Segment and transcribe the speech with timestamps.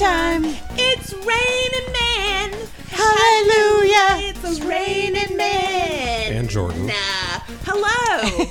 [0.00, 0.42] Time.
[0.78, 2.54] It's raining man!
[2.88, 4.32] Hallelujah.
[4.32, 6.32] It's raining man!
[6.32, 6.86] And Jordan.
[6.86, 6.94] Nah.
[7.66, 8.46] Hello!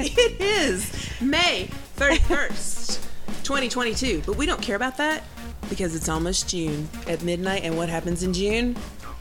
[0.00, 3.00] it is May 31st,
[3.44, 4.22] 2022.
[4.26, 5.22] But we don't care about that
[5.68, 7.62] because it's almost June at midnight.
[7.62, 8.76] And what happens in June?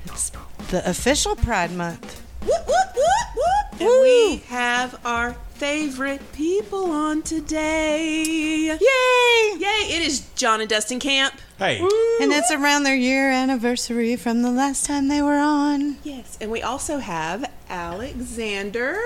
[0.06, 0.32] It's
[0.72, 2.24] the official Pride Month.
[2.42, 3.82] Whoop, whoop, whoop, whoop.
[3.82, 8.66] And we have our favorite people on today.
[8.66, 8.78] Yay!
[8.78, 9.96] Yay!
[9.96, 11.36] It is John and Dustin Camp.
[11.58, 15.96] Hey, And it's around their year anniversary from the last time they were on.
[16.04, 16.38] Yes.
[16.42, 18.98] And we also have Alexander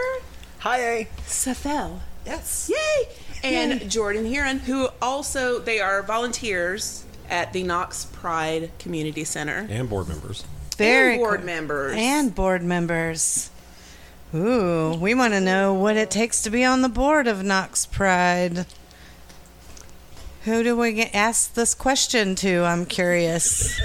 [0.58, 1.08] Hi.
[1.28, 2.00] Safel.
[2.26, 2.72] Yes.
[2.74, 3.08] Yay!
[3.44, 3.88] And Yay.
[3.88, 9.68] Jordan Heron, who also they are volunteers at the Knox Pride Community Center.
[9.70, 10.44] and board members.
[10.76, 11.46] Very and board cool.
[11.46, 11.94] members.
[11.96, 13.52] And board members.
[14.36, 17.86] Ooh, we want to know what it takes to be on the board of Knox
[17.86, 18.66] Pride.
[20.44, 22.64] Who do we get, ask this question to?
[22.64, 23.80] I'm curious.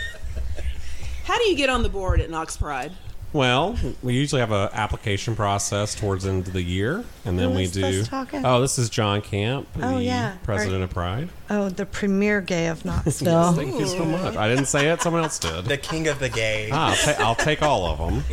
[1.24, 2.92] how do you get on the board at Knox Pride?
[3.32, 7.50] Well, we usually have an application process towards the end of the year, and then
[7.50, 7.80] Who we is do.
[7.80, 8.44] this talking?
[8.44, 10.36] Oh, this is John Camp, Oh, the yeah.
[10.42, 11.30] president of Pride.
[11.48, 13.52] Oh, the premier gay of Knoxville.
[13.54, 14.36] Thank you so much.
[14.36, 15.64] I didn't say it; someone else did.
[15.64, 16.68] The king of the gay.
[16.70, 18.24] Ah, I'll, ta- I'll take all of them.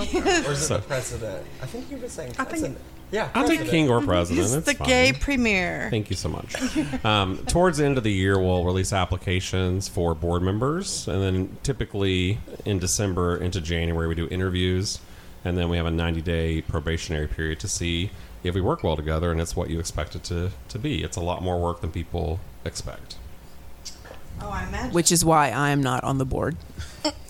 [0.00, 1.46] or is it So- the president?
[1.62, 2.78] I think you were saying president.
[3.10, 4.46] yeah, I'll take king or president.
[4.54, 4.88] It's the fine.
[4.88, 5.88] gay premier.
[5.90, 6.54] Thank you so much.
[7.04, 11.56] Um, towards the end of the year, we'll release applications for board members, and then
[11.62, 15.00] typically in December into January, we do interviews,
[15.44, 18.10] and then we have a 90-day probationary period to see
[18.44, 21.02] if we work well together, and it's what you expect it to, to be.
[21.02, 23.16] It's a lot more work than people expect.
[24.40, 24.92] Oh, I imagine.
[24.92, 26.56] Which is why I am not on the board.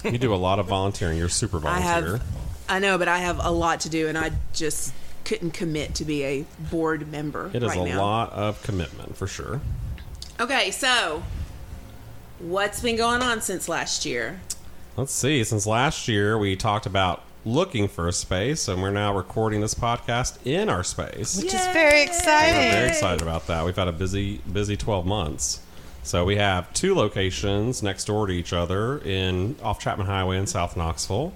[0.05, 1.17] You do a lot of volunteering.
[1.19, 2.17] You're super I volunteer.
[2.19, 2.23] have,
[2.69, 4.93] I know, but I have a lot to do, and I just
[5.25, 8.01] couldn't commit to be a board member It is right a now.
[8.01, 9.61] lot of commitment for sure.
[10.41, 11.23] Okay, so
[12.39, 14.41] what's been going on since last year?
[14.97, 15.43] Let's see.
[15.45, 19.75] Since last year, we talked about looking for a space, and we're now recording this
[19.75, 21.37] podcast in our space.
[21.43, 22.71] Which is very We're exciting.
[22.73, 23.65] very excited about that.
[23.65, 25.61] We've had a busy, busy 12 months.
[26.05, 30.47] So we have two locations next door to each other in off Chapman Highway in
[30.49, 31.33] South Knoxville.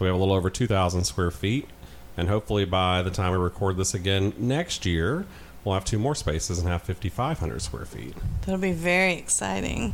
[0.00, 1.68] So we have a little over 2,000 square feet,
[2.16, 5.26] and hopefully by the time we record this again next year,
[5.62, 8.14] we'll have two more spaces and have 5,500 square feet.
[8.40, 9.92] That'll be very exciting.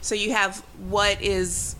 [0.00, 1.76] So you have what is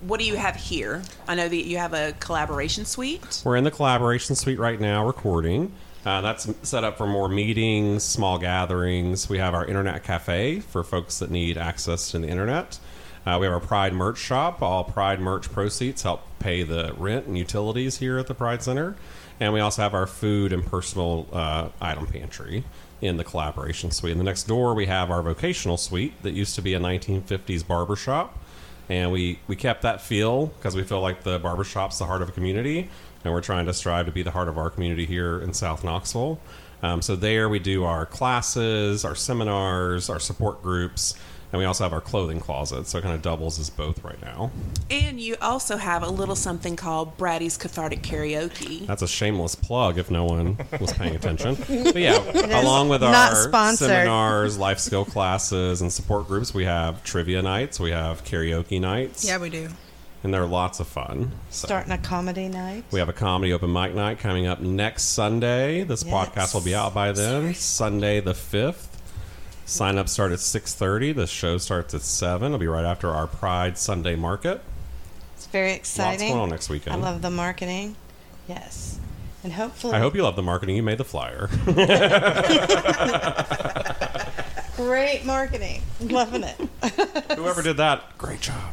[0.00, 1.02] what do you have here?
[1.28, 3.42] I know that you have a collaboration suite.
[3.44, 5.74] We're in the collaboration suite right now recording.
[6.06, 9.28] Uh, that's set up for more meetings, small gatherings.
[9.28, 12.78] We have our internet cafe for folks that need access to the internet.
[13.24, 14.62] Uh, we have our Pride merch shop.
[14.62, 18.96] All Pride merch proceeds help pay the rent and utilities here at the Pride Center.
[19.38, 22.64] And we also have our food and personal uh, item pantry
[23.00, 24.12] in the collaboration suite.
[24.12, 27.66] And the next door, we have our vocational suite that used to be a 1950s
[27.66, 28.38] barber shop
[28.88, 32.28] and we we kept that feel because we feel like the barbershop's the heart of
[32.28, 32.90] a community
[33.24, 35.84] and we're trying to strive to be the heart of our community here in south
[35.84, 36.40] knoxville
[36.82, 41.14] um, so there we do our classes our seminars our support groups
[41.52, 44.20] and we also have our clothing closet so it kind of doubles as both right
[44.22, 44.50] now
[44.90, 48.86] And you also have a little something called Brady's Cathartic Karaoke.
[48.86, 52.18] that's a shameless plug if no one was paying attention but yeah
[52.62, 53.88] along with our sponsored.
[53.88, 59.24] seminars life skill classes and support groups we have trivia nights we have karaoke nights
[59.26, 59.68] Yeah, we do.
[60.24, 61.66] and they're lots of fun so.
[61.66, 62.84] Starting a comedy night.
[62.90, 65.82] We have a comedy open mic night coming up next Sunday.
[65.84, 66.12] This Yes.
[66.28, 67.54] podcast will be out by then.
[67.54, 68.91] Sunday the fifth.
[69.64, 71.12] Sign up start at six thirty.
[71.12, 72.46] The show starts at seven.
[72.46, 74.60] It'll be right after our Pride Sunday market.
[75.36, 76.28] It's very Lots exciting.
[76.30, 76.96] going on next weekend.
[76.96, 77.96] I love the marketing.
[78.48, 78.98] Yes.
[79.44, 80.76] And hopefully I hope you love the marketing.
[80.76, 81.48] You made the flyer.
[84.76, 85.82] great marketing.
[86.00, 86.56] Loving it.
[87.36, 88.72] Whoever did that, great job.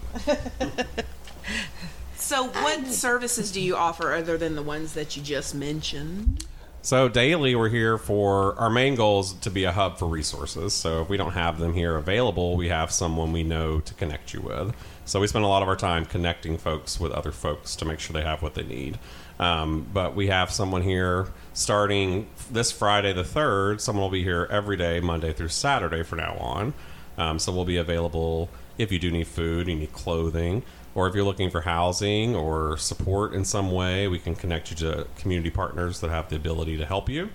[2.16, 6.46] So what services do you offer other than the ones that you just mentioned?
[6.90, 10.74] So daily, we're here for our main goal is to be a hub for resources.
[10.74, 14.34] So if we don't have them here available, we have someone we know to connect
[14.34, 14.76] you with.
[15.06, 18.00] So we spend a lot of our time connecting folks with other folks to make
[18.00, 18.98] sure they have what they need.
[19.38, 23.82] Um, but we have someone here starting this Friday the 3rd.
[23.82, 26.74] Someone will be here every day, Monday through Saturday from now on.
[27.20, 28.50] Um, so we'll be available
[28.80, 30.64] if you do need food, you need clothing,
[31.00, 34.76] or if you're looking for housing or support in some way, we can connect you
[34.76, 37.30] to community partners that have the ability to help you.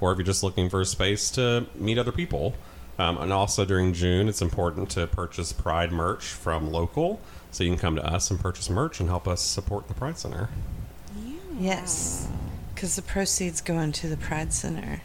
[0.00, 2.54] Or if you're just looking for a space to meet other people.
[2.96, 7.20] Um, and also during June, it's important to purchase Pride merch from local.
[7.50, 10.16] So you can come to us and purchase merch and help us support the Pride
[10.16, 10.48] Center.
[11.58, 12.28] Yes,
[12.72, 15.02] because the proceeds go into the Pride Center.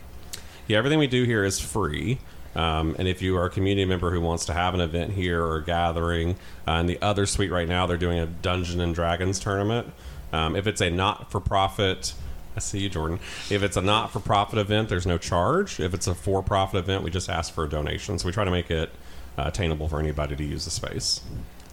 [0.67, 2.19] Yeah, everything we do here is free.
[2.55, 5.43] Um, and if you are a community member who wants to have an event here
[5.43, 6.35] or a gathering,
[6.67, 9.91] uh, in the other suite right now, they're doing a Dungeon and Dragons tournament.
[10.31, 12.13] Um, if it's a not for profit,
[12.55, 13.19] I see you, Jordan.
[13.49, 15.79] If it's a not for profit event, there's no charge.
[15.79, 18.19] If it's a for profit event, we just ask for a donation.
[18.19, 18.91] So we try to make it
[19.37, 21.21] uh, attainable for anybody to use the space.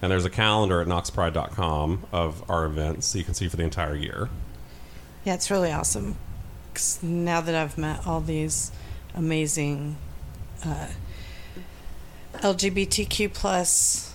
[0.03, 3.65] And there's a calendar at knoxpride.com of our events so you can see for the
[3.65, 4.31] entire year.
[5.25, 6.17] Yeah, it's really awesome.
[7.03, 8.73] now that I've met all these
[9.15, 9.97] amazing
[10.65, 10.89] uh,
[12.35, 14.15] LGBTQ plus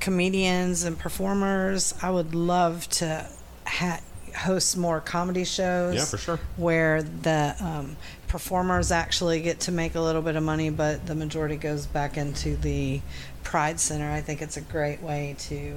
[0.00, 3.26] comedians and performers, I would love to
[3.66, 4.00] ha-
[4.36, 5.94] host more comedy shows.
[5.94, 6.40] Yeah, for sure.
[6.56, 7.96] Where the um,
[8.28, 12.16] performers actually get to make a little bit of money, but the majority goes back
[12.16, 13.00] into the
[13.44, 14.10] Pride Center.
[14.10, 15.76] I think it's a great way to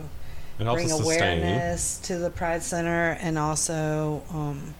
[0.57, 1.03] bring sustain.
[1.03, 4.73] awareness to the Pride Center and also um,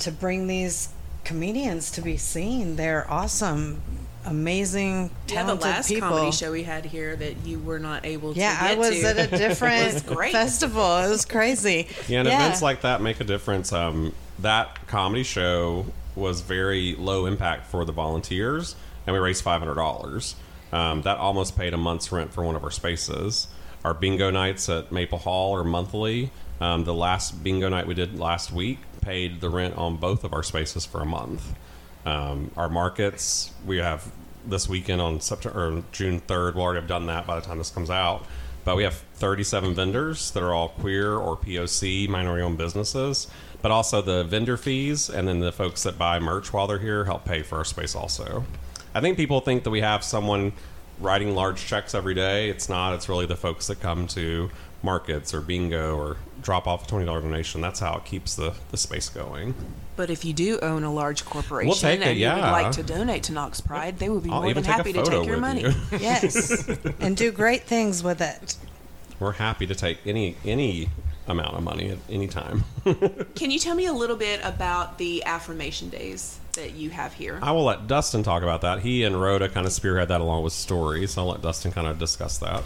[0.00, 0.88] to bring these
[1.24, 2.76] comedians to be seen.
[2.76, 3.80] They're awesome,
[4.24, 6.08] amazing, talented Yeah, the talented last people.
[6.08, 9.00] comedy show we had here that you were not able to Yeah, I get was
[9.00, 9.06] to.
[9.08, 10.32] at a different great.
[10.32, 10.98] festival.
[10.98, 11.88] It was crazy.
[12.08, 13.72] Yeah, and events like that make a difference.
[13.72, 15.86] Um, that comedy show
[16.16, 20.36] was very low impact for the volunteers, and we raised five hundred dollars.
[20.72, 23.46] Um, that almost paid a month's rent for one of our spaces.
[23.84, 26.30] Our bingo nights at Maple Hall are monthly.
[26.60, 30.32] Um, the last bingo night we did last week paid the rent on both of
[30.32, 31.54] our spaces for a month.
[32.06, 34.10] Um, our markets we have
[34.46, 36.54] this weekend on September or June third.
[36.54, 38.26] We'll already have done that by the time this comes out.
[38.64, 43.26] But we have 37 vendors that are all queer or POC minority-owned businesses.
[43.60, 47.04] But also the vendor fees and then the folks that buy merch while they're here
[47.04, 48.44] help pay for our space also.
[48.94, 50.52] I think people think that we have someone
[51.00, 52.48] writing large checks every day.
[52.48, 52.94] It's not.
[52.94, 54.50] It's really the folks that come to
[54.82, 57.60] markets or bingo or drop off a $20 donation.
[57.60, 59.54] That's how it keeps the, the space going.
[59.96, 62.72] But if you do own a large corporation We'll take it, and you would like
[62.72, 65.26] to donate to Knox Pride, they would be I'll more even than happy to take
[65.26, 65.62] your money.
[65.62, 65.72] you.
[65.98, 66.68] Yes,
[67.00, 68.56] and do great things with it.
[69.18, 70.90] We're happy to take any any
[71.26, 72.64] amount of money at any time.
[73.34, 77.38] Can you tell me a little bit about the affirmation days that you have here?
[77.40, 78.80] I will let Dustin talk about that.
[78.80, 81.12] He and Rhoda kind of spearhead that along with stories.
[81.12, 82.64] So I'll let Dustin kind of discuss that.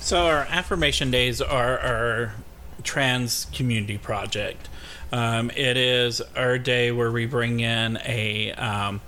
[0.00, 2.34] So our affirmation days are our
[2.84, 4.68] trans community project.
[5.12, 9.00] Um, it is our day where we bring in a um,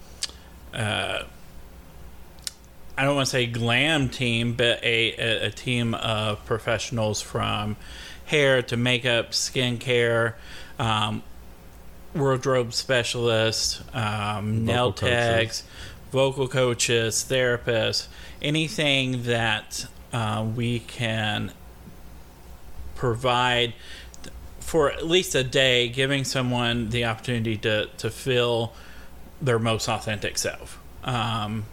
[0.75, 1.23] uh,
[2.99, 7.77] I don't want to say glam team, but a, a, a team of professionals from
[8.25, 10.35] hair to makeup, skincare,
[10.79, 11.23] um,
[12.15, 15.63] wardrobe specialists, um, nail techs,
[16.11, 18.09] vocal coaches, therapists,
[18.41, 21.53] anything that uh, we can
[22.97, 23.75] provide
[24.67, 28.73] for at least a day, giving someone the opportunity to, to feel
[29.41, 30.81] their most authentic self.
[31.05, 31.67] Um,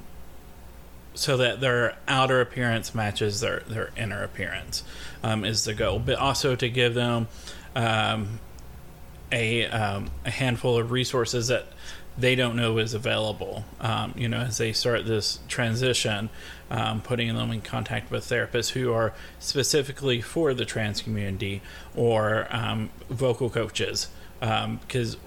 [1.15, 4.84] so that their outer appearance matches their, their inner appearance
[5.24, 5.98] um, is the goal.
[5.98, 7.27] But also to give them
[7.75, 8.39] um,
[9.32, 11.65] a, um, a handful of resources that
[12.17, 13.65] they don't know is available.
[13.79, 16.29] Um, you know, as they start this transition,
[16.70, 21.62] um, putting them in contact with therapists who are specifically for the trans community
[21.96, 24.10] or um, vocal coaches.
[24.39, 25.17] Because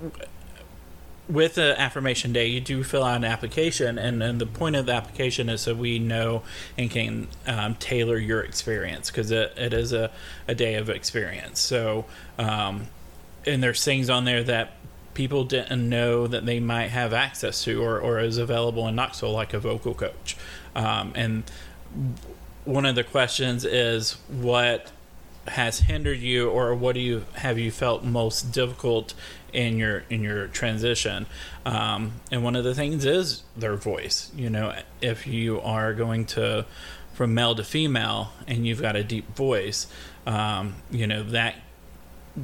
[1.29, 4.87] with the affirmation day, you do fill out an application, and, and the point of
[4.87, 6.43] the application is so we know
[6.79, 10.11] and can um, tailor your experience because it, it is a,
[10.47, 11.59] a day of experience.
[11.61, 12.05] So,
[12.39, 12.87] um,
[13.45, 14.73] and there's things on there that
[15.17, 19.33] people didn't know that they might have access to or, or is available in Knoxville,
[19.33, 20.37] like a vocal coach.
[20.75, 21.43] Um, and
[22.67, 24.93] one of the questions is what
[25.49, 29.15] has hindered you or what do you have you felt most difficult
[29.55, 31.25] in your in your transition
[31.65, 36.27] um, and one of the things is their voice you know if you are going
[36.27, 36.67] to
[37.15, 39.87] from male to female and you've got a deep voice
[40.27, 41.55] um, you know that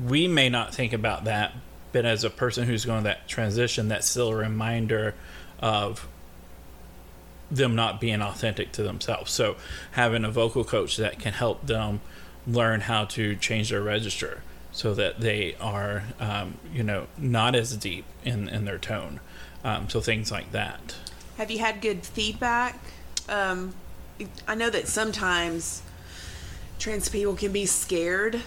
[0.06, 1.52] we may not think about that
[1.92, 5.14] but as a person who's going that transition that's still a reminder
[5.60, 6.08] of
[7.50, 9.56] them not being authentic to themselves so
[9.92, 12.00] having a vocal coach that can help them
[12.46, 17.76] learn how to change their register so that they are, um, you know, not as
[17.76, 19.20] deep in, in their tone.
[19.62, 20.96] Um, so things like that.
[21.36, 22.78] Have you had good feedback?
[23.28, 23.74] Um,
[24.48, 25.82] I know that sometimes
[26.78, 28.40] trans people can be scared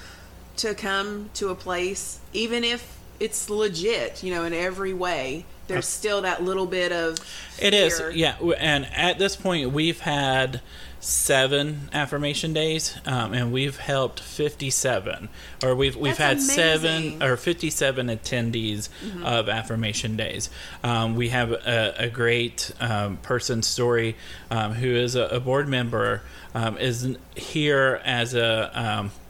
[0.57, 5.45] to come to a place, even if it's legit, you know, in every way.
[5.67, 7.17] There's still that little bit of.
[7.59, 8.37] It is, yeah.
[8.59, 10.61] And at this point, we've had
[10.99, 15.29] seven affirmation days, um, and we've helped fifty-seven,
[15.63, 18.89] or we've we've had That's seven or fifty-seven attendees
[19.23, 20.51] of affirmation days.
[20.83, 24.17] Um, we have a, a great um, person story
[24.51, 26.21] um, who is a, a board member,
[26.53, 29.24] um, is here as a um, A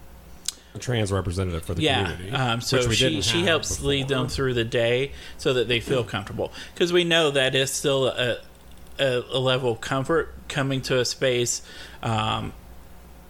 [0.79, 2.03] trans representative for the yeah.
[2.03, 2.31] community.
[2.31, 5.67] Um, so which we she didn't she helps lead them through the day so that
[5.67, 8.39] they feel comfortable because we know that is still a,
[8.99, 11.61] a a level of comfort coming to a space,
[12.03, 12.53] um,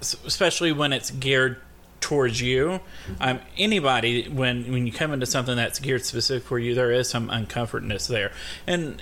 [0.01, 1.61] especially when it's geared
[2.01, 2.79] towards you.
[3.19, 7.09] Um, anybody when when you come into something that's geared specific for you, there is
[7.09, 8.31] some uncomfortness there,
[8.67, 9.01] and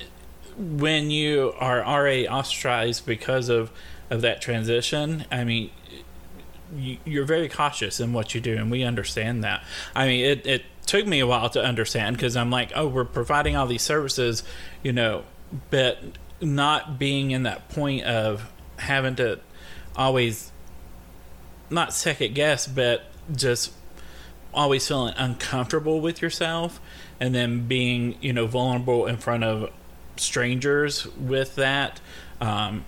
[0.57, 3.71] when you are already ostracized because of
[4.09, 5.71] of that transition, I mean,
[6.75, 9.63] you're very cautious in what you do, and we understand that.
[9.95, 13.05] I mean, it, it took me a while to understand because I'm like, oh, we're
[13.05, 14.43] providing all these services,
[14.81, 15.23] you know,
[15.69, 15.99] but
[16.41, 19.39] not being in that point of having to
[19.95, 20.51] always
[21.69, 23.03] not second guess, but
[23.33, 23.71] just
[24.53, 26.79] always feeling uncomfortable with yourself
[27.19, 29.71] and then being, you know, vulnerable in front of
[30.17, 31.99] strangers with that.
[32.39, 32.85] Um,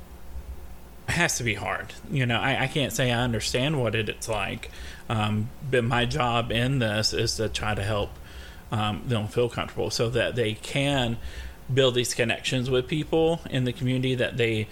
[1.08, 1.94] has to be hard.
[2.10, 4.72] You know, I, I can't say I understand what it, it's like,
[5.10, 8.10] um, but my job in this is to try to help
[8.72, 11.18] um, them feel comfortable so that they can
[11.74, 14.68] build these connections with people in the community that they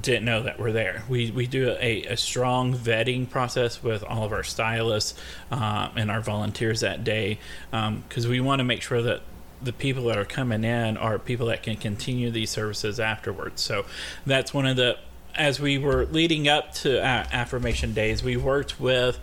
[0.00, 1.04] didn't know that were there.
[1.08, 5.18] We, we do a, a strong vetting process with all of our stylists
[5.50, 7.38] uh, and our volunteers that day
[7.70, 9.22] because we want to make sure that
[9.62, 13.62] the people that are coming in are people that can continue these services afterwards.
[13.62, 13.86] So
[14.26, 14.98] that's one of the
[15.36, 19.18] as we were leading up to uh, affirmation days, we worked with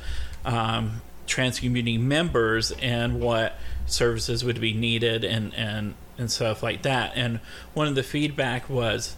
[0.46, 6.84] um, trans community members and what services would be needed and, and, and stuff like
[6.84, 7.14] that.
[7.16, 7.40] And
[7.74, 9.16] one of the feedback was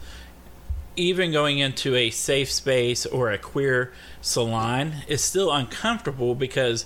[0.95, 6.85] even going into a safe space or a queer salon is still uncomfortable because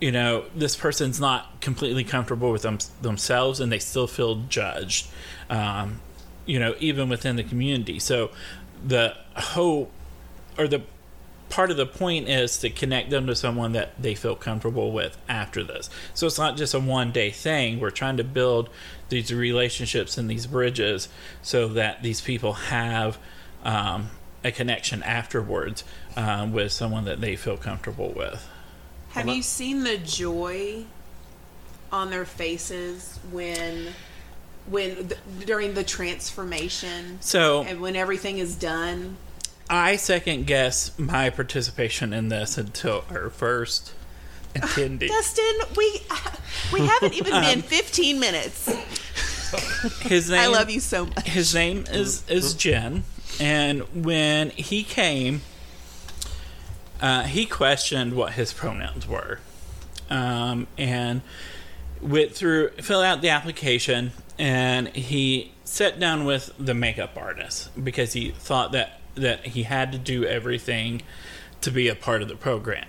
[0.00, 5.08] you know this person's not completely comfortable with them, themselves and they still feel judged
[5.48, 6.00] um,
[6.46, 8.30] you know even within the community so
[8.84, 9.90] the hope
[10.58, 10.82] or the
[11.48, 15.18] part of the point is to connect them to someone that they feel comfortable with
[15.28, 15.90] after this.
[16.14, 17.80] So it's not just a one day thing.
[17.80, 18.70] We're trying to build
[19.08, 21.08] these relationships and these bridges
[21.42, 23.18] so that these people have
[23.64, 24.10] um,
[24.44, 25.84] a connection afterwards
[26.16, 28.48] um, with someone that they feel comfortable with.
[29.10, 30.84] Have you seen the joy
[31.90, 33.88] on their faces when,
[34.70, 39.16] when th- during the transformation So and when everything is done?
[39.68, 43.94] I second guess my participation in this until our first
[44.54, 45.08] attendee.
[45.08, 46.00] Dustin, we
[46.72, 48.66] we haven't even Um, been 15 minutes.
[50.02, 51.26] His name, I love you so much.
[51.28, 53.04] His name is is Jen,
[53.40, 55.42] and when he came,
[57.00, 59.40] uh, he questioned what his pronouns were,
[60.08, 61.22] um, and
[62.00, 68.12] went through fill out the application, and he sat down with the makeup artist because
[68.12, 71.02] he thought that that he had to do everything
[71.60, 72.88] to be a part of the program,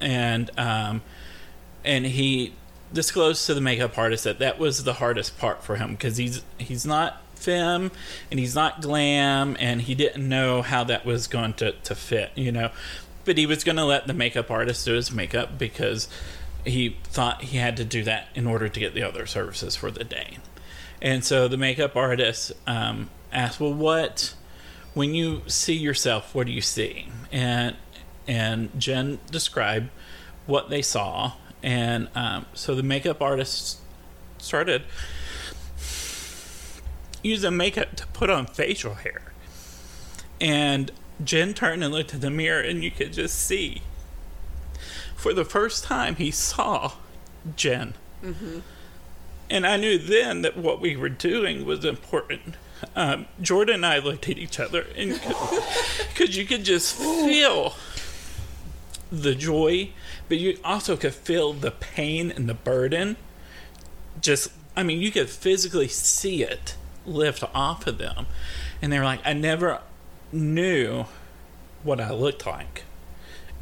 [0.00, 1.02] and um,
[1.84, 2.54] and he
[2.92, 6.42] disclosed to the makeup artist that that was the hardest part for him because he's
[6.58, 7.90] he's not femme
[8.30, 12.30] and he's not glam and he didn't know how that was going to, to fit
[12.34, 12.70] you know.
[13.24, 16.08] But he was going to let the makeup artist do his makeup because
[16.64, 19.90] he thought he had to do that in order to get the other services for
[19.90, 20.38] the day
[21.02, 24.34] and so the makeup artist um, asked well what
[24.94, 27.08] when you see yourself what do you see?
[27.32, 27.76] And
[28.26, 29.90] and jen described
[30.46, 31.32] what they saw.
[31.62, 33.78] And um, so the makeup artist
[34.38, 34.82] started
[37.22, 39.32] using makeup to put on facial hair.
[40.40, 40.90] And
[41.22, 43.82] jen turned and looked in the mirror and you could just see.
[45.16, 46.92] For the first time he saw
[47.56, 47.94] jen
[49.50, 52.54] and i knew then that what we were doing was important
[52.96, 55.20] um, jordan and i looked at each other and
[56.08, 57.74] because you could just feel
[59.10, 59.90] the joy,
[60.28, 63.16] but you also could feel the pain and the burden.
[64.20, 68.26] Just, I mean, you could physically see it lift off of them.
[68.80, 69.80] And they were like, I never
[70.32, 71.06] knew
[71.82, 72.84] what I looked like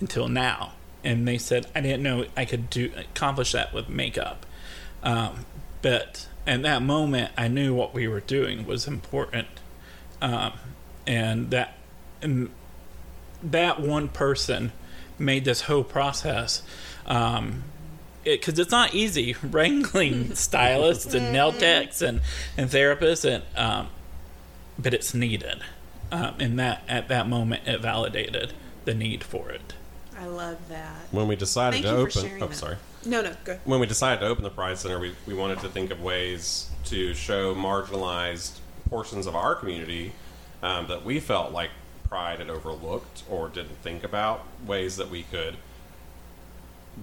[0.00, 0.72] until now.
[1.04, 4.44] and they said I didn't know I could do accomplish that with makeup.
[5.02, 5.46] Um,
[5.82, 9.48] but at that moment, I knew what we were doing was important,
[10.20, 10.52] um,
[11.06, 11.74] and that
[12.22, 12.50] and
[13.42, 14.72] that one person
[15.18, 16.62] made this whole process.
[17.06, 17.64] Um,
[18.24, 22.20] because it's not easy wrangling stylists and nail techs and,
[22.58, 23.88] and therapists and um,
[24.78, 25.60] but it's needed.
[26.10, 28.52] Um, and that at that moment it validated
[28.84, 29.74] the need for it
[30.18, 30.96] I love that.
[31.10, 32.56] When we decided Thank to open, oh, that.
[32.56, 32.76] sorry.
[33.04, 33.58] No, no, go.
[33.64, 36.70] when we decided to open the Pride Center, we, we wanted to think of ways
[36.86, 38.58] to show marginalized
[38.90, 40.12] portions of our community
[40.62, 41.70] um, that we felt like
[42.08, 45.56] Pride had overlooked or didn't think about, ways that we could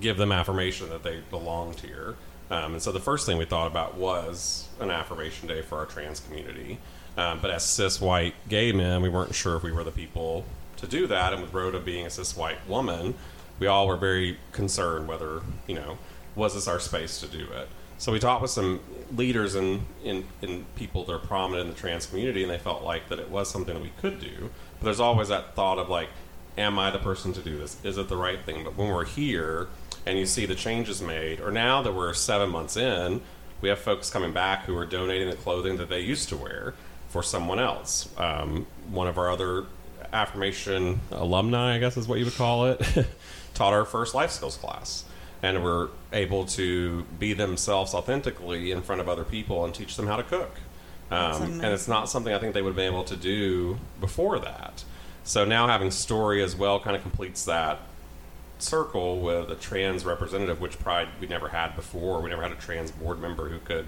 [0.01, 2.15] give them affirmation that they belonged here.
[2.51, 5.85] Um, and so the first thing we thought about was an affirmation day for our
[5.85, 6.79] trans community.
[7.17, 10.45] Um, but as cis white gay men, we weren't sure if we were the people
[10.85, 11.33] to do that.
[11.33, 13.15] And with Rhoda being a cis white woman,
[13.59, 15.97] we all were very concerned whether, you know,
[16.35, 17.69] was this our space to do it?
[17.97, 18.81] So we talked with some
[19.15, 22.83] leaders and in, in people that are prominent in the trans community, and they felt
[22.83, 24.49] like that it was something that we could do.
[24.79, 26.09] But there's always that thought of like,
[26.57, 27.77] am I the person to do this?
[27.83, 28.65] Is it the right thing?
[28.65, 29.67] But when we're here
[30.05, 33.21] and you see the changes made, or now that we're seven months in,
[33.61, 36.73] we have folks coming back who are donating the clothing that they used to wear
[37.07, 38.09] for someone else.
[38.17, 39.65] Um, one of our other
[40.15, 42.81] affirmation alumni, I guess is what you would call it,
[43.53, 45.05] taught our first life skills class.
[45.43, 50.07] And were able to be themselves authentically in front of other people and teach them
[50.07, 50.55] how to cook.
[51.11, 54.39] Um, and it's not something I think they would have been able to do before
[54.39, 54.83] that.
[55.23, 57.79] So now having story as well kind of completes that
[58.57, 62.21] circle with a trans representative, which Pride we never had before.
[62.21, 63.87] We never had a trans board member who could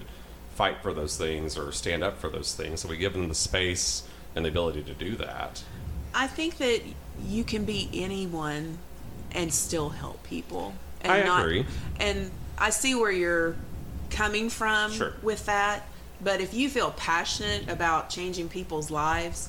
[0.54, 2.80] fight for those things or stand up for those things.
[2.80, 4.02] So we give them the space
[4.34, 5.62] and the ability to do that.
[6.18, 6.82] I think that
[7.26, 8.78] you can be anyone
[9.30, 10.74] and still help people.
[11.00, 11.64] And I not, agree.
[12.00, 13.54] And I see where you're
[14.10, 15.12] coming from Sure.
[15.22, 15.86] with that.
[16.20, 19.48] But if you feel passionate about changing people's lives,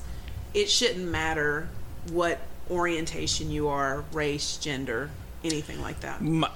[0.54, 1.68] it shouldn't matter
[2.12, 2.38] what
[2.70, 5.10] orientation you are, race, gender,
[5.42, 6.22] anything like that.
[6.22, 6.50] my,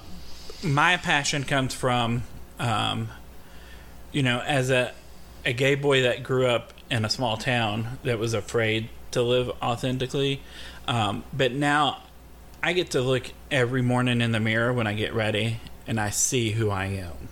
[0.63, 2.23] my passion comes from
[2.57, 3.09] um,
[4.13, 4.93] you know as a
[5.45, 9.49] a gay boy that grew up in a small town that was afraid to live
[9.61, 10.41] authentically
[10.87, 12.03] um, but now
[12.61, 16.09] i get to look every morning in the mirror when i get ready and i
[16.09, 17.27] see who i am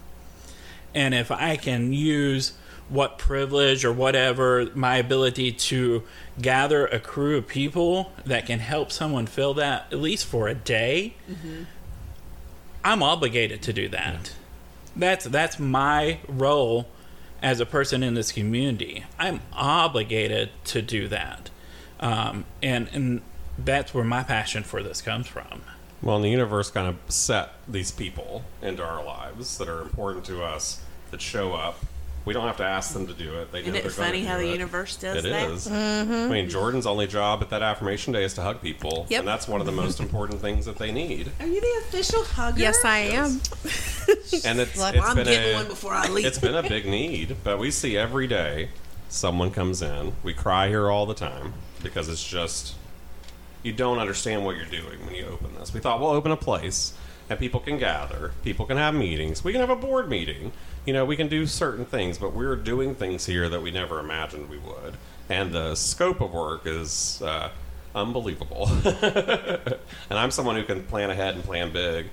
[0.96, 2.54] and if i can use
[2.90, 6.04] what privilege or whatever my ability to
[6.42, 10.56] gather a crew of people that can help someone fill that at least for a
[10.56, 11.14] day
[12.84, 14.34] I'm obligated to do that.
[14.96, 16.88] That's that's my role
[17.42, 19.06] as a person in this community.
[19.18, 21.50] I'm obligated to do that,
[22.04, 23.22] um, and and
[23.58, 25.62] that's where my passion for this comes from.
[26.02, 30.26] Well, and the universe kind of set these people into our lives that are important
[30.26, 31.80] to us that show up.
[32.26, 33.52] We don't have to ask them to do it.
[33.52, 34.54] They Isn't it funny how the it.
[34.54, 35.50] universe does It that?
[35.52, 35.70] is.
[35.70, 39.20] I mean, Jordan's only job at that affirmation day is to hug people, Yep.
[39.20, 41.32] and that's one of the most important things that they need.
[41.42, 42.60] Are you the official hugger?
[42.62, 43.42] Yes, I am.
[44.46, 46.26] And it's, Well, it's I'm been getting a, one before I leave.
[46.26, 48.70] It's been a big need, but we see every day
[49.10, 50.14] someone comes in.
[50.24, 52.76] We cry here all the time because it's just
[53.62, 55.74] you don't understand what you're doing when you open this.
[55.74, 56.94] We thought we'll open a place
[57.30, 60.52] and people can gather, people can have meetings, we can have a board meeting.
[60.86, 64.00] You know, we can do certain things, but we're doing things here that we never
[64.00, 64.98] imagined we would.
[65.30, 67.50] And the scope of work is uh,
[67.96, 68.68] unbelievable.
[68.86, 69.80] and
[70.20, 72.08] I'm someone who can plan ahead and plan big,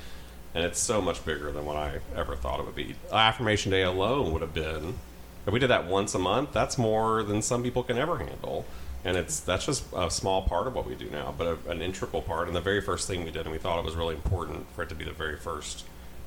[0.54, 2.94] and it's so much bigger than what I ever thought it would be.
[3.12, 4.98] Affirmation Day alone would have been,
[5.46, 8.64] if we did that once a month, that's more than some people can ever handle.
[9.04, 11.80] And it's that's just a small part of what we do now, but a, an
[11.80, 12.48] integral part.
[12.48, 14.82] And the very first thing we did, and we thought it was really important for
[14.82, 15.84] it to be the very first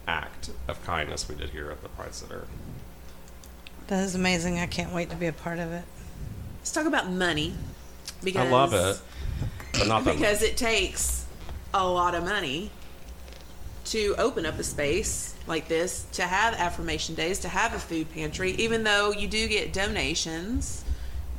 [0.07, 2.47] act of kindness we did here at the Pride Center.
[3.87, 4.59] That is amazing.
[4.59, 5.83] I can't wait to be a part of it.
[6.59, 7.53] Let's talk about money.
[8.23, 8.99] Because I love it,
[9.73, 10.17] but not that much.
[10.17, 11.25] because it takes
[11.73, 12.71] a lot of money
[13.85, 18.11] to open up a space like this, to have affirmation days, to have a food
[18.13, 18.51] pantry.
[18.51, 20.85] Even though you do get donations,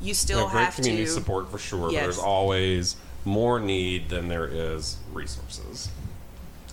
[0.05, 1.11] you still Yeah, great have community to.
[1.11, 5.89] support for sure, but there's always more need than there is resources.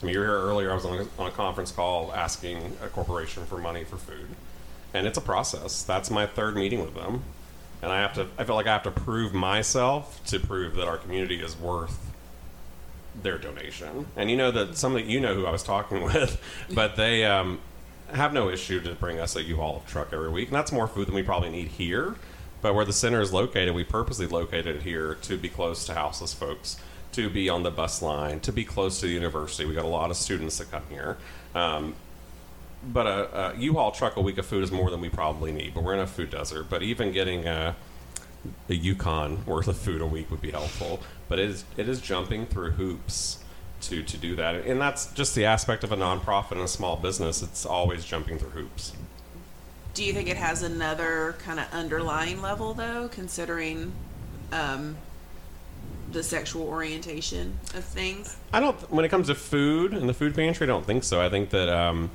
[0.02, 0.72] I mean, you were here earlier.
[0.72, 4.28] I was on a, on a conference call asking a corporation for money for food,
[4.94, 5.84] and it's a process.
[5.84, 7.24] That's my third meeting with them,
[7.82, 8.28] and I have to.
[8.38, 12.12] I feel like I have to prove myself to prove that our community is worth
[13.24, 14.08] their donation.
[14.16, 16.42] And you know that some of you know who I was talking with,
[16.74, 17.60] but they um,
[18.14, 21.08] have no issue to bring us a U-Haul truck every week, and that's more food
[21.08, 22.16] than we probably need here.
[22.62, 25.94] But where the center is located, we purposely located it here to be close to
[25.94, 26.78] houseless folks
[27.14, 29.66] to be on the bus line, to be close to the university.
[29.66, 31.18] We got a lot of students that come here.
[31.54, 31.96] Um,
[32.84, 35.74] but a, a U-Haul truck a week of food is more than we probably need.
[35.74, 36.68] But we're in a food desert.
[36.70, 37.76] But even getting a,
[38.70, 41.02] a Yukon worth of food a week would be helpful.
[41.28, 43.44] But it is it is jumping through hoops
[43.82, 46.96] to to do that, and that's just the aspect of a nonprofit and a small
[46.96, 47.42] business.
[47.42, 48.94] It's always jumping through hoops.
[49.94, 53.92] Do you think it has another kind of underlying level, though, considering
[54.54, 54.96] um,
[56.12, 58.38] the sexual orientation of things?
[58.54, 58.78] I don't.
[58.92, 61.22] When it comes to food and the food pantry, I don't think so.
[61.22, 62.10] I think that um,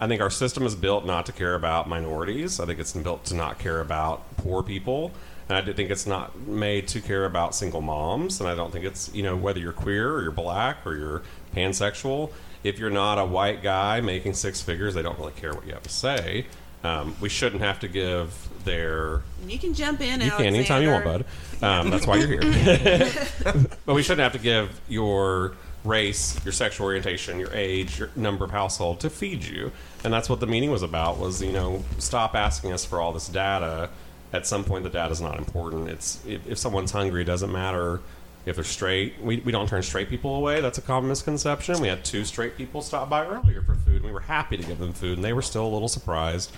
[0.00, 2.60] I think our system is built not to care about minorities.
[2.60, 5.12] I think it's built to not care about poor people.
[5.48, 8.40] And I think it's not made to care about single moms.
[8.40, 11.22] And I don't think it's you know whether you're queer or you're black or you're
[11.54, 12.30] pansexual.
[12.64, 15.72] If you're not a white guy making six figures, they don't really care what you
[15.72, 16.46] have to say.
[16.84, 20.20] Um, we shouldn't have to give their you can jump in.
[20.20, 21.24] you can anytime you want, bud.
[21.62, 23.10] Um, that's why you're here.
[23.86, 28.44] but we shouldn't have to give your race, your sexual orientation, your age, your number
[28.44, 29.72] of household to feed you.
[30.04, 31.18] And that's what the meeting was about.
[31.18, 33.90] Was you know stop asking us for all this data.
[34.30, 35.88] At some point, the data is not important.
[35.88, 38.00] It's if, if someone's hungry, it doesn't matter
[38.46, 39.20] if they're straight.
[39.20, 40.60] We, we don't turn straight people away.
[40.60, 41.80] That's a common misconception.
[41.80, 44.62] We had two straight people stop by earlier for food, and we were happy to
[44.62, 46.50] give them food, and they were still a little surprised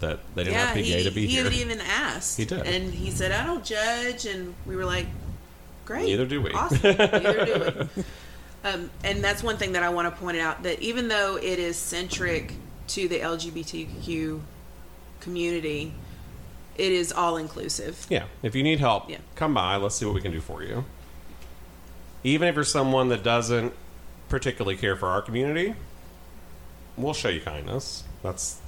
[0.00, 1.28] that they didn't Yeah, have to be he, gay to be here.
[1.28, 1.44] he here.
[1.44, 2.36] had even asked.
[2.38, 2.66] He did.
[2.66, 5.06] and he said, "I don't judge," and we were like,
[5.84, 6.50] "Great, Neither do we.
[6.52, 8.02] Awesome, neither do we."
[8.62, 11.58] Um, and that's one thing that I want to point out that even though it
[11.58, 12.52] is centric
[12.88, 14.38] to the LGBTQ
[15.20, 15.94] community,
[16.76, 18.06] it is all inclusive.
[18.10, 19.16] Yeah, if you need help, Yeah.
[19.34, 19.76] come by.
[19.76, 20.84] Let's see what we can do for you.
[22.24, 23.72] Even if you're someone that doesn't
[24.28, 25.74] particularly care for our community,
[26.96, 28.04] we'll show you kindness.
[28.22, 28.58] That's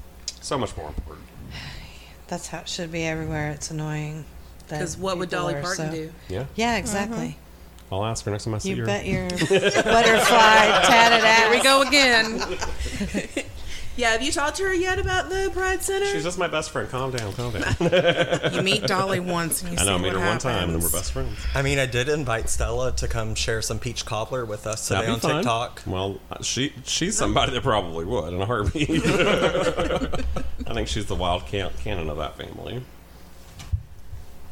[0.41, 1.27] so much more important.
[2.29, 3.51] That's how it should be everywhere.
[3.51, 4.25] It's annoying.
[4.69, 6.13] that Because what would people Dolly are Parton so- do?
[6.29, 7.19] Yeah, Yeah, exactly.
[7.29, 7.95] Mm-hmm.
[7.95, 8.87] I'll ask her next time I see You her.
[8.87, 9.85] bet your butterfly
[10.87, 11.41] tatted ass.
[11.43, 12.41] Here we go again.
[13.97, 16.07] yeah, have you talked to her yet about the Pride Center?
[16.07, 16.89] She's just my best friend.
[16.89, 17.75] Calm down, calm down.
[18.55, 20.65] You meet Dolly once and you I know, I see meet her what one time,
[20.65, 21.37] and then we're best friends.
[21.55, 25.07] I mean, I did invite Stella to come share some peach cobbler with us today
[25.07, 25.37] on be fun.
[25.37, 25.83] TikTok.
[25.87, 28.89] Well, uh, she she's somebody that probably would in a heartbeat.
[30.67, 32.83] I think she's the wild can- cannon of that family.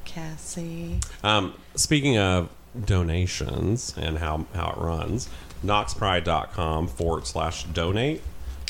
[0.05, 0.99] Cassie.
[1.23, 2.49] Um, speaking of
[2.85, 5.29] donations and how, how it runs,
[5.65, 8.23] knoxpride.com forward slash donate.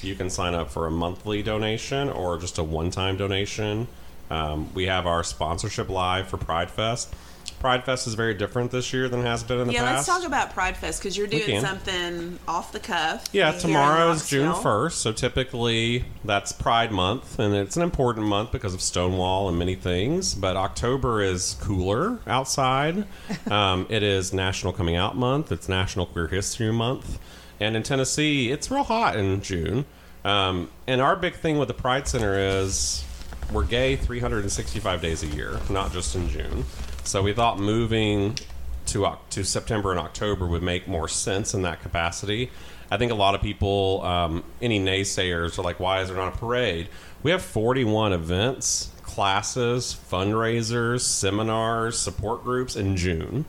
[0.02, 3.88] You can sign up for a monthly donation or just a one time donation.
[4.30, 7.14] Um, we have our sponsorship live for Pride Fest.
[7.60, 10.08] Pride Fest is very different this year than it has been in the yeah, past.
[10.08, 13.28] Yeah, let's talk about Pride Fest because you're doing something off the cuff.
[13.32, 18.50] Yeah, tomorrow is June 1st, so typically that's Pride Month, and it's an important month
[18.50, 20.34] because of Stonewall and many things.
[20.34, 23.04] But October is cooler outside.
[23.50, 27.18] um, it is National Coming Out Month, it's National Queer History Month,
[27.60, 29.84] and in Tennessee, it's real hot in June.
[30.24, 33.04] Um, and our big thing with the Pride Center is
[33.52, 36.64] we're gay 365 days a year, not just in June.
[37.04, 38.36] So we thought moving
[38.86, 42.50] to to September and October would make more sense in that capacity.
[42.90, 46.34] I think a lot of people, um, any naysayers, are like, "Why is there not
[46.34, 46.88] a parade?"
[47.22, 53.44] We have 41 events, classes, fundraisers, seminars, support groups in June.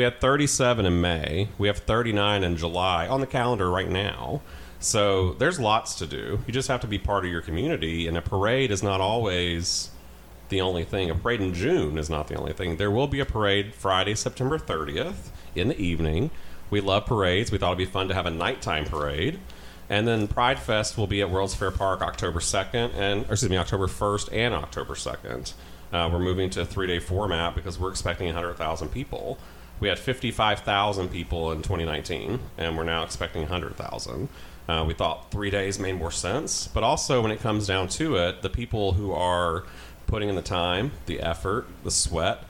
[0.00, 1.48] We had 37 in May.
[1.58, 4.40] We have 39 in July on the calendar right now.
[4.78, 6.40] So there's lots to do.
[6.46, 9.90] You just have to be part of your community, and a parade is not always
[10.48, 11.10] the only thing.
[11.10, 12.78] A parade in June is not the only thing.
[12.78, 16.30] There will be a parade Friday, September 30th in the evening.
[16.70, 17.52] We love parades.
[17.52, 19.38] We thought it'd be fun to have a nighttime parade.
[19.90, 23.50] And then Pride Fest will be at World's Fair Park October 2nd and, or excuse
[23.50, 25.52] me, October 1st and October 2nd.
[25.92, 29.38] Uh, we're moving to a three day format because we're expecting 100,000 people.
[29.80, 34.28] We had 55,000 people in 2019, and we're now expecting 100,000.
[34.68, 38.16] Uh, we thought three days made more sense, but also when it comes down to
[38.16, 39.64] it, the people who are
[40.06, 42.44] putting in the time, the effort, the sweat,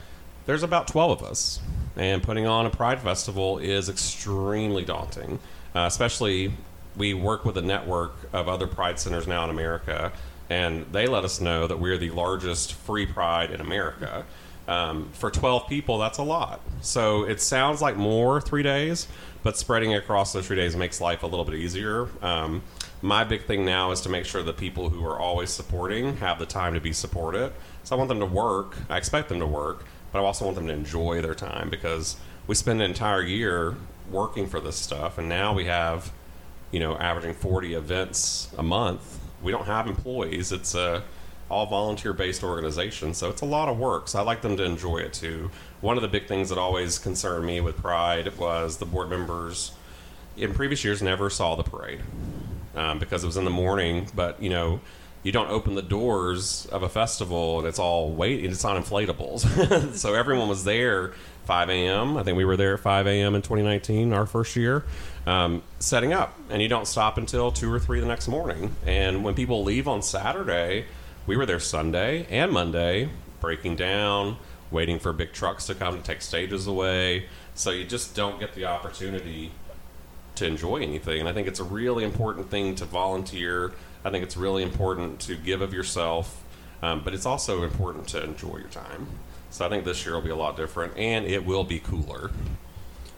[0.45, 1.59] there's about 12 of us.
[1.95, 5.39] And putting on a Pride Festival is extremely daunting,
[5.73, 6.53] uh, especially
[6.97, 10.11] we work with a network of other Pride centers now in America,
[10.49, 14.25] and they let us know that we're the largest free Pride in America.
[14.67, 16.61] Um, for 12 people, that's a lot.
[16.81, 19.07] So it sounds like more three days,
[19.43, 22.07] but spreading it across those three days makes life a little bit easier.
[22.21, 22.61] Um,
[23.01, 26.37] my big thing now is to make sure the people who are always supporting have
[26.37, 27.51] the time to be supported.
[27.83, 28.77] So I want them to work.
[28.89, 32.17] I expect them to work, but I also want them to enjoy their time because
[32.47, 33.75] we spend an entire year
[34.09, 36.11] working for this stuff, and now we have,
[36.71, 39.19] you know, averaging 40 events a month.
[39.41, 40.51] We don't have employees.
[40.51, 41.03] It's a
[41.51, 44.07] all volunteer based organizations, so it's a lot of work.
[44.07, 45.51] So I like them to enjoy it too.
[45.81, 49.73] One of the big things that always concerned me with Pride was the board members
[50.37, 52.01] in previous years never saw the parade
[52.75, 54.07] um, because it was in the morning.
[54.15, 54.79] But you know,
[55.23, 58.49] you don't open the doors of a festival and it's all waiting.
[58.49, 61.13] It's on inflatables, so everyone was there
[61.45, 62.17] 5 a.m.
[62.17, 63.35] I think we were there at 5 a.m.
[63.35, 64.85] in 2019, our first year,
[65.25, 68.75] um, setting up, and you don't stop until two or three the next morning.
[68.85, 70.85] And when people leave on Saturday,
[71.27, 74.37] we were there Sunday and Monday, breaking down,
[74.71, 77.25] waiting for big trucks to come to take stages away.
[77.53, 79.51] So you just don't get the opportunity
[80.35, 81.19] to enjoy anything.
[81.19, 83.73] And I think it's a really important thing to volunteer.
[84.03, 86.43] I think it's really important to give of yourself,
[86.81, 89.07] um, but it's also important to enjoy your time.
[89.51, 92.31] So I think this year will be a lot different, and it will be cooler.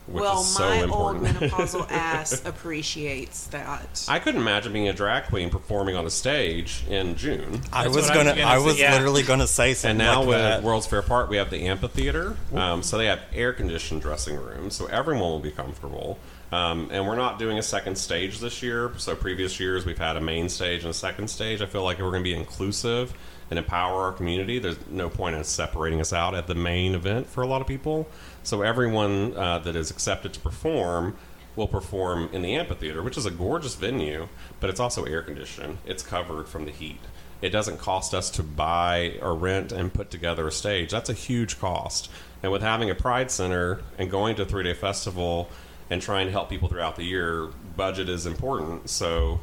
[0.07, 1.41] Which well, is so my important.
[1.41, 4.05] old menopausal ass appreciates that.
[4.09, 7.61] I couldn't imagine being a drag queen performing on a stage in June.
[7.71, 8.29] I That's was what I was gonna.
[8.35, 8.91] gonna I say, was yeah.
[8.93, 9.91] literally gonna say something.
[9.91, 10.63] And now like with that.
[10.63, 12.35] World's Fair Park, we have the amphitheater.
[12.53, 16.19] Um, so they have air conditioned dressing rooms, so everyone will be comfortable.
[16.51, 18.91] Um, and we're not doing a second stage this year.
[18.97, 21.61] So previous years we've had a main stage and a second stage.
[21.61, 23.11] I feel like if we're going to be inclusive
[23.49, 27.27] and empower our community, there's no point in separating us out at the main event
[27.27, 28.07] for a lot of people.
[28.43, 31.15] So everyone uh, that is accepted to perform
[31.55, 34.27] will perform in the amphitheater, which is a gorgeous venue,
[34.59, 35.77] but it's also air conditioned.
[35.85, 36.99] It's covered from the heat.
[37.41, 40.91] It doesn't cost us to buy or rent and put together a stage.
[40.91, 42.09] That's a huge cost.
[42.41, 45.49] And with having a Pride Center and going to a three day festival
[45.89, 48.89] and trying to help people throughout the year, budget is important.
[48.89, 49.39] So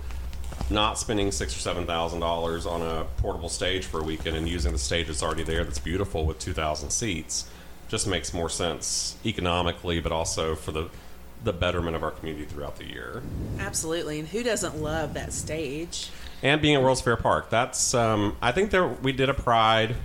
[0.68, 4.48] not spending six or seven thousand dollars on a portable stage for a weekend and
[4.48, 7.48] using the stage that's already there that's beautiful with two thousand seats
[7.90, 10.88] just makes more sense economically, but also for the
[11.42, 13.22] the betterment of our community throughout the year.
[13.58, 16.10] Absolutely, and who doesn't love that stage?
[16.42, 19.96] And being at World's Fair Park, that's um, I think there we did a Pride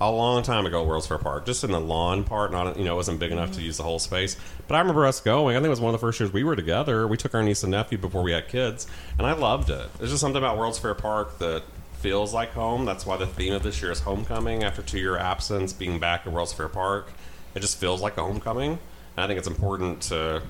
[0.00, 2.50] a long time ago at World's Fair Park, just in the lawn part.
[2.50, 4.36] Not you know it wasn't big enough to use the whole space.
[4.66, 5.56] But I remember us going.
[5.56, 7.06] I think it was one of the first years we were together.
[7.06, 8.86] We took our niece and nephew before we had kids,
[9.18, 9.92] and I loved it.
[9.98, 11.62] There's just something about World's Fair Park that
[12.02, 12.84] feels like home.
[12.84, 14.64] That's why the theme of this year is homecoming.
[14.64, 17.12] After two year absence, being back at World's Fair Park,
[17.54, 18.72] it just feels like a homecoming.
[19.16, 20.42] And I think it's important to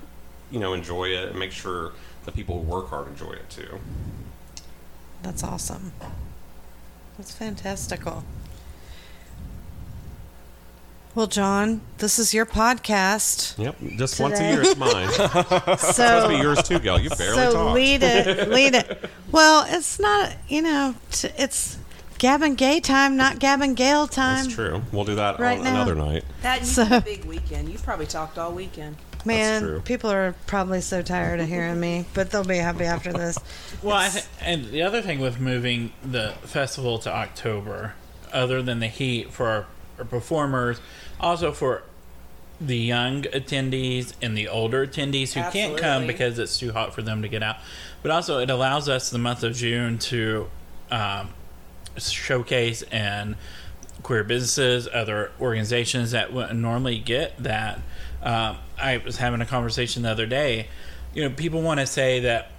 [0.51, 1.91] you know enjoy it and make sure
[2.25, 3.79] the people who work hard enjoy it too.
[5.21, 5.93] That's awesome.
[7.17, 8.23] That's fantastical.
[11.15, 13.55] Well, John, this is your podcast.
[13.59, 14.51] Yep, just once a Today.
[14.53, 15.07] year it's mine.
[15.77, 16.99] So Supposed to be yours too, Gail.
[16.99, 17.75] You barely so talked.
[17.75, 19.09] lead it, lead it.
[19.31, 21.77] Well, it's not, you know, t- it's
[22.17, 24.43] Gavin Gay time, not Gavin Gale time.
[24.45, 24.81] That's true.
[24.91, 26.23] We'll do that Right on another night.
[26.41, 27.69] That you So- so, a big weekend.
[27.69, 28.95] You've probably talked all weekend.
[29.25, 33.37] Man, people are probably so tired of hearing me, but they'll be happy after this.
[33.83, 37.93] Well, I th- and the other thing with moving the festival to October,
[38.33, 39.65] other than the heat for our,
[39.99, 40.81] our performers,
[41.23, 41.83] also for
[42.61, 47.01] the young attendees and the older attendees who can't come because it's too hot for
[47.01, 47.57] them to get out,
[48.01, 50.49] but also it allows us the month of June to
[50.91, 51.29] um,
[51.97, 53.35] showcase and
[54.03, 57.79] queer businesses, other organizations that wouldn't normally get that.
[58.21, 60.67] Um, I was having a conversation the other day.
[61.13, 62.51] You know, people want to say that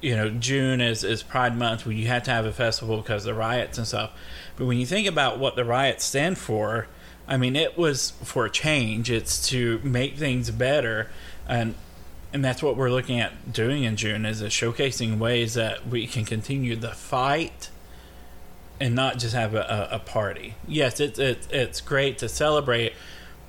[0.00, 3.26] you know June is is Pride Month when you have to have a festival because
[3.26, 4.12] of the riots and stuff.
[4.56, 6.86] But when you think about what the riots stand for,
[7.26, 9.10] I mean, it was for a change.
[9.10, 11.10] It's to make things better,
[11.48, 11.74] and
[12.32, 16.24] and that's what we're looking at doing in June is, showcasing ways that we can
[16.24, 17.70] continue the fight
[18.80, 20.54] and not just have a, a, a party.
[20.66, 22.92] Yes, it's it's it's great to celebrate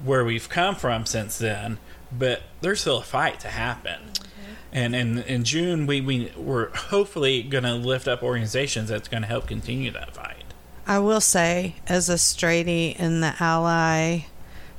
[0.03, 1.79] where we've come from since then,
[2.11, 3.99] but there's still a fight to happen.
[4.13, 4.53] Mm-hmm.
[4.71, 9.23] And in in June, we we we're hopefully going to lift up organizations that's going
[9.23, 10.34] to help continue that fight.
[10.87, 14.25] I will say, as a straighty in the ally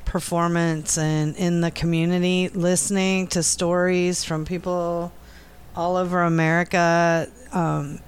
[0.04, 5.12] performance and in the community, listening to stories from people
[5.74, 7.98] all over America um,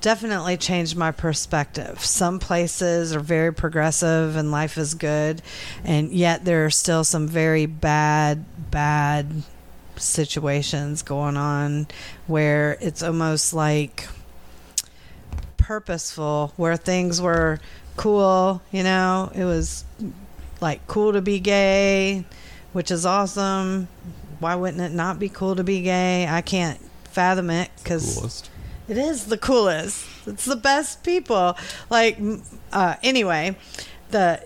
[0.00, 2.04] definitely changed my perspective.
[2.04, 5.40] Some places are very progressive and life is good,
[5.84, 9.44] and yet there are still some very bad, bad
[9.96, 11.86] situations going on
[12.26, 14.08] where it's almost like
[15.64, 17.58] purposeful where things were
[17.96, 19.84] cool you know it was
[20.60, 22.24] like cool to be gay
[22.72, 23.88] which is awesome
[24.40, 28.50] why wouldn't it not be cool to be gay i can't fathom it because
[28.86, 30.06] it is the coolest.
[30.26, 31.56] It's the best people.
[31.88, 32.18] Like,
[32.72, 33.56] uh, anyway,
[34.10, 34.42] the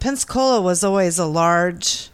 [0.00, 2.08] Pensacola was always a large.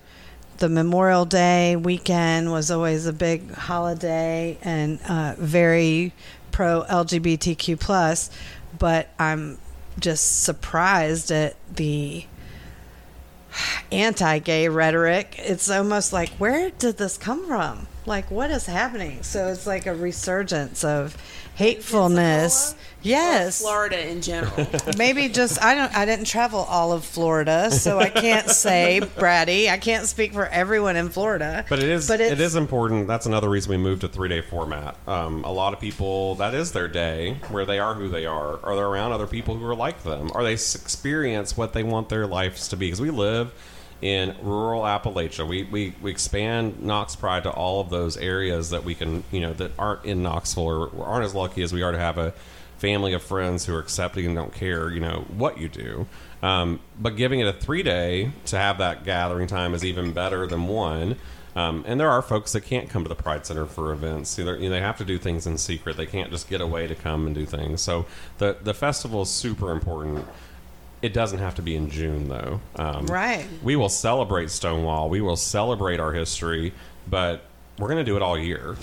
[0.59, 6.12] The Memorial Day weekend was always a big holiday and uh, very
[6.56, 8.30] pro LGBTQ plus.
[8.78, 9.58] But I'm
[10.00, 12.24] just surprised at the
[13.92, 15.34] anti-gay rhetoric.
[15.38, 17.88] It's almost like where did this come from?
[18.06, 19.22] Like what is happening?
[19.22, 21.16] So it's like a resurgence of
[21.56, 22.74] hatefulness.
[23.06, 23.60] Yes.
[23.60, 24.66] Florida in general.
[24.98, 29.70] Maybe just I don't I didn't travel all of Florida, so I can't say Brady.
[29.70, 31.64] I can't speak for everyone in Florida.
[31.68, 33.06] But it is But it's- important.
[33.06, 34.96] That's another reason we moved to three day format.
[35.06, 38.58] Um, a lot of people that is their day where they are who they are.
[38.64, 40.30] Are they around other people who are like them?
[40.34, 42.86] Are they experience what they want their lives to be?
[42.86, 43.52] Because we live
[44.02, 45.46] in rural Appalachia.
[45.46, 49.40] We, we we expand Knox Pride to all of those areas that we can you
[49.40, 50.64] know that aren't in Knoxville
[50.94, 52.34] or aren't as lucky as we are to have a
[52.78, 56.06] family of friends who are accepting and don't care you know what you do.
[56.42, 60.46] Um, but giving it a three day to have that gathering time is even better
[60.46, 61.16] than one.
[61.54, 64.38] Um, and there are folks that can't come to the Pride Center for events.
[64.38, 65.96] You know, they have to do things in secret.
[65.96, 67.80] They can't just get away to come and do things.
[67.80, 68.04] So
[68.38, 70.26] the the festival is super important.
[71.00, 72.60] It doesn't have to be in June though.
[72.76, 73.46] Um, Right.
[73.62, 75.08] We will celebrate Stonewall.
[75.08, 76.74] We will celebrate our history,
[77.08, 77.44] but
[77.78, 78.76] we're going to do it all year.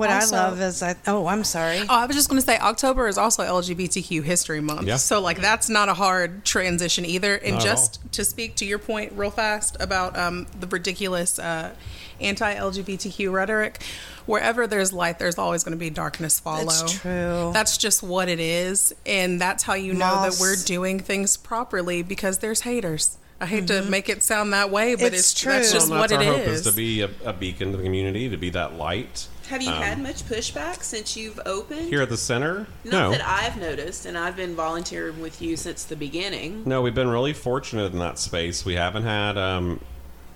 [0.00, 1.78] What Also- I love is I oh, I'm sorry.
[1.80, 4.86] Oh, I was just going to say October is also LGBTQ History Month.
[4.88, 4.96] Yeah.
[4.96, 7.36] So, like, that's not a hard transition either.
[7.36, 11.74] And Not just to speak to your point real fast about um, the ridiculous uh,
[12.20, 13.82] anti LGBTQ rhetoric,
[14.26, 16.62] wherever there's light, there's always going to be darkness follow.
[16.64, 17.50] It's true.
[17.52, 18.94] That's just what it is.
[19.06, 23.16] And that's how you know that we're doing things properly because there's haters.
[23.42, 25.14] I hate to make it sound that way, but Mm-hmm.
[25.14, 26.60] It's it's, that's just Well, what that's it hope is.
[26.66, 29.28] is to be a, a beacon to the community, to be that light.
[29.50, 31.88] Have you Um, had much pushback since you've opened?
[31.88, 32.68] Here at the center?
[32.84, 33.10] Not no.
[33.10, 36.62] that I've noticed, and I've been volunteering with you since the beginning.
[36.64, 38.64] No, we've been really fortunate in that space.
[38.64, 39.80] We haven't had, um,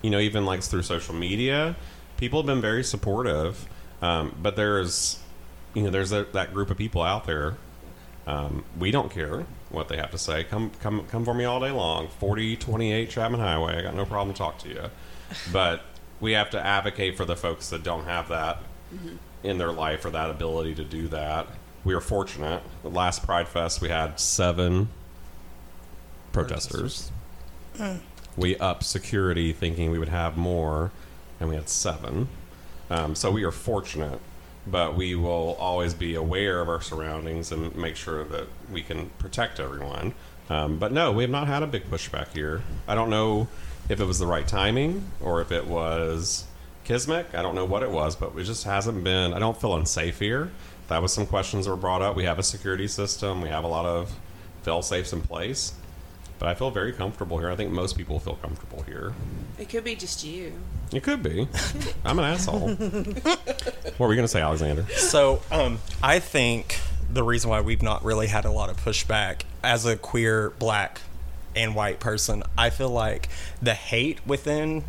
[0.02, 1.76] you know, even like through social media,
[2.16, 3.68] people have been very supportive.
[4.02, 5.20] Um, but there's,
[5.74, 7.54] you know, there's a, that group of people out there.
[8.26, 10.42] Um, we don't care what they have to say.
[10.42, 12.08] Come, come, come for me all day long.
[12.18, 13.76] 4028 Chapman Highway.
[13.78, 14.90] I got no problem to talk to you.
[15.52, 15.82] But
[16.20, 18.58] we have to advocate for the folks that don't have that
[19.42, 21.46] in their life or that ability to do that.
[21.84, 22.62] We are fortunate.
[22.82, 24.88] The last Pride Fest, we had seven
[26.32, 27.10] protesters.
[28.36, 30.90] We upped security thinking we would have more,
[31.38, 32.28] and we had seven.
[32.90, 34.18] Um, so we are fortunate,
[34.66, 39.10] but we will always be aware of our surroundings and make sure that we can
[39.18, 40.14] protect everyone.
[40.50, 42.62] Um, but no, we have not had a big pushback here.
[42.88, 43.48] I don't know
[43.88, 46.44] if it was the right timing or if it was
[46.84, 47.26] Kismet.
[47.34, 49.32] I don't know what it was, but it just hasn't been.
[49.32, 50.50] I don't feel unsafe here.
[50.88, 52.14] That was some questions that were brought up.
[52.14, 53.40] We have a security system.
[53.40, 54.12] We have a lot of
[54.62, 55.72] fail safes in place.
[56.38, 57.50] But I feel very comfortable here.
[57.50, 59.14] I think most people feel comfortable here.
[59.58, 60.52] It could be just you.
[60.92, 61.48] It could be.
[62.04, 62.74] I'm an asshole.
[62.74, 64.84] what were you going to say, Alexander?
[64.96, 69.42] So, um, I think the reason why we've not really had a lot of pushback
[69.62, 71.00] as a queer, black,
[71.56, 73.28] and white person, I feel like
[73.62, 74.84] the hate within,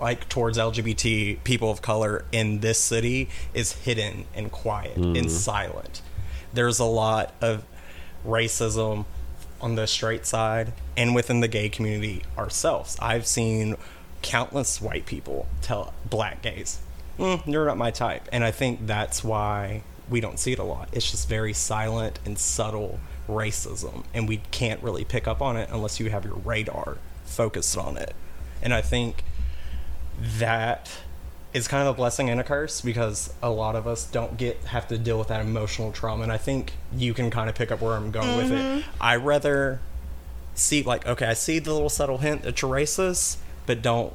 [0.00, 6.02] like, towards LGBT people of color in this city is hidden and quiet and silent.
[6.52, 7.64] There's a lot of
[8.26, 9.04] racism
[9.60, 12.96] on the straight side and within the gay community ourselves.
[13.00, 13.76] I've seen
[14.22, 16.78] countless white people tell black gays,
[17.18, 20.64] mm, "You're not my type," and I think that's why we don't see it a
[20.64, 20.88] lot.
[20.92, 25.68] It's just very silent and subtle racism, and we can't really pick up on it
[25.70, 28.14] unless you have your radar focused on it.
[28.62, 29.24] And I think
[30.20, 30.90] that
[31.52, 34.62] is kind of a blessing and a curse because a lot of us don't get
[34.64, 37.72] have to deal with that emotional trauma and i think you can kind of pick
[37.72, 38.90] up where i'm going with it mm-hmm.
[39.00, 39.80] i rather
[40.54, 44.12] see like okay i see the little subtle hint that you're racist but don't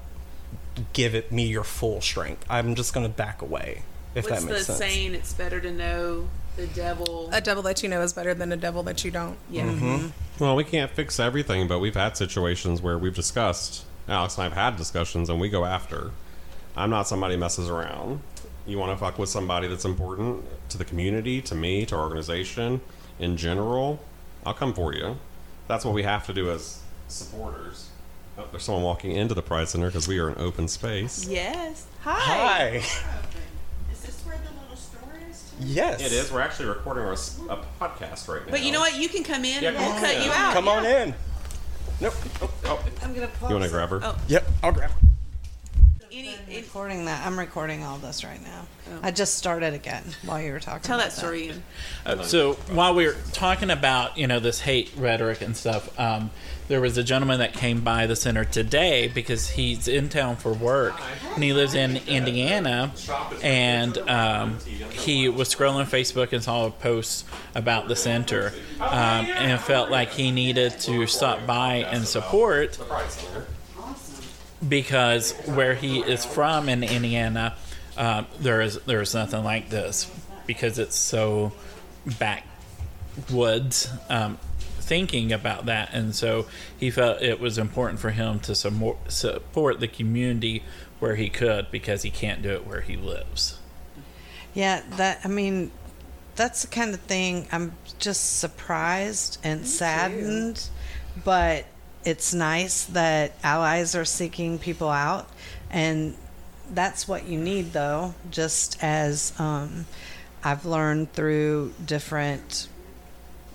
[0.93, 3.81] give it me your full strength i'm just going to back away
[4.15, 5.13] if What's that the makes sense saying?
[5.13, 7.29] It's better to know the devil.
[7.33, 9.37] a devil that you know is better than a devil that you don't.
[9.51, 9.65] yeah.
[9.65, 10.07] Mm-hmm.
[10.43, 13.85] Well, we can't fix everything, but we've had situations where we've discussed.
[14.07, 16.11] Alex and I have had discussions, and we go after.
[16.77, 18.21] I'm not somebody who messes around.
[18.67, 22.03] You want to fuck with somebody that's important to the community, to me, to our
[22.03, 22.81] organization
[23.19, 23.99] in general.
[24.45, 25.17] I'll come for you.
[25.67, 27.89] That's what we have to do as supporters.
[28.37, 31.25] Oh, there's someone walking into the Pride Center because we are an open space.
[31.27, 31.87] Yes.
[32.01, 32.11] Hi.
[32.19, 32.67] hi
[33.91, 35.51] Is this where the little store is?
[35.57, 35.65] too?
[35.65, 36.31] yes It is.
[36.31, 38.51] We're actually recording our, s- a podcast right now.
[38.51, 38.95] But you know what?
[38.99, 40.23] You can come in Yeah, and come we'll cut in.
[40.23, 40.53] you out.
[40.53, 41.03] come on yeah.
[41.05, 41.15] in
[42.01, 42.85] nope oh, oh.
[43.01, 43.29] I'm gonna.
[43.47, 43.99] You want to grab her?
[44.03, 44.17] Oh.
[44.27, 44.91] yep i'll grab
[46.15, 47.25] any, I'm any- recording that.
[47.25, 48.65] I'm recording all this right now.
[49.01, 50.81] I just started again while you were talking.
[50.81, 51.47] tell about that story.
[51.47, 51.63] Ian.
[52.05, 56.31] Uh, so while we were talking about you know this hate rhetoric and stuff, um,
[56.67, 60.53] there was a gentleman that came by the center today because he's in town for
[60.53, 60.99] work
[61.33, 62.91] and he lives in Indiana,
[63.43, 64.59] and um,
[64.91, 70.11] he was scrolling Facebook and saw a post about the center um, and felt like
[70.11, 72.77] he needed to stop by and support
[74.67, 77.55] because where he is from in Indiana,
[77.97, 80.11] um, there is there is nothing like this
[80.45, 81.51] because it's so
[82.19, 83.89] backwoods.
[84.09, 84.37] Um,
[84.79, 86.45] thinking about that, and so
[86.77, 90.63] he felt it was important for him to sumo- support the community
[90.99, 93.59] where he could because he can't do it where he lives.
[94.53, 95.71] Yeah, that I mean,
[96.35, 100.69] that's the kind of thing I'm just surprised and saddened,
[101.23, 101.65] but
[102.05, 105.27] it's nice that allies are seeking people out,
[105.69, 106.15] and
[106.71, 108.13] that's what you need, though.
[108.31, 109.85] Just as um,
[110.43, 112.67] I've learned through different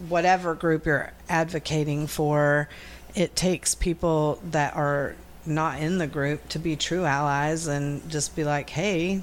[0.09, 2.69] whatever group you're advocating for,
[3.15, 5.15] it takes people that are
[5.47, 9.23] not in the group to be true allies and just be like, hey,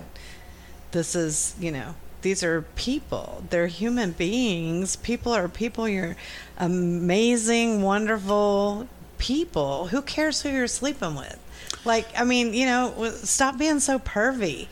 [0.91, 6.15] this is you know these are people they're human beings people are people you're
[6.57, 11.39] amazing wonderful people who cares who you're sleeping with
[11.85, 14.67] like i mean you know stop being so pervy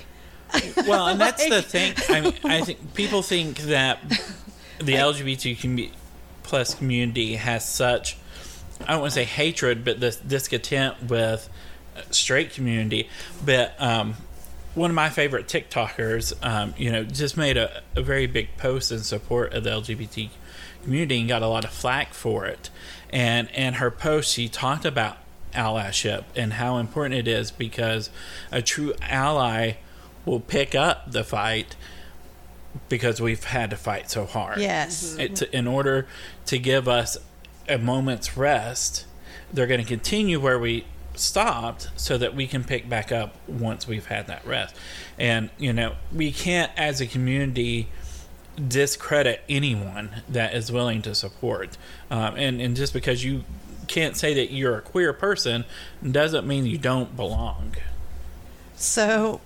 [0.88, 1.96] Well, and that's the thing.
[2.08, 4.00] I mean, I think people think that
[4.80, 5.92] the LGBT commu-
[6.44, 8.18] plus community has such
[8.82, 11.50] I don't want to say hatred, but this discontent with
[11.96, 13.10] uh, straight community.
[13.44, 14.16] But um,
[14.74, 18.92] one of my favorite TikTokers, um, you know, just made a, a very big post
[18.92, 20.30] in support of the LGBT
[20.84, 22.70] community and got a lot of flack for it.
[23.12, 25.18] And in her post, she talked about
[25.54, 28.10] allyship and how important it is because
[28.52, 29.74] a true ally
[30.26, 31.76] will pick up the fight
[32.90, 34.60] because we've had to fight so hard.
[34.60, 35.22] yes mm-hmm.
[35.22, 36.08] It, in order
[36.48, 37.18] to give us
[37.70, 39.06] a moment's rest,
[39.52, 40.86] they're going to continue where we
[41.16, 44.76] stopped so that we can pick back up once we've had that rest.
[45.18, 47.88] And, you know, we can't, as a community,
[48.56, 51.78] discredit anyone that is willing to support.
[52.10, 53.44] Um, and, and just because you
[53.88, 55.66] can't say that you're a queer person
[56.10, 57.76] doesn't mean you don't belong.
[58.78, 59.40] So,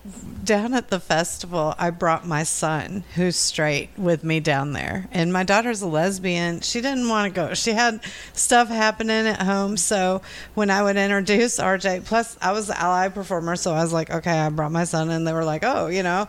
[0.43, 5.07] down at the festival, I brought my son, who's straight, with me down there.
[5.11, 6.61] And my daughter's a lesbian.
[6.61, 7.53] She didn't want to go.
[7.53, 8.01] She had
[8.33, 9.77] stuff happening at home.
[9.77, 10.23] So,
[10.55, 14.09] when I would introduce RJ, plus I was the ally performer, so I was like,
[14.09, 15.11] okay, I brought my son.
[15.11, 16.27] And they were like, oh, you know.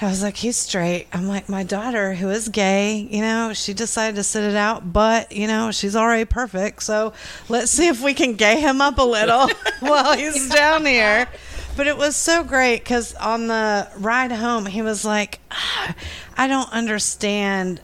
[0.00, 1.06] I was like, he's straight.
[1.12, 4.92] I'm like, my daughter, who is gay, you know, she decided to sit it out,
[4.92, 6.82] but, you know, she's already perfect.
[6.82, 7.12] So
[7.48, 9.48] let's see if we can gay him up a little
[9.80, 11.28] while he's down here.
[11.76, 15.94] But it was so great because on the ride home, he was like, "Ah,
[16.36, 17.80] I don't understand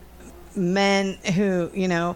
[0.55, 2.15] men who, you know,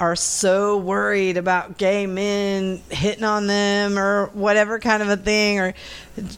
[0.00, 5.60] are so worried about gay men hitting on them or whatever kind of a thing
[5.60, 5.72] or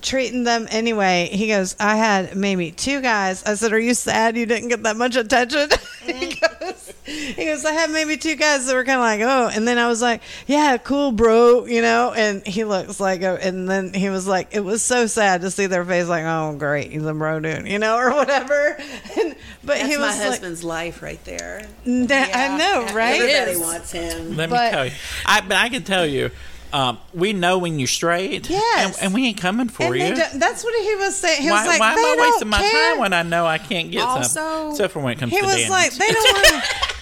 [0.02, 1.28] treating them anyway.
[1.32, 3.42] He goes, I had maybe two guys.
[3.44, 5.68] I said, Are you sad you didn't get that much attention?
[6.04, 9.50] he, goes, he goes, I had maybe two guys that were kind of like, Oh,
[9.54, 13.38] and then I was like, Yeah, cool, bro, you know, and he looks like, a,
[13.44, 16.54] and then he was like, It was so sad to see their face like, Oh,
[16.58, 18.78] great, he's a bro dude, you know, or whatever.
[19.18, 21.66] And, but That's he my was like, husband's life right there.
[21.86, 23.20] "Nah, I know, right?
[23.20, 24.36] Everybody wants him.
[24.36, 24.92] Let But- me tell you.
[25.24, 26.30] I, but I can tell you,
[26.76, 28.50] um, we know when you're straight.
[28.50, 28.96] Yes.
[28.98, 30.38] And, and we ain't coming for And you.
[30.38, 31.40] that's what he was saying.
[31.42, 32.90] He why was like, why am I wasting my care.
[32.92, 34.70] time when I know I can't get Also- some?
[34.72, 35.70] Except for when it comes He to was dance.
[35.70, 36.95] like, they don't want to.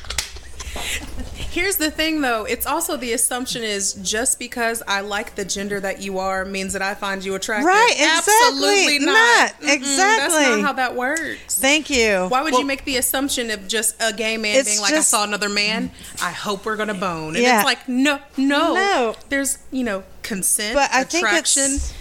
[1.54, 2.44] Here's the thing, though.
[2.46, 6.72] It's also the assumption is just because I like the gender that you are means
[6.72, 7.66] that I find you attractive.
[7.66, 8.34] Right, exactly.
[8.48, 9.12] Absolutely not.
[9.14, 9.50] Not.
[9.52, 10.42] Mm-mm, That's Exactly.
[10.46, 11.56] not how that works.
[11.60, 12.26] Thank you.
[12.26, 15.14] Why would Well, you make the assumption of just a gay man being like, just-
[15.14, 17.36] I saw another man, I hope we're gonna bone?
[17.36, 17.58] And Yeah.
[17.60, 19.16] it's like, no, no, No.
[19.28, 21.74] There's, you know, consent, But I think attraction.
[21.74, 21.92] it's-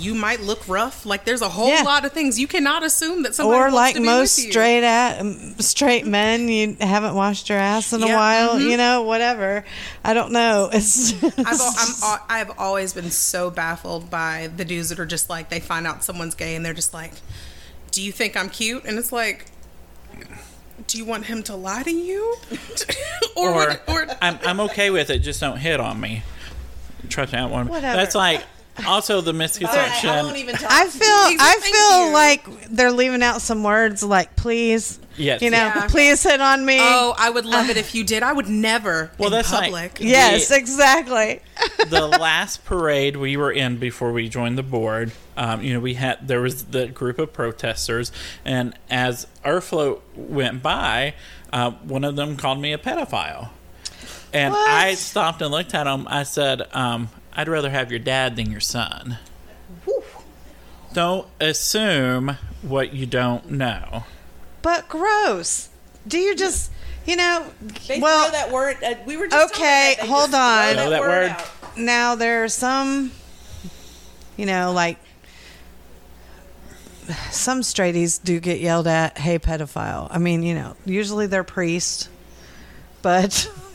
[0.00, 1.04] You might look rough.
[1.04, 1.82] Like there's a whole Yeah.
[1.82, 4.46] lot of things you cannot assume that somebody Or wants like to be most with
[4.46, 4.52] you.
[4.52, 5.22] straight at
[5.62, 8.54] straight men, you haven't washed your ass in a Yeah, while.
[8.54, 8.70] mhm.
[8.70, 9.64] You know, whatever.
[10.04, 10.70] I don't know.
[10.74, 11.60] It's I've,
[12.02, 15.86] I'm, I've always been so baffled by the dudes that are just like they find
[15.86, 17.12] out someone's gay and they're just like,
[17.90, 19.46] "Do you think I'm cute?" And it's like,
[20.86, 22.36] "Do you want him to lie to you?"
[23.36, 25.18] or, or would- or I'm, I'm okay with it.
[25.18, 26.22] Just don't hit on me.
[27.08, 27.68] Trust me, I don't want.
[27.68, 27.96] Whatever.
[27.96, 28.42] That's like
[28.86, 30.10] also the misconception.
[30.10, 30.70] I won't even talk.
[30.70, 31.02] I feel.
[31.40, 32.12] I feel you.
[32.12, 34.98] like they're leaving out some words like please.
[35.16, 35.42] Yes.
[35.42, 35.86] You know, Yeah.
[35.88, 36.78] please hit on me.
[36.80, 38.22] Oh, I would love it if you did.
[38.22, 39.10] I would never.
[39.18, 39.98] Well, in that's like- public.
[40.00, 41.40] yes, exactly.
[41.88, 45.94] the last parade we were in before we joined the board, um, you know, we
[45.94, 48.12] had there was the group of protesters,
[48.46, 51.14] and as our float went by,
[51.52, 53.50] uh, one of them called me a pedophile,
[54.32, 54.70] and What?
[54.70, 56.06] I stopped and looked at him.
[56.08, 59.18] I said, um, "I'd rather have your dad than your son."
[60.92, 64.04] Don't assume what you don't know.
[64.62, 65.68] But gross.
[66.06, 66.72] Do you just,
[67.06, 67.46] you know,
[67.86, 68.82] They well, throw that word.
[68.82, 70.02] Uh, we were just okay, that.
[70.02, 70.76] They hold just on.
[70.76, 71.30] Know that word?
[71.30, 71.48] out.
[71.78, 73.12] now there are some,
[74.36, 74.98] you know, like
[77.30, 80.08] some straighties do get yelled at, hey, pedophile.
[80.10, 82.08] I mean, you know, usually they're priests,
[83.02, 83.48] but.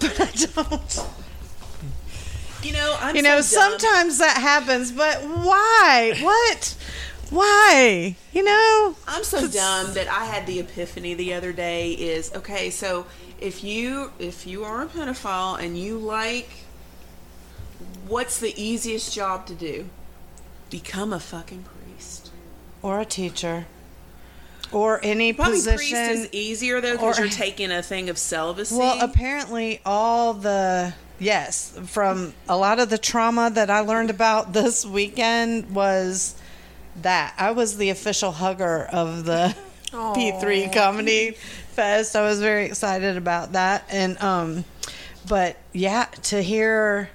[0.00, 1.06] But I don't.
[2.62, 6.14] You know, I'm You know, so sometimes that happens, but why?
[6.20, 6.76] What?
[7.30, 8.16] Why?
[8.32, 8.96] You know?
[9.06, 13.06] I'm so dumb that I had the epiphany the other day is okay, so
[13.40, 16.50] if you if you are a pedophile and you like
[18.06, 19.88] what's the easiest job to do?
[20.68, 22.30] Become a fucking priest.
[22.82, 23.66] Or a teacher.
[24.72, 25.76] Or any Probably position.
[25.76, 28.76] priest is easier though because you're taking a thing of celibacy.
[28.76, 34.52] Well, apparently, all the yes from a lot of the trauma that I learned about
[34.54, 36.34] this weekend was
[37.02, 39.56] that I was the official hugger of the
[39.90, 41.32] P3 Comedy
[41.72, 42.14] Fest.
[42.14, 44.64] I was very excited about that, and um,
[45.26, 47.10] but yeah, to hear.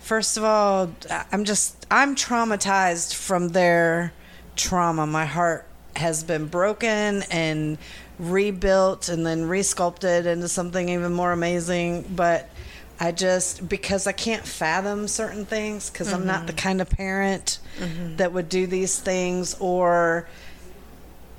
[0.00, 0.90] First of all,
[1.30, 4.12] I'm just I'm traumatized from their
[4.56, 5.06] trauma.
[5.06, 5.66] My heart
[6.00, 7.78] has been broken and
[8.18, 12.50] rebuilt and then resculpted into something even more amazing, but
[12.98, 16.58] I just because I can't fathom certain things because I'm not the mm-hmm.
[16.58, 18.16] kind of parent mm-hmm.
[18.16, 20.28] that would do these things or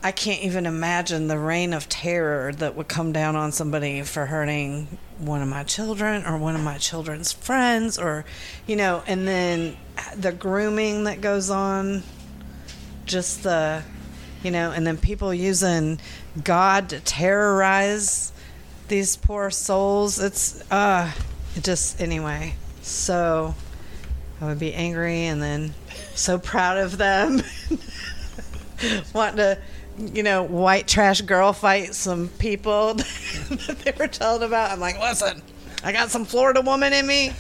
[0.04, 4.26] I can't even imagine the reign of terror that would come down on somebody for
[4.26, 8.26] hurting one of my children or one of my children's friends or
[8.66, 9.78] you know and then
[10.18, 12.02] the grooming that goes on
[13.06, 13.84] just the
[14.44, 16.00] you know and then people using
[16.44, 18.32] god to terrorize
[18.92, 20.20] these poor souls.
[20.20, 21.12] It's uh
[21.56, 23.56] it just anyway so
[24.42, 25.74] i would be angry and then
[26.14, 27.42] so proud of them.
[29.14, 29.58] Wanting to
[29.98, 34.72] you know white trash girl fight some people that they were telling about.
[34.72, 35.42] I'm like listen
[35.84, 37.34] i got some florida woman in me.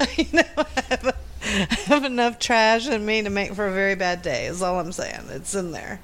[0.16, 3.94] You know I have, I have enough trash in me to make for a very
[3.94, 5.26] bad day is all i'm saying.
[5.30, 6.00] It's in there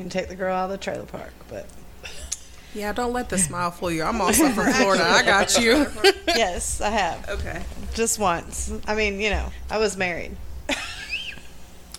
[0.00, 1.66] you can take the girl out of the trailer park but
[2.72, 4.04] Yeah, don't let the smile fool you.
[4.04, 5.04] I'm also from Florida.
[5.04, 5.86] I got you.
[6.28, 7.62] yes i have okay.
[7.94, 10.36] just once i mean you know i was married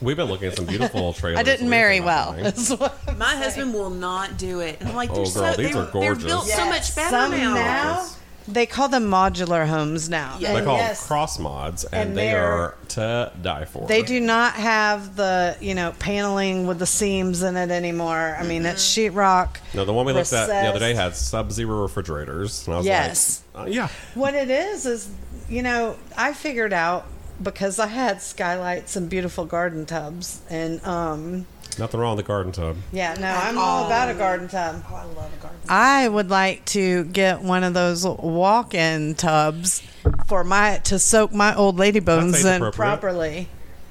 [0.02, 1.38] We've been looking at some beautiful trailers.
[1.40, 2.44] i didn't marry well buying.
[2.46, 4.78] That's what I'm My husband will not do it.
[4.80, 6.54] And I'm like, they're Oh, so girl, they, these are they're built gorgeous.
[6.56, 7.54] so much better Some now.
[7.54, 8.08] now
[8.48, 10.54] they call them modular homes now Yeah.
[10.54, 13.88] They call yes, them cross mods, and, And they they're- to die for.
[13.88, 18.36] They do not have the you know paneling with the seams in it anymore.
[18.40, 19.58] I mean, it's sheetrock.
[19.74, 22.86] No, the one we looked at the other day had sub-zero refrigerators, and I was
[22.86, 23.42] Yes.
[23.54, 25.08] like, uh, "Yeah, What it is is,
[25.48, 27.06] you know, I figured out
[27.42, 31.46] because I had skylights and beautiful garden tubs, and um,
[31.80, 34.84] nothing wrong with a garden tub." yeah, no, I'm all about a garden tub.
[34.90, 35.60] Oh, I love a garden.
[35.62, 35.70] tub.
[35.70, 39.82] I would like to get one of those walk-in tubs
[40.28, 43.48] for my to soak my old lady bones That's in properly.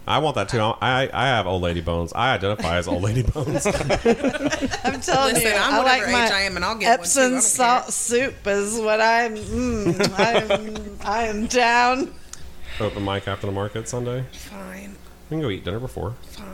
[0.07, 0.59] I want that too.
[0.61, 2.12] I I have old lady bones.
[2.12, 3.64] I identify as old lady bones.
[3.66, 6.99] I'm telling Listen, you, I'm I whatever like my age I am, and I'll get
[6.99, 7.20] one, too.
[7.20, 7.93] I Epsom salt care.
[7.93, 9.37] soup is what I'm.
[9.37, 12.12] Mm, I'm I am down.
[12.81, 14.24] Open mic after the market Sunday.
[14.33, 14.97] Fine,
[15.28, 16.14] We can go eat dinner before.
[16.28, 16.47] fine.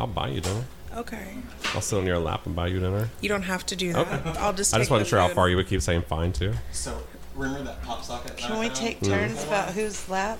[0.00, 0.64] I'll buy you dinner.
[0.96, 1.34] Okay.
[1.74, 3.10] I'll sit on your lap and buy you dinner.
[3.20, 4.08] You don't have to do that.
[4.26, 4.38] Okay.
[4.40, 4.72] I'll just.
[4.74, 5.34] I take just wasn't the sure how food.
[5.34, 6.54] far you would keep saying fine too.
[6.72, 7.00] So
[7.34, 8.36] remember that pop socket?
[8.36, 10.38] Can we take turns about whose lap?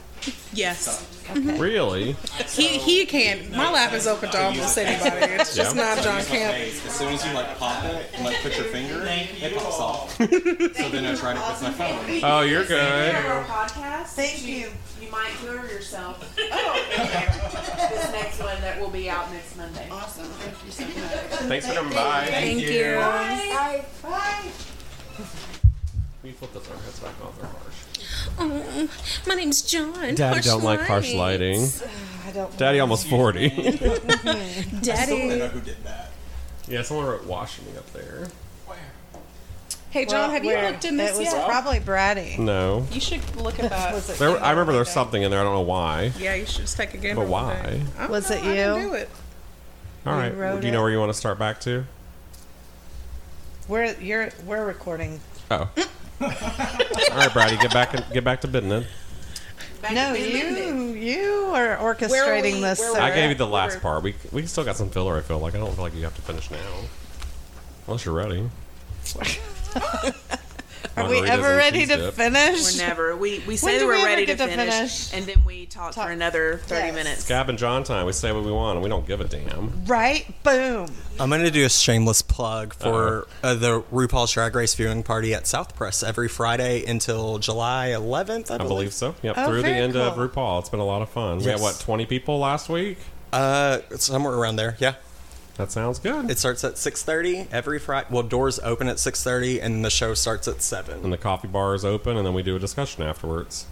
[0.53, 2.15] Yes, Really?
[2.51, 3.51] he he can.
[3.53, 5.33] My lap is open to almost anybody.
[5.33, 5.95] It's just Yeah.
[5.95, 6.55] not John Camp.
[6.59, 10.17] As soon as you like pop it and like put your finger, it pops off.
[10.19, 12.21] so then I tried it with my phone.
[12.23, 13.15] Oh, you're good.
[13.15, 14.09] Our podcast.
[14.09, 14.69] Thank you.
[15.01, 16.19] You might hear yourself.
[16.53, 19.89] Oh, this next one that will be out next Monday.
[19.91, 20.25] Awesome.
[20.27, 21.41] Thank you so much.
[21.49, 22.27] Thanks for coming by.
[22.27, 22.95] Thank you.
[22.97, 23.85] Bye.
[24.03, 24.51] Bye.
[26.23, 28.29] We flip this our heads back off their harsh.
[28.39, 28.89] Oh,
[29.27, 30.15] my name's John.
[30.15, 31.63] Daddy don't like harsh lighting.
[31.65, 32.57] Ah, I don't.
[32.59, 33.47] Daddy almost forty.
[33.47, 35.29] I still want to Daddy.
[35.39, 36.11] know who did that.
[36.69, 38.29] yeah, someone wrote washing me up there.
[39.91, 41.49] Hey, John, Well, have you where- looked in this It was yet?
[41.49, 42.37] probably Brady.
[42.39, 42.87] No.
[42.93, 43.93] You should look at that.
[43.93, 44.19] Was it?
[44.21, 45.41] There, I remember there's something in there.
[45.41, 46.13] I don't know why.
[46.17, 47.17] Yeah, you should just take a game.
[47.17, 47.81] But of why?
[47.99, 48.89] I don't Was know, it I didn't you?
[48.91, 49.09] do it.
[50.07, 50.33] All right.
[50.33, 50.83] We wrote Do you know it.
[50.83, 51.87] where you want to start back to?
[53.67, 55.21] We're you're we're recording.
[55.51, 55.69] Oh.
[56.21, 56.29] All
[57.17, 58.87] right, Brady, get back and get back to business.
[59.81, 60.67] Back No, to business.
[60.67, 62.79] you you are orchestrating we- this.
[62.79, 63.01] sir.
[63.01, 64.03] I gave you the last were- part.
[64.03, 65.17] We we still got some filler.
[65.17, 66.59] I feel like I don't feel like you have to finish now,
[67.87, 68.49] unless you're ready.
[70.97, 72.15] Are we ever ready to dip.
[72.15, 72.77] finish?
[72.79, 73.17] We're never.
[73.17, 75.15] We we say do we're we ready to get to finish, finish?
[75.15, 76.07] and then we talk, Talk.
[76.07, 76.95] for another thirty Yes.
[76.95, 77.29] minutes.
[77.29, 78.07] Gab and John time.
[78.07, 79.85] We say what we want, and we don't give a damn.
[79.87, 80.27] Right?
[80.43, 80.89] Boom.
[81.19, 85.35] I'm going to do a shameless plug for uh, the RuPaul's Drag Race viewing party
[85.35, 88.69] at South Press every Friday until July 11th, I I believe.
[88.69, 89.15] believe so.
[89.23, 90.17] Yep, Oh, through the very end of.
[90.17, 90.61] RuPaul.
[90.61, 91.39] It's been a lot of fun.
[91.39, 92.99] We had what twenty people last week.
[93.33, 94.95] Uh, somewhere around there, yeah.
[95.61, 96.31] That sounds good.
[96.31, 98.07] It starts at 6.30 every Friday.
[98.11, 101.05] Well, doors open at 6.30 and the show starts at 7.
[101.05, 103.67] and the coffee bar is open, and then we do a discussion afterwards.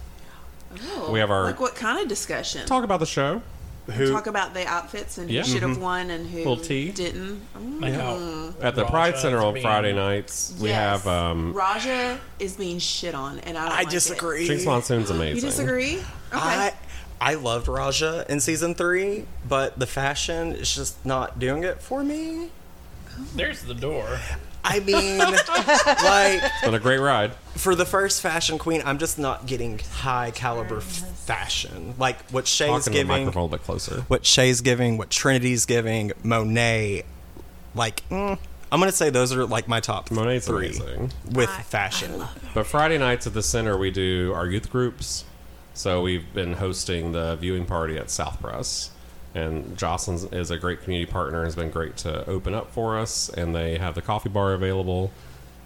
[0.91, 2.67] Oh, We have our- like what kind of discussion?
[2.67, 3.41] Talk about the show.
[3.87, 6.91] Who, Talk about the outfits and who should have won and who tea.
[6.91, 7.41] didn't.
[7.57, 7.81] Mm.
[7.81, 12.55] Like At the Raja Pride Center on being- Friday nights, we have um, Raja is
[12.55, 13.91] being shit on, and I don't I like it.
[13.91, 14.47] disagree.
[14.47, 15.37] Jinkx Monsoon's amazing.
[15.37, 15.95] You disagree?
[15.95, 16.03] Okay.
[16.33, 16.73] I,
[17.21, 22.03] I loved Raja in season 3, but the fashion is just not doing it for
[22.03, 22.49] me.
[23.35, 24.19] There's the door.
[24.63, 25.37] I mean, like,
[26.43, 27.33] It's been a great ride.
[27.55, 31.95] for the first fashion queen, I'm just not getting high caliber f- fashion.
[31.97, 34.01] Like what Shea's Talking to the giving, microphone a bit closer.
[34.07, 37.03] what Shea's giving, what Trinity's giving, Monet.
[37.75, 38.37] Like, mm,
[38.71, 41.11] I'm gonna say those are like my top Monet's three amazing.
[41.31, 42.23] with fashion.
[42.53, 45.23] But Friday nights at the center, we do our youth groups.
[45.79, 48.91] So we've been hosting the viewing party at South Press.
[49.33, 52.99] And Jocelyn is a great community partner, and has been great to open up for
[52.99, 53.29] us.
[53.29, 55.13] And they have the coffee bar available.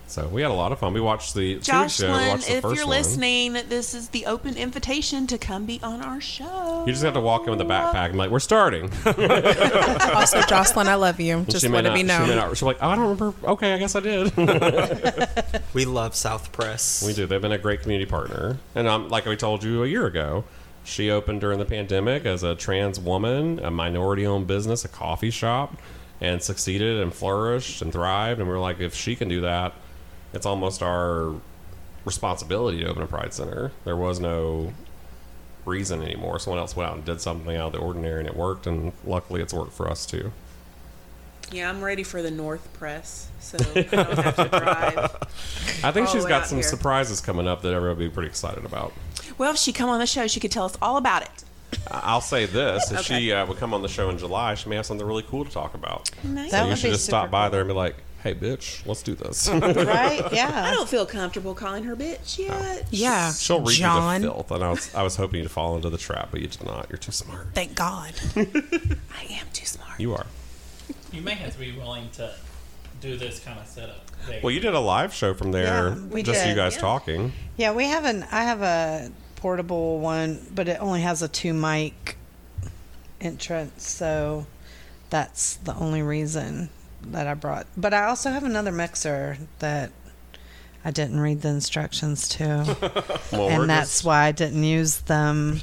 [0.07, 0.93] So we had a lot of fun.
[0.93, 2.97] We watched the two weeks ago, watched the if first you're one.
[2.97, 6.83] listening, this is the open invitation to come be on our show.
[6.85, 8.91] You just have to walk in with a backpack and be like, we're starting.
[10.13, 11.43] Also, Jocelyn, I love you.
[11.49, 12.29] Just she may let it not, be she known.
[12.29, 13.33] may not, she's like, oh, I don't remember.
[13.47, 14.31] Okay, I guess I did.
[15.73, 17.03] We love South Press.
[17.05, 17.25] We do.
[17.25, 20.43] They've been a great community partner, and um, like we told you a year ago,
[20.83, 25.75] she opened during the pandemic as a trans woman, a minority-owned business, a coffee shop,
[26.21, 28.39] and succeeded and flourished and thrived.
[28.39, 29.73] And we're like, if she can do that,
[30.33, 31.33] it's almost our
[32.05, 33.71] responsibility to open a Pride Center.
[33.85, 34.73] There was no
[35.65, 36.39] reason anymore.
[36.39, 38.67] Someone else went out and did something out of the ordinary, and it worked.
[38.67, 40.31] And luckily, it's worked for us too.
[41.51, 45.15] Yeah, I'm ready for the North Press, so I don't have to drive.
[45.83, 46.63] I think All she's the got some here.
[46.67, 48.91] surprises coming up that everyone will be pretty excited about.
[49.37, 51.29] Well, if she come on the show, she could tell us all about it.
[51.91, 53.19] I'll say this: if Okay.
[53.19, 55.45] she uh, would come on the show in July, she may have something really cool
[55.45, 56.09] to talk about.
[56.23, 56.51] Nice.
[56.51, 57.51] That so you should just stop by cool.
[57.51, 60.23] there and be like, "Hey, bitch, let's do this." Right?
[60.33, 60.63] Yeah.
[60.65, 62.87] I don't feel comfortable calling her bitch yet.
[62.89, 64.21] Yeah, She'll read John.
[64.21, 66.29] you the filth, and I was I was hoping you to fall into the trap,
[66.31, 66.89] but you did not.
[66.89, 67.47] You're too smart.
[67.53, 68.13] Thank God.
[68.35, 69.99] I am too smart.
[69.99, 70.25] You are.
[71.11, 72.33] You may have to be willing to
[73.01, 73.99] do this kind of setup.
[74.27, 74.39] There.
[74.41, 76.81] Well, you did a live show from there, Yeah, we just did, you guys yeah.
[76.81, 77.33] talking.
[77.57, 78.23] Yeah, we have an.
[78.31, 82.15] I have a portable one, but it only has a two mic
[83.19, 84.45] entrance, so
[85.09, 86.69] that's the only reason
[87.11, 87.67] that I brought.
[87.75, 89.91] But I also have another mixer that
[90.85, 92.77] I didn't read the instructions to,
[93.31, 95.61] Well, and that's just, why I didn't use them.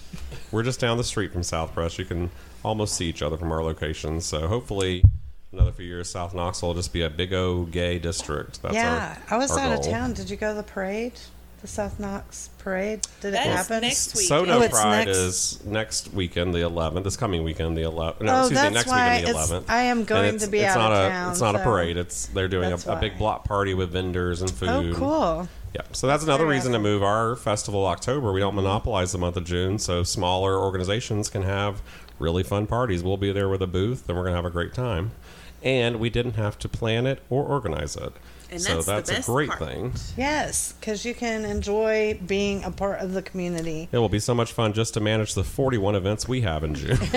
[0.51, 1.99] we're just down the street from South Press.
[1.99, 2.30] You can
[2.64, 4.24] almost see each other from our locations.
[4.24, 5.05] So hopefully,
[5.53, 8.62] another few years, South Knoxville will just be a big O gay district.
[8.62, 10.14] That's yeah, our, I was out of town.
[10.14, 11.18] Did you go to the parade?
[11.61, 13.02] The South Knox parade?
[13.20, 13.82] Did it That's happen?
[13.82, 14.26] next week.
[14.26, 17.04] Soda Oh, it's Pride next- is next weekend, the 11th.
[17.04, 18.22] This coming weekend, the 11th.
[18.22, 19.64] No, Oh, excuse me, that's next why weekend, the it's- 11th.
[19.68, 21.96] I am going to be it's out not of a, town, It's not a parade.
[21.98, 24.94] It's they're doing a, a big block party with vendors and oh, food.
[24.94, 25.48] Oh, cool.
[25.74, 28.32] Yeah, so that's another very reason to move our festival October.
[28.32, 28.64] We don't mm-hmm.
[28.64, 31.82] monopolize the month of June, so smaller organizations can have
[32.18, 33.02] really fun parties.
[33.02, 35.12] We'll be there with a booth, and we're gonna have a great time.
[35.62, 38.14] And we didn't have to plan it or organize it,
[38.51, 39.61] And so that's the that's a great part.
[39.61, 39.92] thing.
[40.16, 43.88] Yes, because you can enjoy being a part of the community.
[43.92, 46.74] It will be so much fun just to manage the 41 events we have in
[46.74, 46.98] June.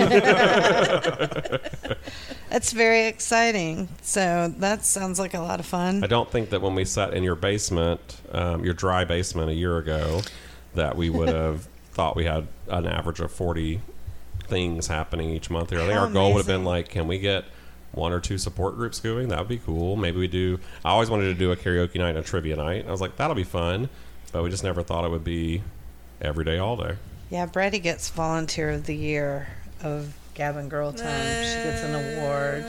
[2.50, 3.88] that's very exciting.
[4.02, 6.04] So that sounds like a lot of fun.
[6.04, 9.54] I don't think that when we sat in your basement, um, your dry basement a
[9.54, 10.22] year ago,
[10.74, 13.80] that we would have thought we had an average of 40
[14.46, 15.80] things happening each month here.
[15.80, 17.44] I think How our goal would have been like, can we get
[17.94, 19.28] one or two support groups going?
[19.28, 19.96] That would be cool.
[19.96, 20.58] Maybe we do.
[20.84, 22.86] I always wanted to do a karaoke night and a trivia night.
[22.86, 23.88] I was like, that'll be fun.
[24.32, 25.62] But we just never thought it would be
[26.20, 26.96] every day, all day.
[27.30, 29.48] Yeah, Brady gets Volunteer of the Year
[29.82, 31.06] of Gavin Girl Time.
[31.44, 32.66] she gets an award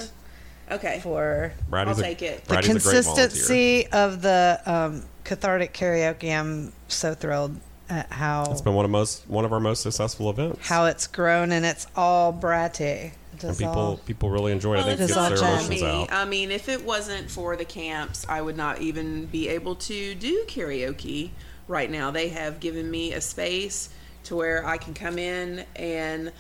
[0.71, 0.99] Okay.
[1.01, 2.43] for Brady's I'll a, take it.
[2.45, 3.03] the Brady's a great volunteer.
[3.03, 6.31] consistency of the um, cathartic karaoke.
[6.35, 7.59] I'm so thrilled
[7.89, 10.67] at how It's been one of most one of our most successful events.
[10.67, 13.13] how it's grown, and it's all Brady.
[13.43, 14.79] And people people really enjoy it.
[14.79, 15.83] I think it Does gets all their emotions me.
[15.83, 16.11] out.
[16.11, 20.15] I mean, if it wasn't for the camps, I would not even be able to
[20.15, 21.31] do karaoke
[21.67, 22.11] right now.
[22.11, 23.89] They have given me a space
[24.25, 26.31] to where I can come in and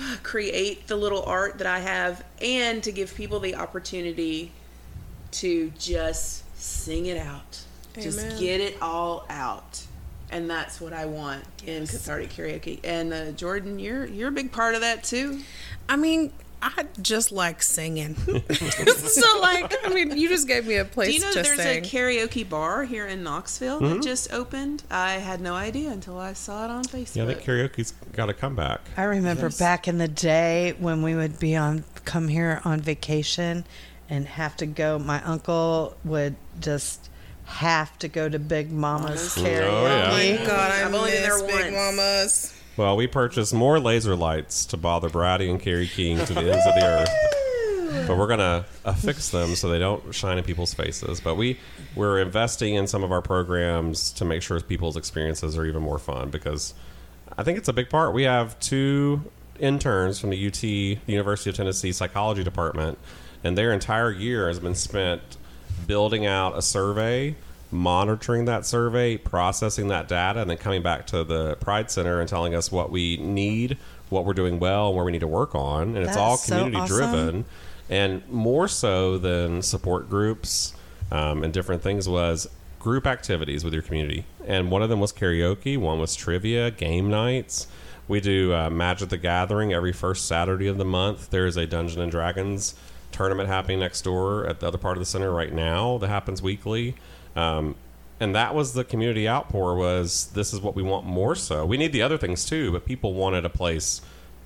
[0.00, 4.52] uh, create the little art that I have and to give people the opportunity
[5.32, 7.60] to just sing it out.
[7.94, 9.84] Just get it all out.
[10.30, 12.80] And that's what I want in cathartic karaoke.
[12.84, 15.40] And uh, Jordan, you're you're a big part of that too.
[15.88, 18.14] I mean, I just like singing.
[18.50, 21.44] so, like, I mean, you just gave me a place Do you know to that
[21.44, 21.78] there's sing.
[21.84, 23.94] a karaoke bar here in Knoxville Mm-hmm.
[23.94, 24.82] that just opened?
[24.90, 27.16] I had no idea until I saw it on Facebook.
[27.16, 28.80] Yeah, I think karaoke's got to come back.
[28.96, 33.64] I remember back in the day when we would be on come here on vacation
[34.10, 34.98] and have to go.
[34.98, 37.07] My uncle would just
[37.48, 40.08] have to go to Big Mama's oh, oh, yeah.
[40.08, 41.96] Oh my God, I I've only been miss there Big once.
[41.96, 42.54] Mamas.
[42.76, 46.66] Well, we purchased more laser lights to bother Brady and Carrie King to the ends
[46.66, 48.06] of the earth.
[48.06, 51.20] But we're gonna uh, affix them so they don't shine in people's faces.
[51.20, 51.58] But we
[51.96, 55.98] we're investing in some of our programs to make sure people's experiences are even more
[55.98, 56.74] fun because
[57.36, 58.12] I think it's a big part.
[58.12, 59.22] We have two
[59.58, 62.98] interns from the UT, the University of Tennessee Psychology Department,
[63.42, 65.38] and their entire year has been spent
[65.86, 67.36] building out a survey,
[67.70, 72.28] monitoring that survey, processing that data, and then coming back to the Pride Center and
[72.28, 73.76] telling us what we need,
[74.08, 75.96] what we're doing well, and where we need to work on.
[75.96, 77.44] And it's all That's so community driven.
[77.90, 80.74] And more so than support groups
[81.10, 82.48] um, and different things was
[82.78, 84.24] group activities with your community.
[84.46, 87.66] And one of them was karaoke, one was trivia, game nights.
[88.06, 91.30] We do uh, Magic the Gathering every first Saturday of the month.
[91.30, 92.74] There is a Dungeon and Dragons
[93.18, 96.40] tournament happening next door at the other part of the center right now that happens
[96.40, 96.94] weekly.
[97.36, 97.74] Um,
[98.20, 101.66] and that was the community outpour was this is what we want more so.
[101.66, 104.00] We need the other things too, but people wanted a place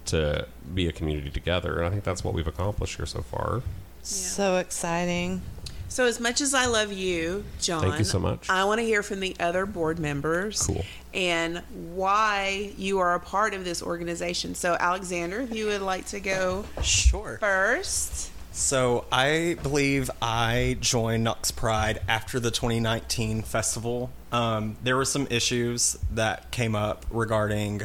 [0.07, 1.77] to be a community together.
[1.79, 3.63] And I think that's what we've accomplished here so far.
[4.03, 5.43] So exciting.
[5.89, 8.49] So, as much as I love you, John, Thank you so much.
[8.49, 10.87] I want to hear from the other board members Cool.
[11.13, 11.59] and
[11.95, 14.55] why you are a part of this organization.
[14.55, 17.37] So, Alexander, if you would like to go Sure.
[17.41, 18.32] first.
[18.55, 24.11] So I believe I joined Knox Pride after the 2019 festival.
[24.31, 27.81] Um, there were some issues that came up regarding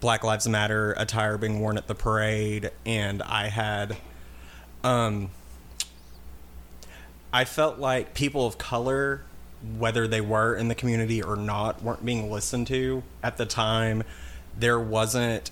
[0.00, 3.98] Black Lives Matter attire being worn at the parade, and I had,
[4.82, 5.28] um,
[7.30, 9.24] I felt like people of color,
[9.76, 14.04] whether they were in the community or not, weren't being listened to at the time.
[14.58, 15.50] There wasn't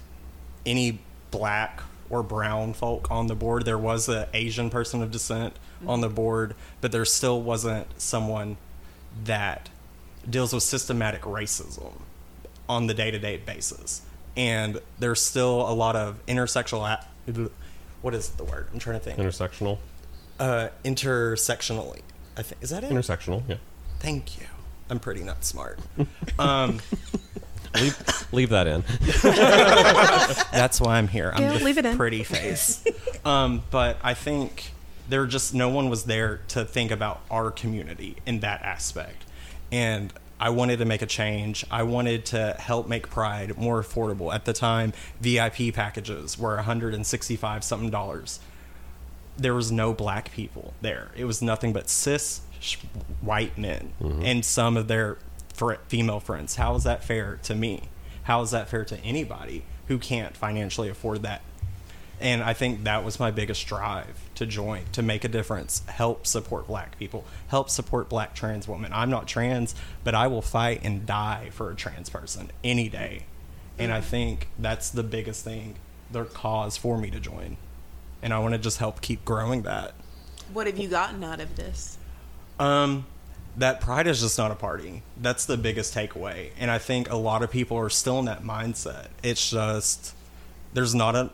[0.65, 1.01] any
[1.31, 3.65] black or brown folk on the board.
[3.65, 5.55] There was an Asian person of descent
[5.87, 8.57] on the board, but there still wasn't someone
[9.25, 9.69] that
[10.29, 11.93] deals with systematic racism
[12.69, 14.03] on the day-to-day basis.
[14.37, 17.51] And there's still a lot of intersectional a-
[18.03, 18.69] what is the word?
[18.73, 19.19] I'm trying to think.
[19.19, 19.79] Intersectional.
[20.39, 22.01] Uh intersectionally.
[22.37, 22.91] I think is that it?
[22.91, 23.57] Intersectional, yeah.
[24.01, 24.47] Thank you.
[24.91, 25.79] I'm pretty not smart.
[26.39, 26.81] Um
[27.81, 28.85] Leave, leave that in.
[30.53, 31.33] That's why I'm here.
[31.35, 31.97] I'm Yeah, the leave it in.
[31.97, 32.85] pretty face.
[33.25, 34.73] um, but I think
[35.09, 39.25] there just no one was there to think about our community in that aspect,
[39.71, 41.65] and I wanted to make a change.
[41.71, 44.35] I wanted to help make Pride more affordable.
[44.35, 48.41] At the time, VIP packages were 165 something dollars.
[49.39, 51.11] There was no black people there.
[51.17, 52.77] It was nothing but cis sh-
[53.21, 55.19] white men and some of their
[55.57, 56.57] fr- female friends.
[56.57, 57.89] How is that fair to me?
[58.25, 61.43] How is that fair to anybody who can't financially afford that?
[62.21, 66.27] And I think that was my biggest drive to join, to make a difference, help
[66.27, 68.93] support black people, help support black trans women.
[68.93, 73.25] I'm not trans, but I will fight and die for a trans person any day.
[73.79, 75.77] And I think that's the biggest thing,
[76.11, 77.59] their cause for me to join.
[78.23, 79.93] And I want to just help keep growing that.
[80.53, 81.99] What have you gotten out of this?
[82.59, 83.05] Um,
[83.57, 85.03] that pride is just not a party.
[85.17, 86.51] That's the biggest takeaway.
[86.59, 89.09] And I think a lot of people are still in that mindset.
[89.23, 90.15] It's just
[90.75, 91.31] there's not a,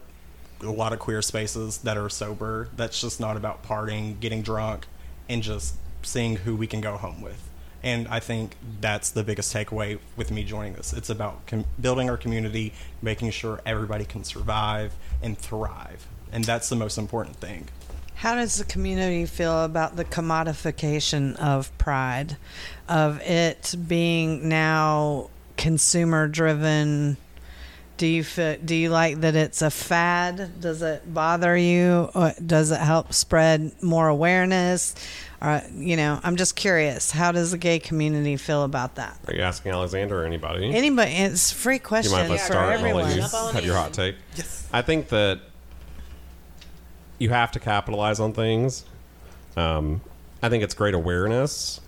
[0.61, 2.69] a lot of queer spaces that are sober.
[2.77, 4.87] That's just not about partying, getting drunk,
[5.29, 7.49] and just seeing who we can go home with.
[7.83, 10.93] And I think that's the biggest takeaway with me joining this.
[10.93, 16.07] It's about com- building our community, making sure everybody can survive and thrive.
[16.31, 17.69] And that's the most important thing.
[18.23, 22.37] How does the community feel about the commodification of pride,
[22.89, 27.17] of it being now consumer driven?
[27.97, 30.61] Do you feel, do you like that it's a fad?
[30.61, 32.11] Does it bother you?
[32.15, 34.95] Or does it help spread more awareness?
[35.41, 37.11] Or you know, I'm just curious.
[37.11, 39.19] How does the gay community feel about that?
[39.27, 40.73] Are you asking Alexander or anybody?
[40.73, 41.11] Anybody?
[41.11, 42.13] It's a free question.
[42.13, 42.77] you might let's for start.
[42.77, 44.15] and I'll let you have your hot take.
[44.37, 44.69] Yes.
[44.73, 45.41] I think that
[47.23, 48.85] you have to capitalize on things.
[49.57, 50.01] Um,
[50.43, 51.81] I think it's great awareness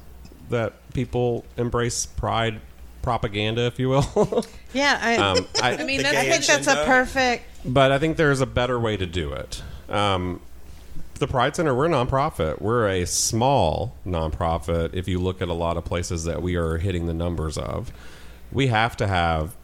[0.51, 2.61] that people embrace pride
[3.03, 4.45] propaganda, if you will.
[4.75, 7.45] Yeah, I, um, I, I mean, that's I think that's a perfect.
[7.65, 9.63] but I think there's a better way to do it.
[9.89, 10.41] Um,
[11.21, 12.61] the Pride Center, we're a nonprofit.
[12.61, 14.93] We're a small nonprofit.
[14.93, 17.93] If you look at a lot of places that we are hitting the numbers of,
[18.51, 19.55] we have to have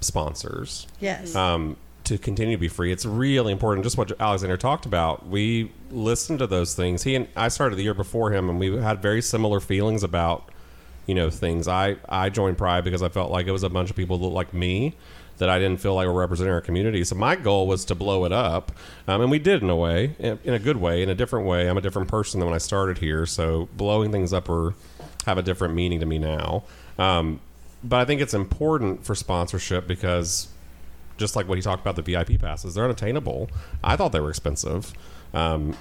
[0.00, 1.34] sponsors Yes.
[1.34, 1.76] um,
[2.06, 2.92] to continue to be free.
[2.92, 3.84] It's really important.
[3.84, 5.26] Just what Alexander talked about.
[5.26, 7.02] We listened to those things.
[7.02, 10.50] He and I started the year before him, and we had very similar feelings about
[11.06, 11.68] you know things.
[11.68, 14.26] I I joined Pride because I felt like it was a bunch of people that
[14.28, 14.94] like me
[15.38, 17.04] that I didn't feel like were representing our community.
[17.04, 18.72] So my goal was to blow it up,
[19.06, 21.46] um, and we did in a way, in, in a good way, in a different
[21.46, 21.68] way.
[21.68, 24.74] I'm a different person than when I started here, so blowing things up or
[25.26, 26.62] have a different meaning to me now.
[26.98, 27.40] Um,
[27.82, 30.48] but I think it's important for sponsorship because
[31.16, 33.48] just like what he talked about the VIP passes, they're unattainable.
[33.82, 34.92] I thought they were expensive.
[35.34, 35.76] Um,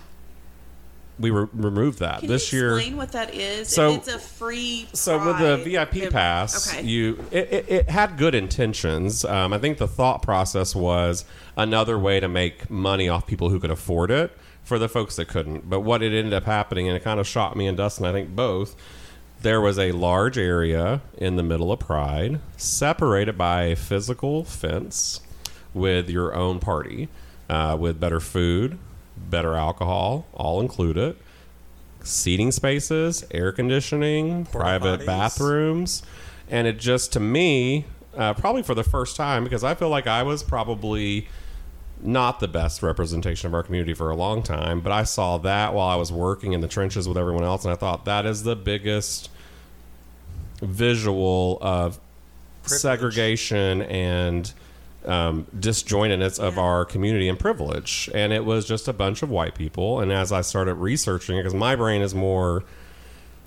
[1.18, 2.76] we re- removed that Can this you year.
[2.76, 3.70] explain what that is?
[3.70, 4.88] So- it's a free.
[4.94, 6.86] So with the VIP it- pass, okay.
[6.86, 9.24] you it, it, it had good intentions.
[9.24, 11.24] Um, I think the thought process was
[11.56, 15.28] another way to make money off people who could afford it for the folks that
[15.30, 15.70] couldn't.
[15.70, 18.12] But what it ended up happening, and it kind of shocked me and Dustin, I
[18.12, 18.76] think both.
[19.42, 25.20] There was a large area in the middle of Pride, separated by a physical fence,
[25.76, 27.10] with your own party,
[27.50, 28.80] uh, with better food,
[29.16, 31.16] better alcohol, all included
[32.06, 35.06] seating spaces, air conditioning, private potties.
[35.06, 36.04] bathrooms,
[36.50, 40.08] and it just to me, uh, probably for the first time, because I feel like
[40.08, 41.28] I was probably
[42.02, 45.74] not the best representation of our community for a long time, but I saw that
[45.74, 48.44] while I was working in the trenches with everyone else, and I thought that is
[48.44, 49.30] the biggest
[50.62, 52.00] visual of
[52.62, 52.82] Privilege.
[52.82, 54.54] segregation and
[55.08, 58.10] um, disjointedness of our community and privilege.
[58.14, 60.00] And it was just a bunch of white people.
[60.00, 62.64] And as I started researching because my brain is more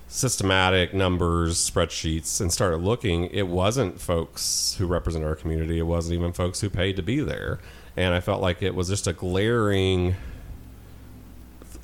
[0.09, 5.79] systematic numbers, spreadsheets, and started looking, it wasn't folks who represent our community.
[5.79, 7.59] It wasn't even folks who paid to be there.
[7.97, 10.17] And I felt like it was just a glaring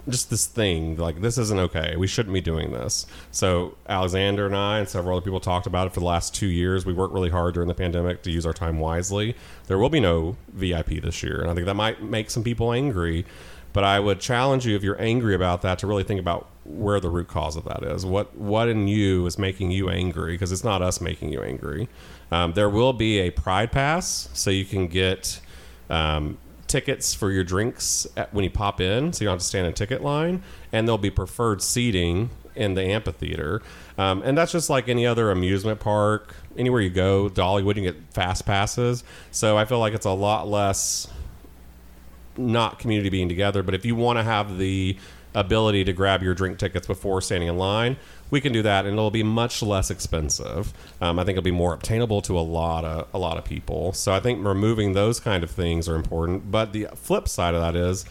[0.08, 1.96] just this thing like this isn't okay.
[1.96, 3.06] We shouldn't be doing this.
[3.30, 6.48] So alexander and i and several other people talked about it for the last two
[6.48, 6.84] years.
[6.84, 9.34] We worked really hard during the pandemic to use our time wisely.
[9.66, 12.72] There will be no vip this year and i think that might make some people
[12.72, 13.24] angry
[13.72, 16.98] but i would challenge you if you're angry about that to really think about where
[16.98, 18.04] the root cause of that is.
[18.06, 20.32] What what in you is making you angry?
[20.32, 21.88] Because it's not us making you angry.
[22.30, 25.40] Um, there will be a pride pass so you can get
[25.90, 26.38] um,
[26.74, 29.64] tickets for your drinks at, when you pop in, so you don't have to stand
[29.64, 33.62] in ticket line, and there'll be preferred seating in the amphitheater.
[33.96, 36.34] Um, and that's just like any other amusement park.
[36.58, 39.04] Anywhere you go, Dollywood, you get fast passes.
[39.30, 41.06] So I feel like it's a lot less
[42.36, 43.62] not community being together.
[43.62, 44.96] But if you want to have the
[45.32, 47.96] ability to grab your drink tickets before standing in line,
[48.34, 50.74] we can do that, and it'll be much less expensive.
[51.00, 53.92] Um, I think it'll be more obtainable to a lot of a lot of people.
[53.92, 56.50] So I think removing those kind of things are important.
[56.50, 58.04] But the flip side of that is.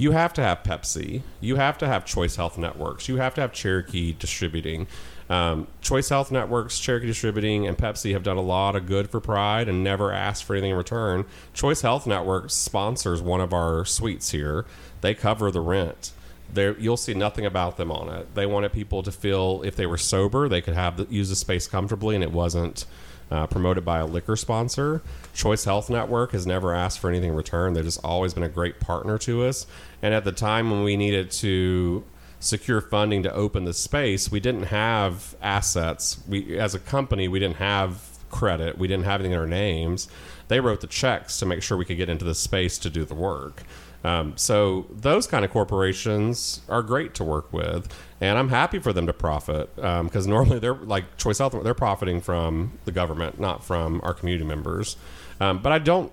[0.00, 1.22] You have to have Pepsi.
[1.40, 3.08] You have to have Choice Health Networks.
[3.08, 4.86] You have to have Cherokee Distributing.
[5.28, 9.18] Um, Choice Health Networks, Cherokee Distributing, and Pepsi have done a lot of good for
[9.18, 11.24] Pride and never asked for anything in return.
[11.52, 14.66] Choice Health Networks sponsors one of our suites here.
[15.00, 16.12] They cover the rent.
[16.52, 18.34] There, you'll see nothing about them on it.
[18.34, 21.36] They wanted people to feel if they were sober, they could have the, use the
[21.36, 22.86] space comfortably, and it wasn't
[23.30, 25.02] uh, promoted by a liquor sponsor.
[25.34, 27.74] Choice Health Network has never asked for anything in return.
[27.74, 29.66] They've just always been a great partner to us.
[30.02, 32.04] And at the time when we needed to
[32.40, 36.22] secure funding to open the space, we didn't have assets.
[36.26, 38.78] We, as a company, we didn't have credit.
[38.78, 40.08] We didn't have anything in our names.
[40.48, 43.04] They wrote the checks to make sure we could get into the space to do
[43.04, 43.62] the work.
[44.04, 48.92] Um, so those kind of corporations are great to work with, and I'm happy for
[48.92, 53.64] them to profit because normally they're like Choice Health, they're profiting from the government, not
[53.64, 54.96] from our community members.
[55.40, 56.12] Um, but I don't,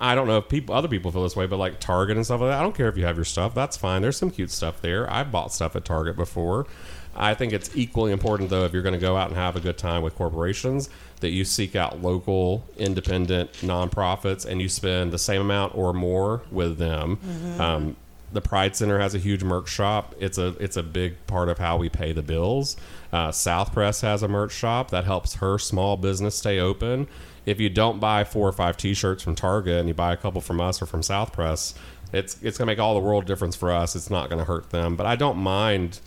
[0.00, 2.40] I don't know if people, other people feel this way, but like Target and stuff
[2.40, 3.52] like that, I don't care if you have your stuff.
[3.52, 4.00] That's fine.
[4.00, 5.10] There's some cute stuff there.
[5.12, 6.66] I've bought stuff at Target before.
[7.16, 9.60] I think it's equally important, though, if you're going to go out and have a
[9.60, 10.88] good time with corporations,
[11.20, 16.42] that you seek out local, independent nonprofits and you spend the same amount or more
[16.50, 17.18] with them.
[17.58, 17.96] Um,
[18.32, 20.14] the Pride Center has a huge merch shop.
[20.20, 22.76] It's a it's a big part of how we pay the bills.
[23.12, 27.08] Uh, South Press has a merch shop that helps her small business stay open.
[27.46, 30.42] If you don't buy four or five T-shirts from Target and you buy a couple
[30.42, 31.74] from us or from South Press,
[32.12, 33.96] it's it's gonna make all the world difference for us.
[33.96, 34.94] It's not gonna hurt them.
[34.96, 36.00] But I don't mind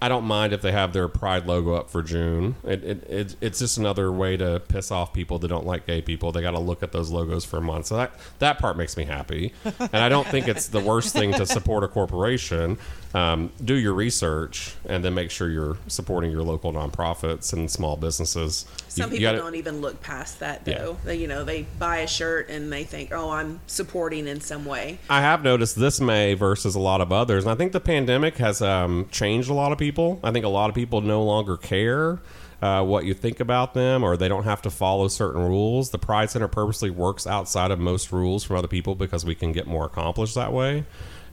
[0.00, 2.54] I don't mind if they have their pride logo up for June.
[2.64, 6.00] It, it, it it's just another way to piss off people that don't like gay
[6.02, 6.30] people.
[6.30, 7.86] They got to look at those logos for a month.
[7.86, 11.32] So that that part makes me happy, and I don't think it's the worst thing
[11.32, 12.78] to support a corporation.
[13.14, 17.96] Um, do your research and then make sure you're supporting your local nonprofits and small
[17.96, 18.66] businesses.
[18.88, 20.78] Some You- you people gotta- don't even look past that Yeah.
[20.78, 20.96] though.
[21.06, 24.66] They, you know, they buy a shirt and they think, "Oh, I'm supporting in some
[24.66, 27.80] way." I have noticed this May versus a lot of others, and I think the
[27.80, 29.87] pandemic has um, changed a lot of people.
[30.22, 32.20] I think a lot of people no longer care
[32.60, 35.90] uh, what you think about them, or they don't have to follow certain rules.
[35.90, 39.52] The Pride Center purposely works outside of most rules from other people because we can
[39.52, 40.84] get more accomplished that way.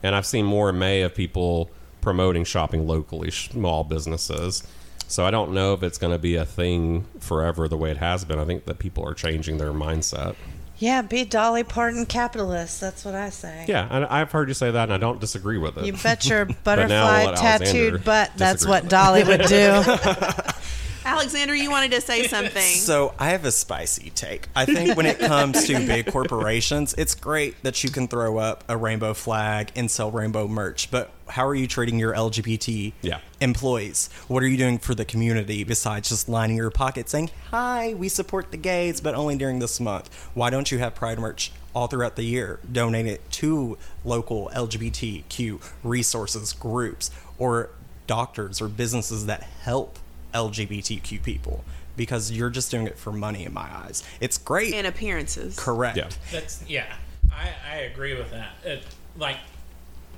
[0.04, 4.64] And I've seen more in May of people promoting shopping locally, small businesses.
[5.08, 7.98] So I don't know if it's going to be a thing forever the way it
[7.98, 8.40] has been.
[8.40, 10.36] I think that people are changing their mindset.
[10.78, 12.82] Yeah, be Dolly Parton capitalist.
[12.82, 13.66] That's what I say.
[13.68, 15.86] Yeah, and I've heard you say that, and I don't disagree with it.
[15.86, 18.32] You bet your butterfly tattooed butt.
[18.36, 19.84] That's what Dolly would do.
[21.06, 22.62] Alexander, you wanted to say something.
[22.62, 24.48] So I have a spicy take.
[24.56, 28.64] I think when it comes to big corporations, it's great that you can throw up
[28.68, 33.20] a rainbow flag and sell rainbow merch, but how are you treating your LGBT Yeah.
[33.40, 34.10] employees?
[34.28, 38.10] What are you doing for the community besides just lining your pocket saying, "Hi, we
[38.10, 40.10] support the gays, but only during this month"?
[40.34, 42.60] Why don't you have pride merch all throughout the year?
[42.72, 47.70] Donate it to local LGBTQ resources groups or
[48.08, 49.98] doctors or businesses that help
[50.36, 51.64] LGBTQ people
[51.96, 54.04] because you're just doing it for money in my eyes.
[54.20, 54.74] It's great.
[54.74, 55.58] and appearances.
[55.58, 55.98] Correct.
[55.98, 56.10] Yeah.
[56.32, 56.94] That's yeah,
[57.32, 58.50] I, I agree with that.
[58.64, 58.84] It,
[59.18, 59.38] like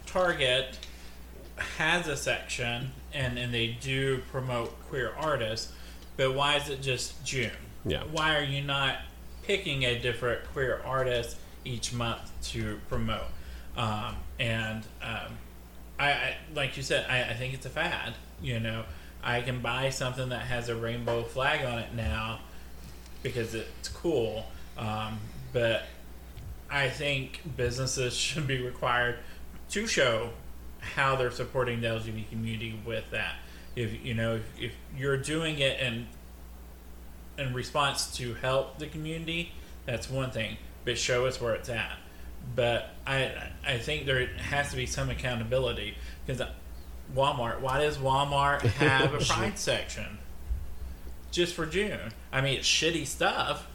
[0.06, 0.78] Target
[1.78, 5.72] has a section and and they do promote queer artists,
[6.18, 7.52] but why is it just June?
[7.86, 8.04] Yeah.
[8.12, 8.98] Why are you not
[9.44, 13.28] picking a different queer artist each month to promote?
[13.78, 15.38] Um, and um,
[16.00, 18.14] I, I like you said, I, I think it's a fad.
[18.42, 18.84] You know,
[19.28, 22.40] I can buy something that has a rainbow flag on it now
[23.22, 24.46] because it's cool.
[24.78, 25.20] Um,
[25.52, 25.84] but
[26.72, 29.18] I think businesses should be required
[29.72, 30.30] to show
[30.80, 33.36] how they're supporting the LGBT community with that.
[33.76, 36.08] If you know, if, if you're doing it in
[37.38, 39.52] in response to help the community,
[39.86, 40.56] that's one thing.
[40.86, 41.98] But show us where it's at.
[42.56, 43.34] But I
[43.68, 46.42] I think there has to be some accountability because
[47.16, 47.60] Walmart.
[47.62, 50.18] Why does Walmart have a pride section
[51.32, 52.12] just for June?
[52.32, 53.68] I mean, it's shitty stuff.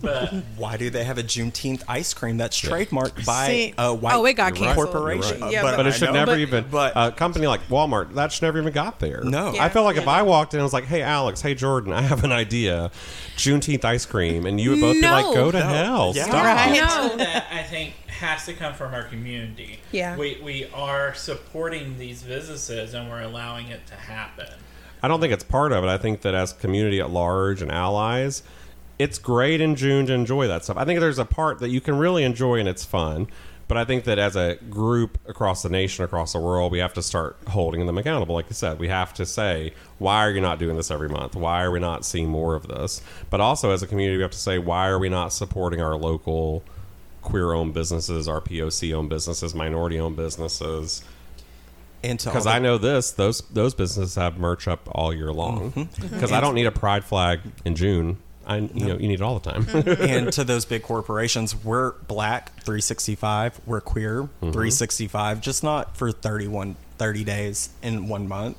[0.00, 4.14] But Why do they have a Juneteenth ice cream that's trademarked by See- a white
[4.14, 4.54] Oh, it got right.
[4.54, 4.90] canceled.
[4.90, 5.40] corporation?
[5.40, 5.52] Right.
[5.52, 6.12] Yeah, but, but- it should know.
[6.14, 6.64] never But- even.
[6.70, 9.22] but- a company like Walmart that should never even got there.
[9.24, 9.54] No.
[9.58, 12.02] I felt like if I walked in, and was like, "Hey, Alex, hey Jordan, I
[12.02, 12.90] have an idea,
[13.36, 15.64] Juneteenth ice cream," and you would both be like, "Go to No.
[15.66, 16.24] hell, Yeah.
[16.24, 16.72] stop." Right.
[16.74, 17.16] No.
[17.16, 19.78] that I think has to come from our community.
[19.92, 20.16] Yeah.
[20.16, 24.48] we we are supporting these businesses and we're allowing it to happen.
[25.02, 25.86] I don't think it's part of it.
[25.86, 28.42] I think that as community at large and allies,
[28.98, 30.76] it's great in June to enjoy that stuff.
[30.76, 33.28] I think there's a part that you can really enjoy and it's fun.
[33.68, 36.94] But I think that as a group across the nation, across the world, we have
[36.94, 38.34] to start holding them accountable.
[38.34, 41.36] Like you said, we have to say, why are you not doing this every month?
[41.36, 43.02] Why are we not seeing more of this?
[43.28, 45.96] But also as a community, we have to say, why are we not supporting our
[45.96, 46.64] local
[47.20, 51.04] queer owned businesses, our POC owned businesses, minority owned businesses?
[52.02, 55.72] And Because I know this, those those businesses have merch up all year long.
[55.72, 56.14] Mm-hmm.
[56.14, 58.18] Because I don't need a pride flag in June.
[58.48, 59.68] I you know you need it all the time.
[60.00, 66.76] and to those big corporations, we're black 365, we're queer 365, just not for 31
[66.96, 68.56] 30 days in one month.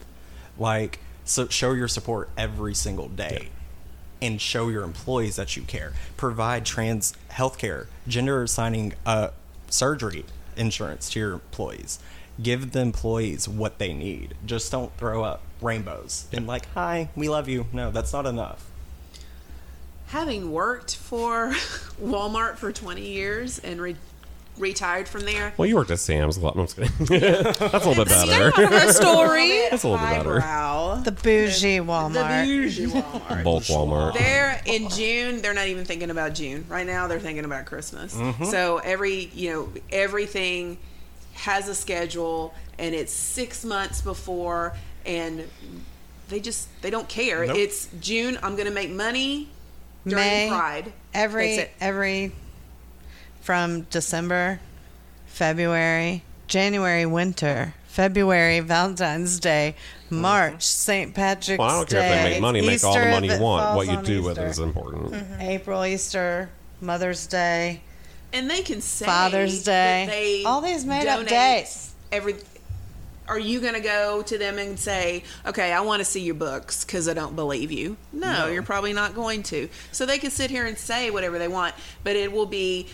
[0.57, 3.49] Like so show your support every single day.
[4.21, 5.93] And show your employees that you care.
[6.17, 9.29] Provide trans healthcare, gender assigning uh,
[9.69, 10.25] surgery
[10.57, 11.99] insurance to your employees.
[12.41, 14.35] Give the employees what they need.
[14.45, 17.67] Just don't throw up rainbows and like, hi, we love you.
[17.71, 18.68] No, that's not enough.
[20.09, 21.51] Having worked for
[22.01, 23.95] Walmart for 20 years and re-
[24.57, 26.37] retired from there, well, you worked at Sam's.
[26.37, 27.21] a lot- No, I'm just kidding.
[27.59, 28.51] That's a little bit better.
[28.67, 29.67] Her story.
[29.69, 31.01] That's a little bit better.
[31.03, 32.13] The bougie Walmart.
[32.13, 32.45] the Walmart.
[32.45, 33.43] bougie Walmart.
[33.43, 34.13] Both Walmart.
[34.15, 35.41] They're in June.
[35.43, 37.07] They're not even thinking about June right now.
[37.07, 38.15] They're thinking about Christmas.
[38.15, 38.45] Mm-hmm.
[38.45, 40.79] So every you know everything
[41.33, 45.45] has a schedule, and it's six months before, and
[46.29, 47.45] they just they don't care.
[47.45, 47.55] Nope.
[47.57, 48.39] It's June.
[48.41, 49.49] I'm going to make money
[50.05, 50.93] during May, Pride.
[51.13, 52.31] Every every
[53.41, 54.59] from December,
[55.25, 59.75] February, January, winter, February, Valentine's Day,
[60.05, 60.21] mm-hmm.
[60.21, 61.13] March, St.
[61.15, 62.61] Patrick's Well, I don't care Day, if they make money.
[62.61, 63.63] Make all the Easter money if you it want.
[63.63, 64.47] falls What you on do with it Easter.
[64.49, 65.11] is important.
[65.13, 65.41] Mm-hmm.
[65.41, 66.49] April, Easter,
[66.81, 67.81] Mother's Day.
[68.33, 70.41] and they can say Father's that Day.
[70.41, 71.93] they All these made-up donate dates.
[72.11, 72.35] Every
[73.29, 76.35] are you going to go to them and say, okay, I want to see your
[76.35, 77.95] books because I don't believe you?
[78.11, 78.47] No, No.
[78.47, 79.69] you're probably not going to.
[79.91, 82.87] So they can sit here and say whatever they want, but it will be.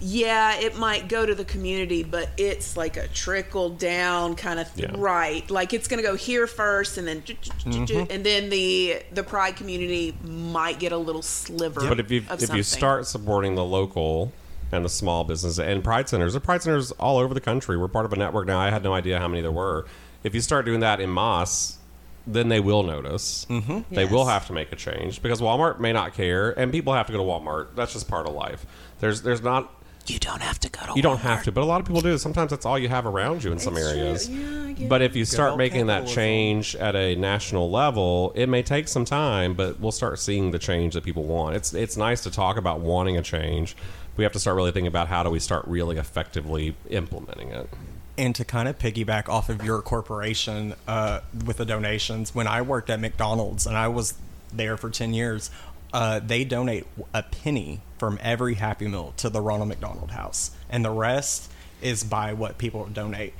[0.00, 4.74] Yeah, it might go to the community, but it's like a trickle down kind of
[4.74, 4.96] th- Yeah.
[4.98, 5.48] right.
[5.48, 8.10] Like it's going to go here first, and then Mm-hmm.
[8.10, 11.82] and then the the pride community might get a little sliver.
[11.88, 12.56] But if you if something.
[12.56, 14.32] you start supporting the local
[14.72, 17.76] and the small business and pride centers, there are pride centers all over the country.
[17.76, 18.58] We're part of a network now.
[18.58, 19.86] I had no idea how many there were.
[20.22, 21.78] If you start doing that in Moss,
[22.26, 23.46] then they will notice.
[23.48, 23.94] Mm-hmm.
[23.94, 27.06] They will have to make a change because Walmart may not care, and people have
[27.06, 27.74] to go to Walmart.
[27.74, 28.66] That's just part of life.
[29.00, 29.72] There's there's not
[30.06, 32.00] you don't have to go to you don't have to, but a lot of people
[32.00, 32.16] do.
[32.18, 34.28] Sometimes that's all you have around you in some areas.
[34.88, 38.88] but if you start old making that change at a national level, it may take
[38.88, 41.56] some time, but we'll start seeing the change that people want.
[41.56, 43.76] It's it's nice to talk about wanting a change.
[44.16, 47.68] We have to start really thinking about how do we start really effectively implementing it.
[48.18, 52.60] and to kind of piggyback off of your corporation uh, with the donations, when I
[52.62, 54.14] worked at McDonald's and I was
[54.52, 55.50] there for 10 years,
[55.92, 60.50] uh, they donate a penny from every Happy Meal to the Ronald McDonald House.
[60.68, 61.50] And the rest
[61.80, 63.32] is by what people donate.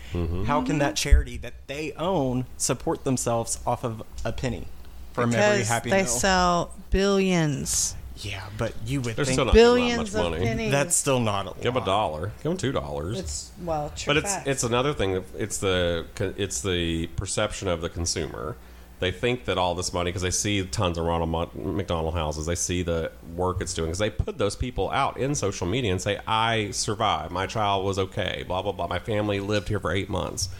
[0.46, 4.66] How can that charity that they own support themselves off of a penny
[5.12, 6.04] from every Because Happy they Meal?
[6.06, 10.24] They sell billions, yeah, but you would They're think still not giving that billions much
[10.24, 10.44] of money.
[10.44, 10.70] pennies.
[10.72, 11.60] that's still not a lot.
[11.60, 12.32] Give 'em a dollar.
[12.42, 13.18] Give them two dollars.
[13.18, 14.46] It's well, true But it's facts.
[14.48, 15.24] it's another thing.
[15.36, 18.56] It's the it's the perception of the consumer.
[18.98, 22.44] They think that all this money because they see tons of Ronald Mo- McDonald houses.
[22.44, 25.90] They see the work it's doing because they put those people out in social media
[25.90, 27.32] and say, "I survived.
[27.32, 28.44] My child was okay.
[28.46, 28.86] Blah blah blah.
[28.88, 30.50] My family lived here for eight months."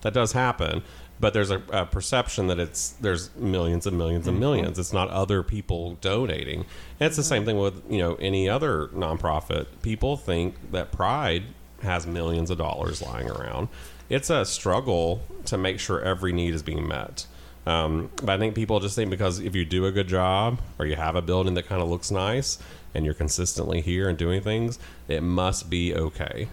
[0.00, 0.82] That does happen,
[1.20, 4.78] but there's a, a perception that it's there's millions and millions and millions.
[4.78, 6.60] It's not other people donating.
[6.98, 9.66] And it's the same thing with you know any other nonprofit.
[9.82, 11.44] People think that Pride
[11.82, 13.68] has millions of dollars lying around.
[14.08, 17.26] It's a struggle to make sure every need is being met.
[17.66, 20.86] Um, but I think people just think because if you do a good job or
[20.86, 22.58] you have a building that kind of looks nice
[22.94, 26.48] and you're consistently here and doing things, it must be okay.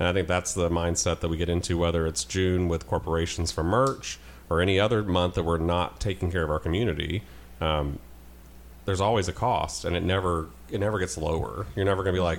[0.00, 3.52] And I think that's the mindset that we get into, whether it's June with corporations
[3.52, 7.22] for merch or any other month that we're not taking care of our community.
[7.60, 7.98] Um,
[8.86, 11.66] there's always a cost, and it never it never gets lower.
[11.76, 12.38] You're never going to be like,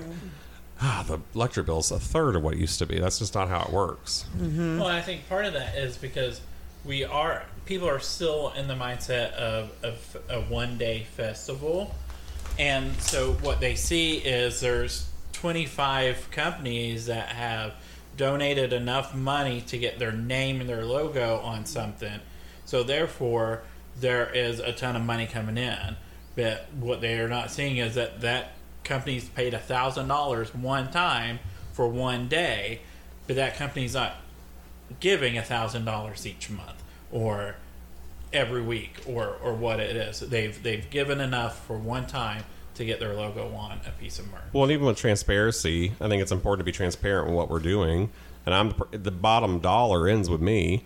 [0.82, 2.99] ah, the electric bill's a third of what it used to be.
[2.99, 4.26] That's just not how it works.
[4.39, 6.41] Well, I think part of that is because
[6.84, 11.93] we are people are still in the mindset of, of a one day festival,
[12.57, 17.74] and so what they see is there's 25 companies that have
[18.18, 22.20] donated enough money to get their name and their logo on something,
[22.66, 23.64] so therefore
[24.00, 25.96] there is a ton of money coming in.
[26.36, 28.54] But what they are not seeing is that that
[28.84, 31.40] company's paid thousand dollars one time
[31.74, 32.82] for one day,
[33.28, 34.18] but that company's not
[35.00, 37.56] giving thousand dollars each month or
[38.34, 40.20] every week or or what it is.
[40.20, 42.44] They've they've given enough for one time
[42.82, 44.42] to get their logo on a piece of merch.
[44.54, 47.60] Well, and even with transparency, I think it's important to be transparent with what we're
[47.60, 48.12] doing.
[48.46, 50.86] And I'm the bottom dollar ends with me.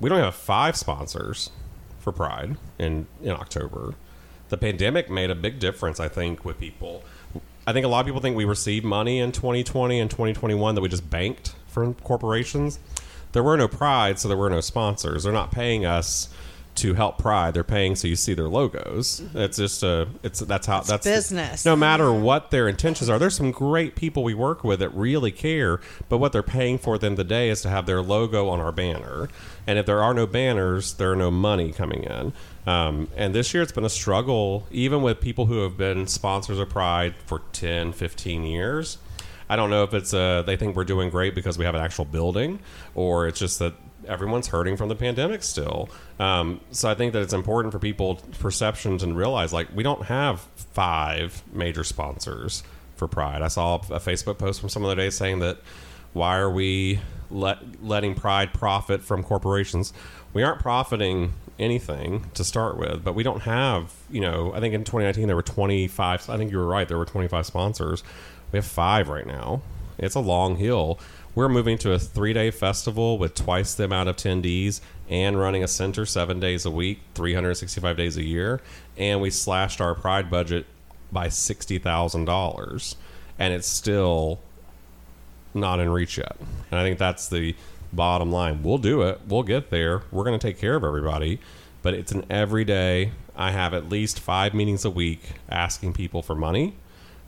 [0.00, 1.50] We don't have five sponsors
[1.98, 3.94] for Pride in in October.
[4.48, 7.02] The pandemic made a big difference, I think, with people.
[7.66, 10.80] I think a lot of people think we received money in 2020 and 2021 that
[10.80, 12.78] we just banked from corporations.
[13.32, 15.24] There were no Pride, so there were no sponsors.
[15.24, 16.28] They're not paying us
[16.76, 17.54] to help Pride.
[17.54, 19.22] They're paying so you see their logos.
[19.34, 20.08] It's just a.
[20.22, 21.64] It's that's how that's the- business.
[21.64, 25.32] no matter what their intentions are, there's some great people we work with that really
[25.32, 27.86] care, but what they're paying for at the end of the day is to have
[27.86, 29.28] their logo on our banner.
[29.66, 32.32] And if there are no banners, there are no money coming in.
[32.66, 36.58] Um, and this year it's been a struggle, even with people who have been sponsors
[36.58, 38.98] of Pride for 10, 15 years.
[39.48, 41.80] I don't know if it's uh, they think we're doing great because we have an
[41.80, 42.58] actual building,
[42.96, 43.74] or it's just that
[44.06, 45.88] everyone's hurting from the pandemic still.
[46.18, 50.04] Um, so I think that it's important for people perceptions and realize like we don't
[50.06, 52.62] have five major sponsors
[52.96, 53.42] for Pride.
[53.42, 55.58] I saw a Facebook post from someone the other day saying that
[56.12, 57.00] why are we
[57.30, 59.92] let, letting Pride profit from corporations?
[60.32, 64.74] We aren't profiting anything to start with, but we don't have, you know, I think
[64.74, 68.02] in 2019 there were 25, I think you were right, there were 25 sponsors.
[68.52, 69.62] We have five right now.
[69.98, 70.98] It's a long hill.
[71.36, 75.62] We're moving to a three day festival with twice the amount of attendees and running
[75.62, 78.62] a center seven days a week, 365 days a year.
[78.96, 80.64] And we slashed our Pride budget
[81.12, 82.94] by $60,000.
[83.38, 84.40] And it's still
[85.52, 86.36] not in reach yet.
[86.70, 87.54] And I think that's the
[87.92, 88.62] bottom line.
[88.62, 89.20] We'll do it.
[89.28, 90.04] We'll get there.
[90.10, 91.38] We're going to take care of everybody.
[91.82, 93.12] But it's an everyday.
[93.36, 96.76] I have at least five meetings a week asking people for money,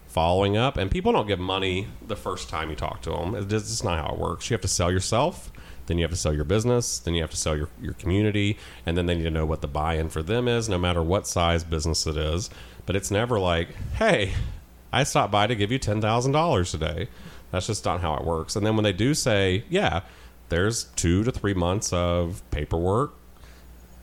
[0.08, 3.34] following up, and people don't give money the first time you talk to them.
[3.34, 4.50] It's just it's not how it works.
[4.50, 5.52] You have to sell yourself.
[5.86, 8.58] then you have to sell your business, then you have to sell your, your community,
[8.84, 11.02] and then they need to know what the buy in for them is, no matter
[11.02, 12.50] what size business it is.
[12.84, 14.32] But it's never like, hey,
[14.92, 17.08] I stopped by to give you $10,000 today.
[17.50, 18.56] That's just not how it works.
[18.56, 20.02] And then when they do say, yeah,
[20.48, 23.14] there's two to three months of paperwork,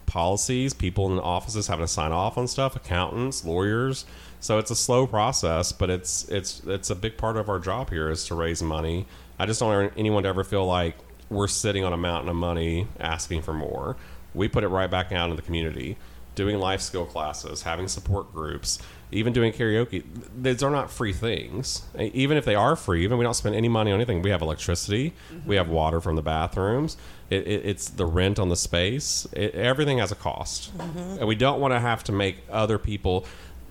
[0.06, 4.06] policies, people in offices having to sign off on stuff, accountants, lawyers.
[4.46, 7.90] So it's a slow process, but it's it's it's a big part of our job
[7.90, 9.08] here is to raise money.
[9.40, 10.96] I just don't want anyone to ever feel like
[11.32, 13.98] we're sitting on a mountain of money asking for more.
[14.36, 15.98] We put it right back out in the community,
[16.36, 18.78] doing life skill classes, having support groups,
[19.12, 20.04] even doing karaoke.
[20.40, 21.82] These are not free things.
[21.98, 24.22] Even if they are free, even we don't spend any money on anything.
[24.22, 25.52] We have electricity, we mm-hmm.
[25.54, 26.98] have water from the bathrooms.
[27.32, 29.26] It, it, it's the rent on the space.
[29.32, 31.18] It, everything has a cost, mm-hmm.
[31.18, 33.26] and we don't want to have to make other people.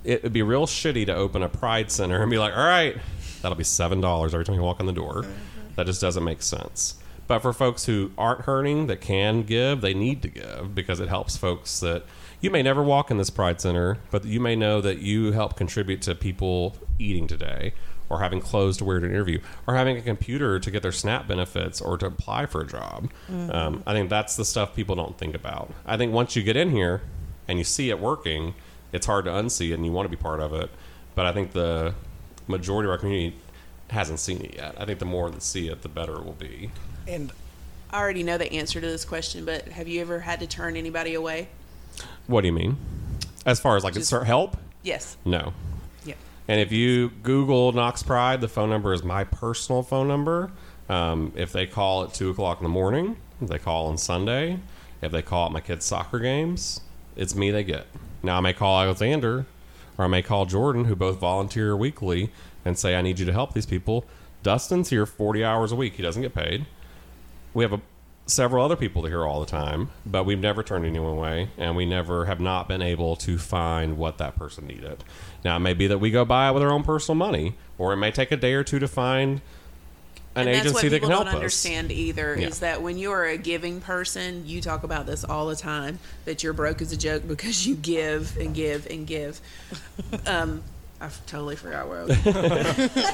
[0.05, 2.97] It would be real shitty to open a Pride Center and be like, "All right,
[3.43, 5.25] that'll be seven dollars every time you walk in the door."
[5.77, 6.97] That just doesn't make sense.
[7.27, 11.09] But for folks who aren't hurting, that can give, they need to give because it
[11.09, 12.05] helps folks that
[12.41, 15.57] you may never walk in this Pride Center, but you may know that you help
[15.57, 17.73] contribute to people eating today,
[18.11, 20.93] or having clothes to wear to an interview, or having a computer to get their
[20.93, 23.11] SNAP benefits or to apply for a job.
[23.51, 25.73] Um, I think that's the stuff people don't think about.
[25.87, 27.01] I think once you get in here
[27.49, 28.55] and you see it working,
[28.95, 30.71] it's hard to unsee it and you want to be part of it.
[31.16, 31.95] But I think the
[32.47, 33.37] majority of our community
[33.91, 34.77] hasn't seen it yet.
[34.79, 36.71] I think the more that see it, the better it will be.
[37.09, 37.33] And
[37.91, 40.77] I already know the answer to this question, but have you ever had to turn
[40.77, 41.49] anybody away?
[42.29, 42.77] What do you mean?
[43.45, 44.57] As far as like Just- it's help?
[44.85, 45.16] Yes.
[45.25, 45.53] No.
[46.05, 46.16] Yep.
[46.47, 50.53] And if you Google Knox Pride, the phone number is my personal phone number.
[50.89, 54.61] Um, if they call at two o'clock in the morning, if they call on Sunday,
[55.03, 56.81] if they call at my kids' soccer games,
[57.16, 57.87] it's me they get.
[58.25, 59.47] Now I may call Alexander,
[59.99, 62.31] or I may call Jordan, who both volunteer weekly,
[62.65, 64.05] and say I need you to help these people.
[64.43, 66.67] Dustin's here forty hours a week; he doesn't get paid.
[67.53, 67.81] We have a,
[68.27, 71.77] several other people to hear all the time, but we've never turned anyone away, and
[71.77, 75.05] we never have not been able to find what that person needed.
[75.45, 77.93] Now, it may be that we go buy it with our own personal money, or
[77.93, 79.43] it may take a day or two to find
[80.36, 81.35] an and agency that can help don't us.
[81.35, 82.48] understand either Yeah.
[82.48, 85.98] is that when you are a giving person, you talk about this all the time
[86.24, 89.40] that you're broke as a joke because you give and give and give.
[90.27, 90.62] um,
[91.01, 92.11] I totally forgot where I was.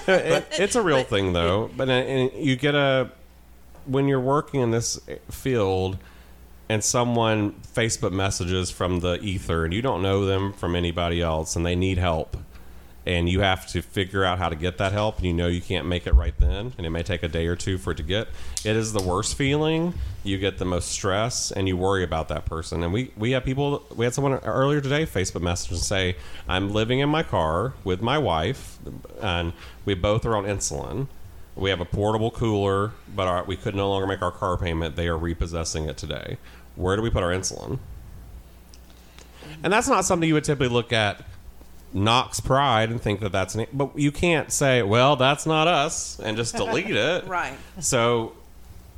[0.09, 1.71] It- it's a real thing, though.
[1.77, 3.11] But uh, and you get a
[3.87, 4.99] when you're working in this
[5.31, 5.99] field,
[6.69, 11.57] and someone Facebook messages from the ether, and you don't know them from anybody else,
[11.57, 12.37] and they need help,
[13.11, 15.61] and you have to figure out how to get that help, and you know you
[15.61, 17.97] can't make it right then, and it may take a day or two for it
[17.97, 18.29] to get.
[18.65, 19.95] It is the worst feeling.
[20.23, 22.85] You get the most stress, and you worry about that person.
[22.85, 23.83] And we we have people.
[23.97, 26.17] We had someone earlier today Facebook message and say,
[26.47, 28.79] "I'm living in my car with my wife,
[29.21, 29.55] and
[29.85, 31.09] we both are on insulin."
[31.57, 34.95] We have a portable cooler, but our, we could no longer make our car payment.
[34.95, 36.39] They are repossessing it today.
[36.77, 37.81] Where do we put our insulin?
[39.65, 41.23] And that's not something you would typically look at
[41.93, 43.67] Knox Pride and think that that's an.
[43.73, 47.27] But you can't say, well, that's not us, and just delete it.
[47.27, 47.55] Right.
[47.81, 48.35] So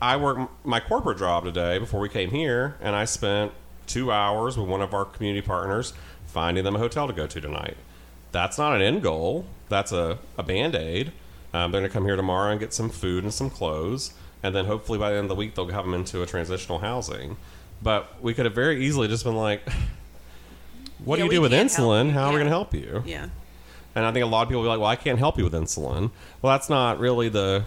[0.00, 3.52] I worked my corporate job today before we came here, and I spent
[3.86, 5.92] two hours with one of our community partners
[6.26, 7.76] finding them a hotel to go to tonight.
[8.30, 9.46] That's not an end goal.
[9.68, 11.12] That's a, a band aid.
[11.54, 14.54] Um, they're going to come here tomorrow and get some food and some clothes, and
[14.54, 17.36] then hopefully by the end of the week they'll have them into a transitional housing.
[17.82, 19.62] But we could have very easily just been like,
[21.04, 22.06] "What Yeah, do you do with insulin?
[22.06, 23.26] you." How are we going to help you?" Yeah.
[23.94, 25.44] And I think a lot of people will be like, "Well, I can't help you
[25.44, 26.10] with insulin."
[26.40, 27.64] Well, that's not really the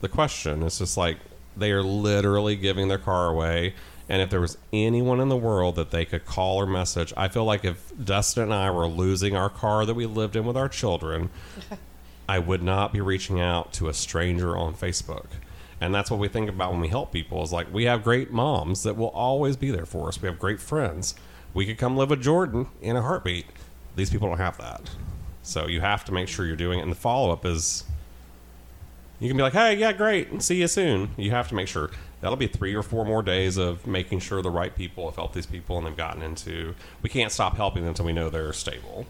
[0.00, 0.62] the question.
[0.62, 1.18] It's just like
[1.56, 3.74] they are literally giving their car away.
[4.06, 7.28] And if there was anyone in the world that they could call or message, I
[7.28, 10.58] feel like if Dustin and I were losing our car that we lived in with
[10.58, 11.30] our children,
[12.28, 15.26] I would not be reaching out to a stranger on Facebook.
[15.80, 18.30] And that's what we think about when we help people is like we have great
[18.30, 20.20] moms that will always be there for us.
[20.20, 21.14] We have great friends.
[21.54, 23.46] We could come live with Jordan in a heartbeat.
[23.96, 24.90] These people don't have that.
[25.42, 26.82] So you have to make sure you're doing it.
[26.82, 27.84] And the follow up is
[29.20, 30.42] you can be like, hey, yeah, great.
[30.42, 31.10] See you soon.
[31.16, 31.90] You have to make sure
[32.20, 35.34] that'll be three or four more days of making sure the right people have helped
[35.34, 36.74] these people and they've gotten into.
[37.02, 39.06] We can't stop helping them until we know they're stable.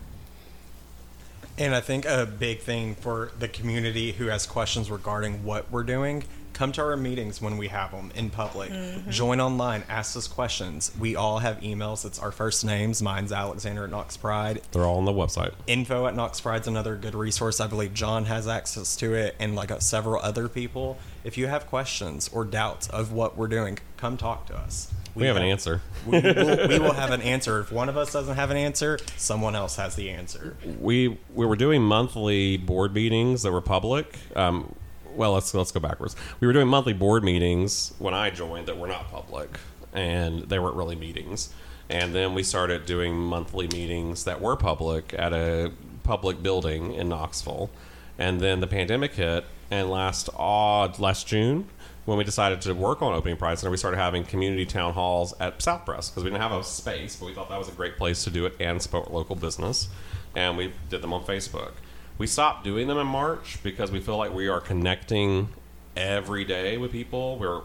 [1.57, 5.85] And I think a big thing for the community who has questions regarding what we're
[5.85, 6.25] doing,
[6.55, 8.71] come to our meetings when we have them in public.
[9.09, 10.93] Join online, ask us questions.
[10.99, 12.05] We all have emails.
[12.05, 13.03] It's our first names.
[13.03, 14.63] Mine's Alexander at Knox Pride.
[14.73, 15.53] They're all on the website.
[15.67, 17.61] Info at Knox Pride's another good resource.
[17.61, 20.97] I believe John has access to it and like uh, several other people.
[21.25, 24.93] If you have questions or doubts of what we're doing, come talk to us.
[25.15, 25.81] We have an answer.
[26.07, 27.61] we, will, we will have an answer.
[27.61, 30.57] If one of us doesn't have an answer, someone else has the answer.
[30.81, 34.19] we we were doing monthly board meetings that were public.
[34.35, 34.75] Um,
[35.17, 36.17] well, let's let's go backwards.
[36.41, 39.59] We were doing monthly board meetings when I joined that were not public,
[39.93, 41.53] and they weren't really meetings.
[41.89, 45.73] And then we started doing monthly meetings that were public at a
[46.03, 47.71] public building in Knoxville.
[48.19, 51.69] And then the pandemic hit, and last odd last June,
[52.05, 55.35] when we decided to work on opening Pride Center, we started having community town halls
[55.41, 57.73] at South Press because we didn't have a space, but we thought that was a
[57.73, 59.89] great place to do it and support local business.
[60.37, 61.73] And we did them on Facebook.
[62.17, 65.49] We stopped doing them in March because we feel like we are connecting
[65.97, 67.39] every day with people.
[67.39, 67.63] We're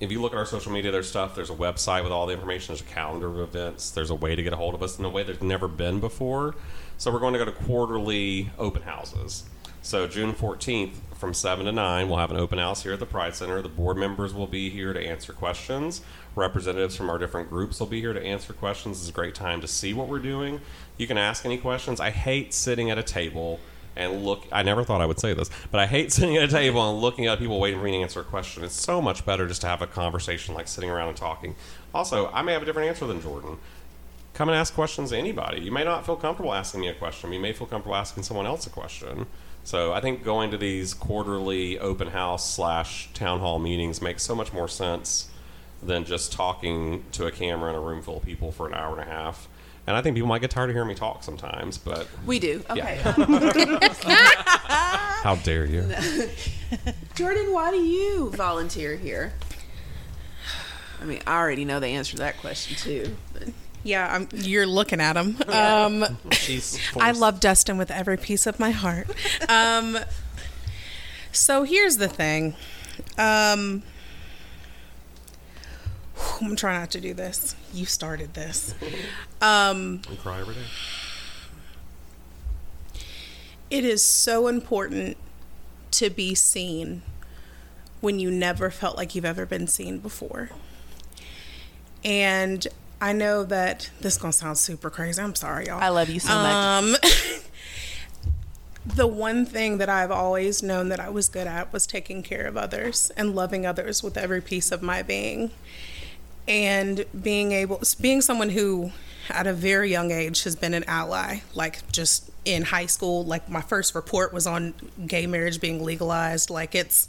[0.00, 1.34] if you look at our social media, there's stuff.
[1.34, 2.68] There's a website with all the information.
[2.68, 3.90] There's a calendar of events.
[3.90, 6.00] There's a way to get a hold of us in a way there's never been
[6.00, 6.54] before.
[6.96, 9.44] So we're going to go to quarterly open houses.
[9.82, 13.06] So June 14th from 7 to 9, we'll have an open house here at the
[13.06, 13.60] Pride Center.
[13.60, 16.00] The board members will be here to answer questions.
[16.34, 19.00] Representatives from our different groups will be here to answer questions.
[19.00, 20.60] It's a great time to see what we're doing.
[21.00, 21.98] You can ask any questions.
[21.98, 23.58] I hate sitting at a table
[23.96, 24.46] and look.
[24.52, 27.00] I never thought I would say this, but I hate sitting at a table and
[27.00, 28.64] looking at people waiting for me to answer a question.
[28.64, 31.54] It's so much better just to have a conversation, like sitting around and talking.
[31.94, 33.56] Also, I may have a different answer than Jordan.
[34.34, 35.62] Come and ask questions to anybody.
[35.62, 37.32] You may not feel comfortable asking me a question.
[37.32, 39.24] You may feel comfortable asking someone else a question.
[39.64, 44.34] So I think going to these quarterly open house slash town hall meetings makes so
[44.34, 45.30] much more sense
[45.82, 48.92] than just talking to a camera in a room full of people for an hour
[48.92, 49.48] and a half.
[49.90, 52.62] And I think people might get tired of hearing me talk sometimes, but We do.
[52.70, 53.00] Okay.
[55.24, 55.82] how dare you?
[57.16, 59.32] Jordan, why do you volunteer here?
[61.02, 63.16] I mean, I already know the answer to that question too.
[63.32, 63.48] But
[63.82, 65.36] Yeah, I'm, you're looking at him.
[65.48, 69.08] Um, She's I love Dustin with every piece of my heart.
[69.48, 69.98] Um,
[71.32, 72.54] so here's the thing.
[73.18, 73.82] Um,
[76.40, 77.54] I'm trying not to do this.
[77.72, 78.74] You started this.
[79.40, 80.60] Um, We cry every day.
[83.70, 85.16] it is so important
[85.92, 87.02] to be seen
[88.00, 90.50] when you never felt like you've ever been seen before.
[92.04, 92.66] And
[93.00, 95.20] I know that this is going to sound super crazy.
[95.20, 95.80] I'm sorry, y'all.
[95.80, 96.54] I love you so much.
[96.54, 96.96] Um,
[98.86, 102.46] the one thing that I've always known that I was good at was taking care
[102.46, 105.50] of others and loving others with every piece of my being.
[106.50, 108.90] And being able, being someone who
[109.28, 113.48] at a very young age has been an ally, like just in high school, like
[113.48, 114.74] my first report was on
[115.06, 116.50] gay marriage being legalized.
[116.50, 117.08] Like it's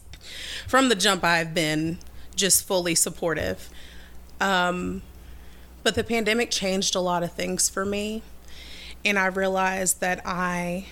[0.67, 1.97] from the jump, I've been
[2.35, 3.67] just fully supportive.
[4.39, 5.01] Um,
[5.81, 8.21] but the pandemic changed a lot of things for me.
[9.03, 10.85] And I realized that I,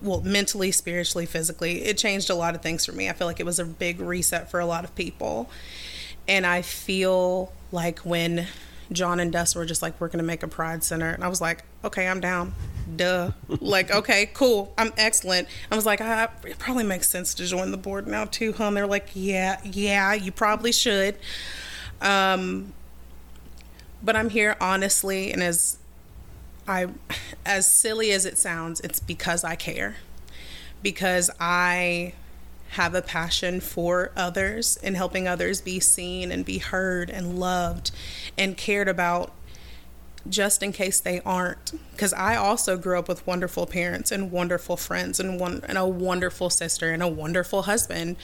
[0.00, 3.08] well, mentally, spiritually, physically, it changed a lot of things for me.
[3.08, 5.50] I feel like it was a big reset for a lot of people.
[6.30, 8.46] And I feel like when
[8.92, 11.10] John and Dust were just like, we're going to make a Pride Center.
[11.10, 12.54] And I was like, okay, I'm down.
[12.94, 13.32] Duh.
[13.48, 14.72] like, okay, cool.
[14.78, 15.48] I'm excellent.
[15.72, 18.68] I was like, ah, it probably makes sense to join the board now, too, huh?
[18.68, 21.16] And they're like, yeah, yeah, you probably should.
[22.00, 22.74] Um,
[24.00, 25.78] but I'm here honestly, and as
[26.68, 26.86] I,
[27.44, 29.96] as silly as it sounds, it's because I care,
[30.80, 32.14] because I
[32.72, 37.90] have a passion for others and helping others be seen and be heard and loved
[38.38, 39.32] and cared about
[40.28, 41.72] just in case they aren't.
[41.92, 45.86] Because i also grew up with wonderful parents and wonderful friends and one and a
[45.86, 48.16] wonderful sister and a wonderful husband.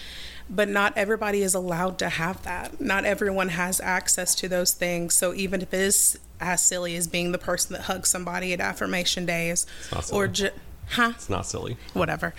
[0.48, 2.80] But not everybody is allowed to have that.
[2.80, 5.14] Not everyone has access to those things.
[5.14, 8.60] So even if it is as silly as being the person that hugs somebody at
[8.60, 10.12] affirmation days silly.
[10.12, 10.50] or ju-
[10.90, 11.76] huh It's not silly.
[11.94, 12.32] whatever.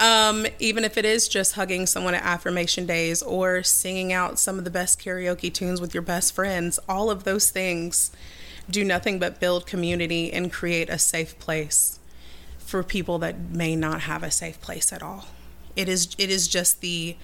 [0.00, 4.58] Um, even if it is just hugging someone at affirmation days or singing out some
[4.58, 8.10] of the best karaoke tunes with your best friends, all of those things
[8.70, 11.98] do nothing but build community and create a safe place
[12.58, 15.26] for people that may not have a safe place at all.
[15.76, 17.16] It is it is just the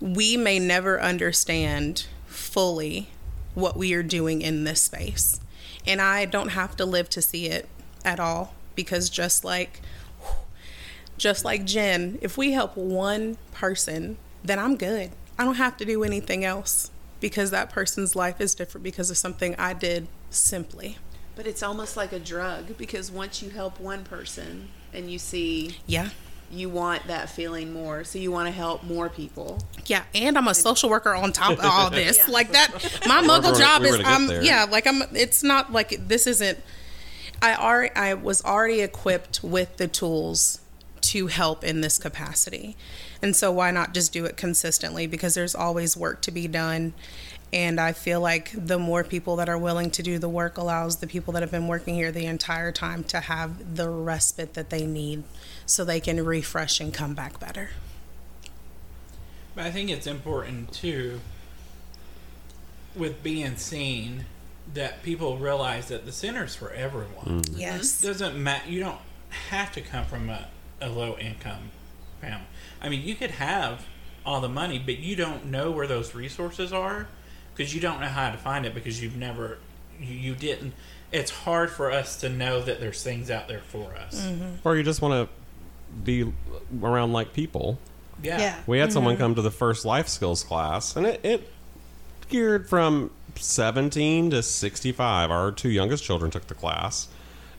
[0.00, 3.08] we may never understand fully
[3.54, 5.40] what we are doing in this space.
[5.86, 7.68] And I don't have to live to see it
[8.04, 9.80] at all because just like
[11.18, 15.10] just like Jen, if we help one person, then I'm good.
[15.38, 16.90] I don't have to do anything else
[17.20, 20.98] because that person's life is different because of something I did simply.
[21.34, 25.78] But it's almost like a drug because once you help one person and you see
[25.86, 26.10] Yeah.
[26.50, 29.58] you want that feeling more, so you want to help more people.
[29.86, 32.18] Yeah, and I'm a social worker on top of all this.
[32.18, 32.32] Yeah.
[32.32, 32.72] Like that,
[33.06, 34.42] my muggle gonna- job we were is I'm there.
[34.42, 35.02] yeah, like I'm.
[35.14, 36.58] It's not like this isn't.
[37.42, 40.60] I already I was already equipped with the tools
[41.02, 42.76] to help in this capacity,
[43.22, 45.06] and so why not just do it consistently?
[45.06, 46.94] Because there's always work to be done,
[47.52, 50.96] and I feel like the more people that are willing to do the work allows
[50.96, 54.70] the people that have been working here the entire time to have the respite that
[54.70, 55.22] they need,
[55.64, 57.70] so they can refresh and come back better.
[59.54, 61.20] But I think it's important too,
[62.96, 64.24] with being seen,
[64.76, 67.42] that people realize that the center's for everyone.
[67.42, 67.58] Mm.
[67.58, 68.00] Yes.
[68.00, 68.70] doesn't matter.
[68.70, 68.98] You don't
[69.50, 70.48] have to come from a,
[70.80, 71.70] a low income
[72.20, 72.46] family.
[72.80, 73.86] I mean, you could have
[74.24, 77.08] all the money, but you don't know where those resources are
[77.54, 79.58] because you don't know how to find it because you've never,
[80.00, 80.74] you, you didn't.
[81.12, 84.20] It's hard for us to know that there's things out there for us.
[84.20, 84.68] Mm-hmm.
[84.68, 86.32] Or you just want to be
[86.82, 87.78] around like people.
[88.22, 88.38] Yeah.
[88.38, 88.60] Yeah.
[88.66, 89.22] We had someone mm-hmm.
[89.22, 91.52] come to the first life skills class, and it, it
[92.28, 95.30] geared from 17 to 65.
[95.30, 97.08] Our two youngest children took the class.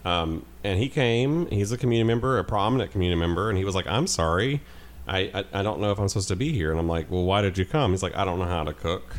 [0.06, 3.76] Um, and he came, he's a community member, a prominent community member, and he was
[3.76, 4.62] like, I'm sorry.
[5.08, 6.72] I, I, I don't know if I'm supposed to be here.
[6.72, 7.92] And I'm like, well, why did you come?
[7.92, 9.12] He's like, I don't know how to cook.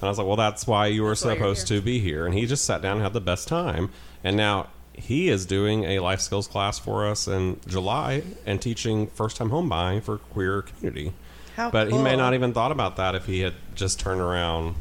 [0.00, 2.24] And I was like, well, that's why you were That's supposed to be here.
[2.24, 3.90] And he just sat down and had the best time.
[4.22, 9.06] And now he is doing a life skills class for us in July and teaching
[9.08, 11.12] first time home buying for queer community.
[11.56, 12.18] How but he may cool.
[12.18, 14.76] not even thought about that if he had just turned around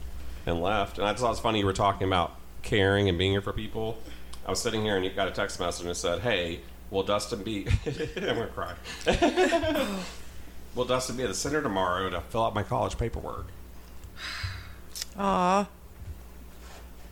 [0.48, 0.98] and left.
[0.98, 3.42] And I just thought it was funny you were talking about caring and being here
[3.42, 3.98] for people.
[4.46, 7.04] I was sitting here and you got a text message and it said, "Hey, will
[7.04, 8.74] Dustin be?" I'm gonna cry.
[10.74, 13.48] will Dustin be at the center tomorrow to fill out my college paperwork?
[15.18, 15.68] Aw.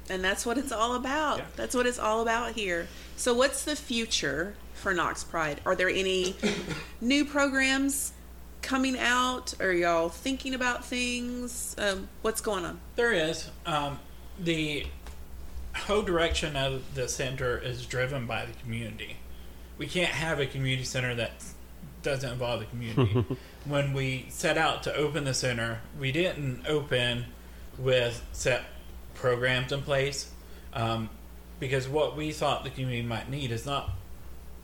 [0.09, 1.39] And that's what it's all about.
[1.39, 1.45] Yeah.
[1.55, 2.87] That's what it's all about here.
[3.17, 5.61] So, what's the future for Knox Pride?
[5.65, 6.35] Are there any
[7.01, 8.13] new programs
[8.65, 9.53] coming out?
[9.61, 11.75] Are y'all thinking about things?
[11.77, 12.79] Um, what's going on?
[12.95, 13.49] There is.
[13.65, 13.99] Um,
[14.39, 14.87] the
[15.75, 19.17] whole direction of the center is driven by the community.
[19.77, 21.31] We can't have a community center that
[22.01, 23.25] doesn't involve the community.
[23.65, 27.25] when we set out to open the center, we didn't open
[27.77, 28.63] with set
[29.13, 30.31] programs in place
[30.73, 31.09] um,
[31.59, 33.91] because what we thought the community might need is not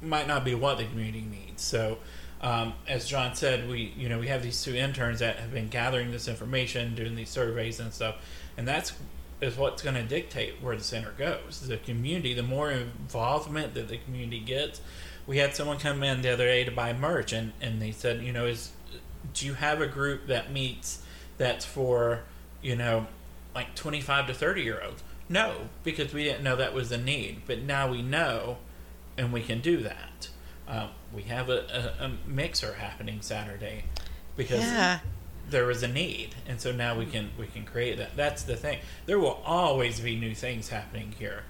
[0.01, 1.61] might not be what the community needs.
[1.61, 1.99] So,
[2.41, 5.69] um, as John said, we you know we have these two interns that have been
[5.69, 8.15] gathering this information, doing these surveys and stuff,
[8.57, 8.93] and that's
[9.41, 11.61] is what's going to dictate where the center goes.
[11.67, 14.81] The community, the more involvement that the community gets.
[15.25, 18.21] We had someone come in the other day to buy merch, and and they said,
[18.21, 18.71] you know, is
[19.33, 21.03] do you have a group that meets
[21.37, 22.21] that's for
[22.61, 23.07] you know
[23.53, 27.41] like 25 to 30 year olds no because we didn't know that was a need
[27.45, 28.57] but now we know
[29.17, 30.29] and we can do that
[30.67, 33.83] um, we have a, a, a mixer happening saturday
[34.37, 34.99] because Yeah.
[35.49, 38.55] there was a need and so now we can we can create that that's the
[38.55, 41.43] thing there will always be new things happening here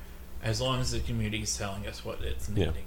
[0.44, 2.66] as long as the community is telling us what it's Yeah.
[2.68, 2.86] needing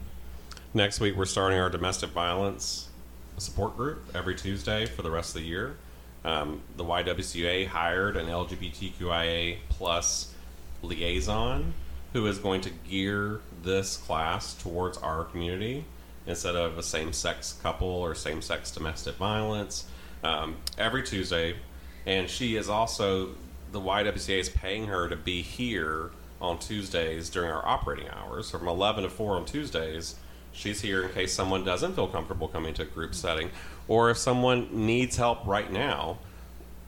[0.77, 2.89] Next week, we're starting our domestic violence
[3.39, 5.77] support group every Tuesday for the rest of the year.
[6.25, 10.35] Um, the YWCA hired an LGBTQIA plus
[10.83, 11.75] liaison
[12.13, 15.85] who is going to gear this class towards our community
[16.27, 19.87] instead of a same-sex couple or same-sex domestic violence
[20.23, 21.57] um, every Tuesday.
[22.07, 23.31] And she is also
[23.73, 26.11] the YWCA is paying her to be here
[26.41, 28.49] on Tuesdays during our operating hours.
[28.49, 30.17] So from 11 to 4 on Tuesdays,
[30.53, 33.51] she's here in case someone doesn't feel comfortable coming to a group setting.
[33.89, 36.19] Or if someone needs help right now,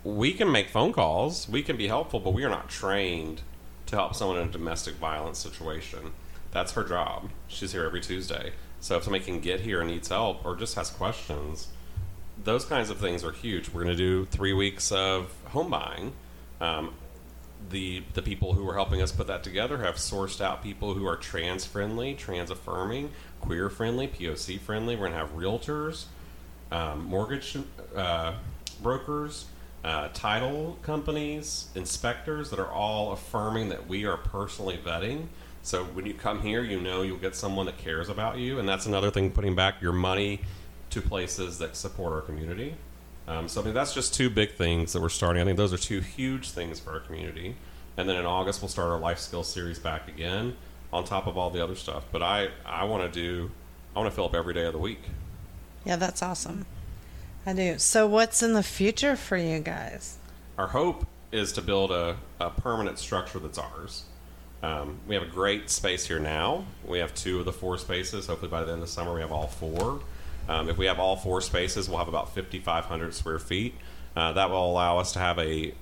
[0.04, 3.42] we can make phone calls, we can be helpful, but we are not trained
[3.86, 6.12] to help someone in a domestic violence situation.
[6.52, 7.30] That's her job.
[7.48, 8.52] She's here every Tuesday.
[8.86, 11.66] So if somebody can get here and needs help or just has questions,
[12.44, 13.68] those kinds of things are huge.
[13.68, 16.12] We're going to do three weeks of home buying.
[16.60, 16.94] Um,
[17.68, 21.04] the the people who are helping us put that together have sourced out people who
[21.04, 23.10] are trans friendly, trans affirming,
[23.40, 24.94] queer friendly, POC friendly.
[24.94, 26.04] We're going to have realtors,
[26.70, 27.58] um, mortgage
[27.96, 28.34] uh,
[28.80, 29.46] brokers,
[29.82, 35.26] uh, title companies, inspectors that are all affirming that we are personally vetting.
[35.66, 38.68] So when you come here, you know you'll get someone that cares about you, and
[38.68, 39.32] that's another thing.
[39.32, 40.42] Putting back your money
[40.90, 42.76] to places that support our community.
[43.26, 45.42] Um, so I mean that's just two big things that we're starting.
[45.42, 47.56] I think those are two huge things for our community.
[47.96, 50.54] And then in August we'll start our life skills series back again,
[50.92, 52.04] on top of all the other stuff.
[52.12, 53.50] But I I want to do
[53.96, 55.02] I want to fill up every day of the week.
[55.84, 56.64] Yeah, that's awesome.
[57.44, 57.78] I do.
[57.78, 60.18] So, what's in the future for you guys?
[60.58, 64.04] Our hope is to build a, a permanent structure that's ours.
[64.66, 66.64] Um, we have a great space here now.
[66.84, 68.26] We have two of the four spaces.
[68.26, 70.00] Hopefully, by the end of the summer, we have all four.
[70.48, 73.74] Um, if we have all four spaces, we'll have about 5,500 square feet.
[74.16, 75.72] Uh, that will allow us to have a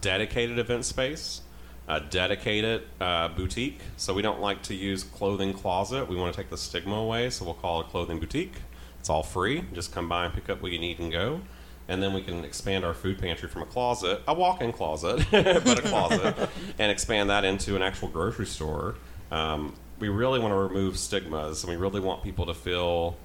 [0.00, 1.42] dedicated event space,
[1.86, 3.80] a dedicated uh, boutique.
[3.98, 6.08] So we don't like to use clothing closet.
[6.08, 7.28] We want to take the stigma away.
[7.28, 8.54] So we'll call it clothing boutique.
[9.00, 9.64] It's all free.
[9.74, 11.42] Just come by and pick up what you need and go.
[11.86, 15.78] And then we can expand our food pantry from a closet, a walk-in closet, but
[15.78, 16.48] a closet,
[16.78, 18.94] and expand that into an actual grocery store.
[19.30, 23.16] Um, we really want to remove stigmas, and we really want people to feel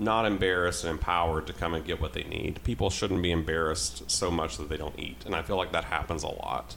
[0.00, 2.62] not embarrassed and empowered to come and get what they need.
[2.64, 5.84] People shouldn't be embarrassed so much that they don't eat, and I feel like that
[5.84, 6.74] happens a lot.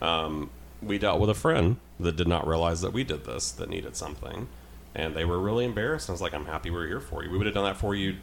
[0.00, 0.50] Um,
[0.82, 3.96] we dealt with a friend that did not realize that we did this, that needed
[3.96, 4.48] something,
[4.94, 6.08] and they were really embarrassed.
[6.08, 7.30] I was like, "I'm happy we're here for you.
[7.30, 8.16] We would have done that for you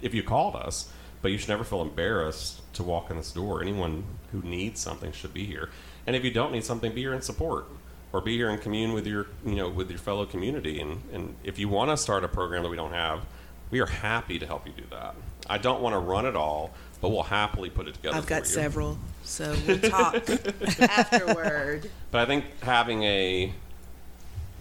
[0.00, 0.90] if you called us,
[1.24, 3.62] but you should never feel embarrassed to walk in this door.
[3.62, 5.70] Anyone who needs something should be here,
[6.06, 7.66] and if you don't need something, be here in support."
[8.12, 10.80] Or be here and commune with your, you know, with your fellow community.
[10.80, 13.26] And, and if you want to start a program that we don't have,
[13.72, 15.16] we are happy to help you do that.
[15.48, 18.16] I don't want to run it all, but we'll happily put it together.
[18.16, 18.50] I've got you.
[18.50, 20.14] several, so we'll talk
[20.78, 21.90] afterward.
[22.12, 23.52] But I think having a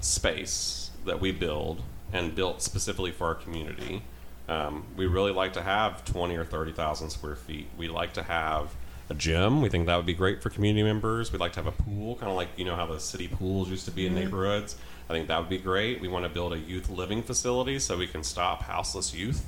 [0.02, 4.02] space that we build and built specifically for our community,
[4.48, 7.68] um, we really like to have 20 or 30,000 square feet.
[7.78, 8.74] We like to have
[9.10, 9.62] a gym.
[9.62, 11.32] We think that would be great for community members.
[11.32, 13.70] We'd like to have a pool, kind of like you know how the city pools
[13.70, 14.76] used to be in neighborhoods.
[15.10, 16.02] I think that would be great.
[16.02, 19.46] We want to build a youth living facility so we can stop houseless youth.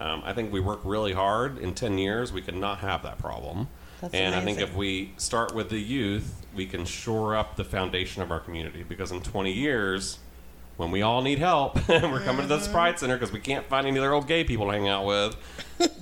[0.00, 1.58] Um, I think we work really hard.
[1.58, 3.68] In 10 years, we could not have that problem.
[4.00, 7.64] That's and I think if we start with the youth, we can shore up the
[7.64, 8.82] foundation of our community.
[8.82, 10.18] Because in 20 years,
[10.76, 12.72] when we all need help, and we're coming to the mm-hmm.
[12.72, 15.36] Pride Center because we can't find any other old gay people to hang out with,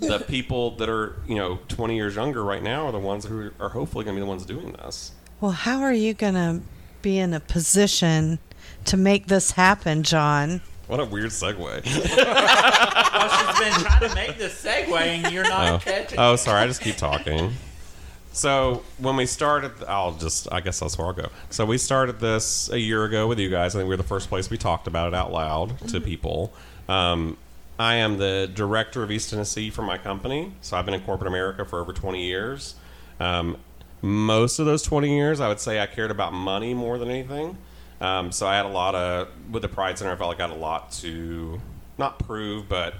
[0.01, 3.51] the people that are, you know, 20 years younger right now are the ones who
[3.61, 5.13] are hopefully going to be the ones doing this.
[5.41, 6.61] Well, how are you going to
[7.03, 8.39] be in a position
[8.87, 10.61] to make this happen, John?
[10.87, 11.59] What a weird segue.
[11.59, 15.79] Well, she's been trying to make this segue, and you're not Oh.
[15.79, 16.19] catching.
[16.19, 16.61] oh, sorry.
[16.61, 17.53] I just keep talking.
[18.35, 21.29] So when we started, I'll just, I guess that's where I'll go.
[21.51, 23.77] So we started this a year ago with you guys.
[23.77, 26.53] I think we were the first place we talked about it out loud to people.
[26.89, 27.37] Um,
[27.79, 30.53] I am the director of East Tennessee for my company.
[30.63, 32.75] So I've been in corporate America for over 20 years.
[33.21, 33.57] Um,
[34.03, 37.57] most of those 20 years, I would say I cared about money more than anything.
[38.01, 40.49] Um, so I had a lot of, with the Pride Center, I felt like I
[40.49, 41.61] had a lot to
[41.99, 42.95] not prove, but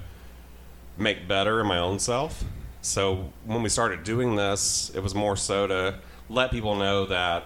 [0.97, 2.45] make better in my own self.
[2.85, 5.95] So when we started doing this, it was more so to
[6.29, 7.45] let people know that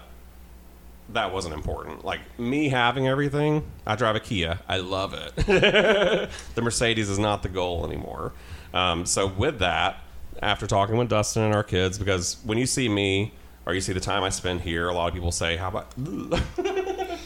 [1.13, 2.03] that wasn't important.
[2.03, 4.59] Like me having everything, I drive a Kia.
[4.67, 5.35] I love it.
[6.55, 8.33] the Mercedes is not the goal anymore.
[8.73, 10.01] Um, so with that,
[10.41, 13.33] after talking with Dustin and our kids, because when you see me
[13.65, 15.93] or you see the time I spend here, a lot of people say, "How about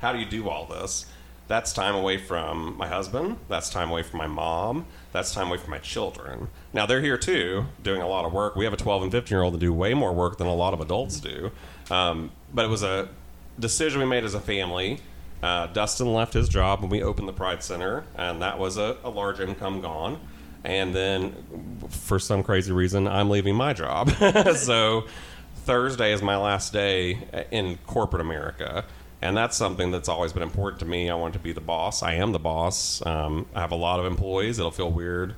[0.00, 1.04] how do you do all this?"
[1.48, 3.38] That's time away from my husband.
[3.48, 4.84] That's time away from my mom.
[5.12, 6.48] That's time away from my children.
[6.74, 8.54] Now they're here too, doing a lot of work.
[8.54, 10.54] We have a 12 and 15 year old that do way more work than a
[10.54, 11.50] lot of adults do.
[11.90, 13.08] Um, but it was a
[13.58, 15.00] decision we made as a family.
[15.42, 18.98] Uh, Dustin left his job when we opened the Pride Center, and that was a,
[19.02, 20.20] a large income gone.
[20.64, 24.10] And then, for some crazy reason, I'm leaving my job.
[24.56, 25.06] so
[25.64, 28.84] Thursday is my last day in corporate America.
[29.20, 31.10] And that's something that's always been important to me.
[31.10, 32.02] I want to be the boss.
[32.02, 33.04] I am the boss.
[33.04, 34.58] Um, I have a lot of employees.
[34.58, 35.34] It'll feel weird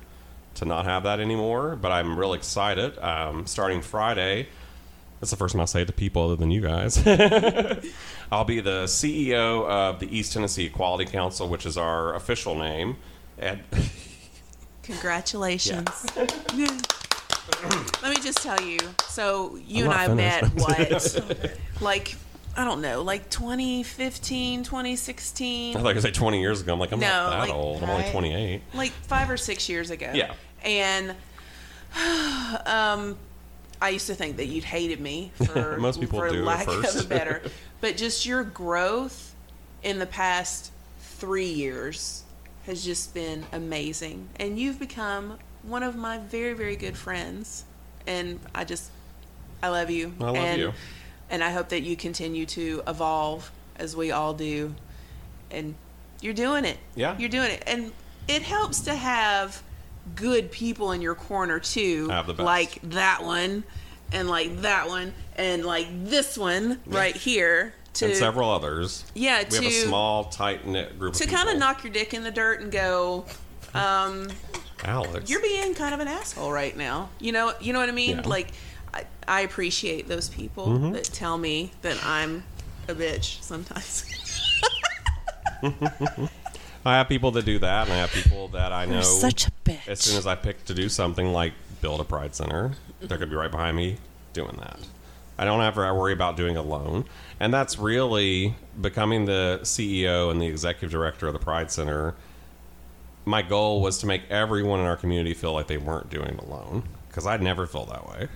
[0.55, 2.97] to not have that anymore, but I'm really excited.
[2.99, 4.49] Um, starting Friday,
[5.19, 6.97] that's the first time I'll say it to people other than you guys.
[8.31, 12.97] I'll be the CEO of the East Tennessee Equality Council, which is our official name.
[13.39, 13.61] And
[14.83, 16.05] Congratulations.
[16.15, 18.77] Let me just tell you.
[19.07, 21.57] So you I'm and I not met what?
[21.81, 22.15] like
[22.55, 25.77] I don't know, like 2015, 2016.
[25.77, 26.73] I thought you were say 20 years ago.
[26.73, 27.83] I'm like, I'm No, not that like- old.
[27.83, 28.61] I'm only 28.
[28.73, 30.11] like five or six years ago.
[30.13, 30.33] Yeah.
[30.63, 31.11] And
[32.65, 33.17] um,
[33.81, 36.95] I used to think that you'd hated me for Most people for do lack first.
[36.97, 37.41] of a better.
[37.81, 39.33] But just your growth
[39.81, 42.23] in the past three years
[42.67, 47.63] has just been amazing, and you've become one of my very very good friends.
[48.05, 48.91] And I just
[49.63, 50.13] I love you.
[50.19, 50.73] I love and, you.
[51.31, 54.75] And I hope that you continue to evolve as we all do.
[55.49, 55.73] And
[56.21, 56.77] you're doing it.
[56.93, 57.17] Yeah.
[57.17, 57.63] You're doing it.
[57.65, 57.91] And
[58.27, 59.63] it helps to have
[60.15, 62.07] good people in your corner too.
[62.11, 62.45] I have the best.
[62.45, 63.63] Like that one
[64.11, 69.05] and like that one and like this one right here to and several others.
[69.15, 72.13] yeah, We have a small, tight knit group to of kind of knock your dick
[72.13, 73.25] in the dirt and go
[73.73, 74.27] um
[74.83, 75.29] Alex.
[75.29, 77.09] you're being kind of an asshole right now.
[77.19, 78.17] You know, you know what I mean?
[78.17, 78.27] Yeah.
[78.27, 78.49] Like,
[78.93, 80.91] I, I appreciate those people mm-hmm.
[80.93, 82.43] that tell me that I'm
[82.87, 84.05] a bitch sometimes.
[86.83, 88.93] I have people that do that, and I have people that I know.
[88.95, 89.87] You're such a bitch.
[89.87, 93.21] As soon as I pick to do something like build a Pride Center, they're going
[93.21, 93.97] to be right behind me
[94.33, 94.79] doing that.
[95.37, 97.05] I don't ever to worry about doing it alone.
[97.39, 102.13] And that's really becoming the CEO and the executive director of the Pride Center.
[103.25, 106.39] My goal was to make everyone in our community feel like they weren't doing it
[106.39, 108.27] alone because I'd never feel that way.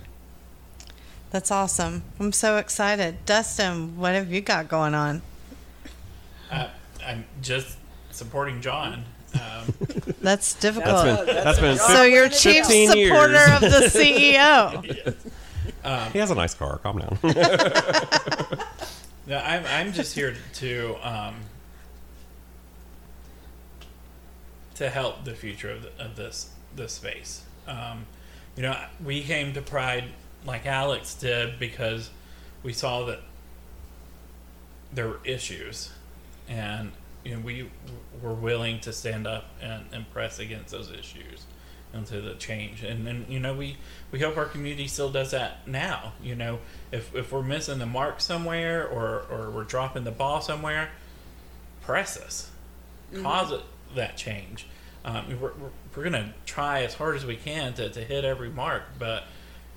[1.30, 2.02] That's awesome.
[2.20, 3.24] I'm so excited.
[3.26, 5.22] Dustin, what have you got going on?
[6.50, 6.68] Uh,
[7.04, 7.76] I'm just
[8.10, 9.04] supporting John.
[9.34, 9.74] Um,
[10.20, 10.94] That's difficult.
[10.94, 11.78] That's been that's been.
[11.78, 13.08] so you're chief 15 years.
[13.10, 13.90] supporter of the
[15.84, 16.12] CEO.
[16.12, 16.78] he has a nice car.
[16.78, 17.18] Calm down.
[19.26, 21.34] no, I'm I'm just here to um,
[24.76, 27.42] to help the future of, the, of this this space.
[27.66, 28.06] Um,
[28.56, 30.04] you know, we came to Pride
[30.46, 32.10] like Alex did because
[32.62, 33.20] we saw that
[34.92, 35.90] there were issues,
[36.48, 36.92] and
[37.24, 37.68] you know we
[38.22, 41.44] were willing to stand up and, and press against those issues
[41.92, 42.82] into the change.
[42.82, 43.76] And and you know we
[44.10, 46.12] we hope our community still does that now.
[46.22, 46.60] You know,
[46.92, 50.90] if if we're missing the mark somewhere or or we're dropping the ball somewhere,
[51.82, 52.50] press us,
[53.22, 53.62] cause it,
[53.94, 54.66] that change.
[55.04, 58.50] Um, we're, we're, we're gonna try as hard as we can to, to hit every
[58.50, 59.24] mark, but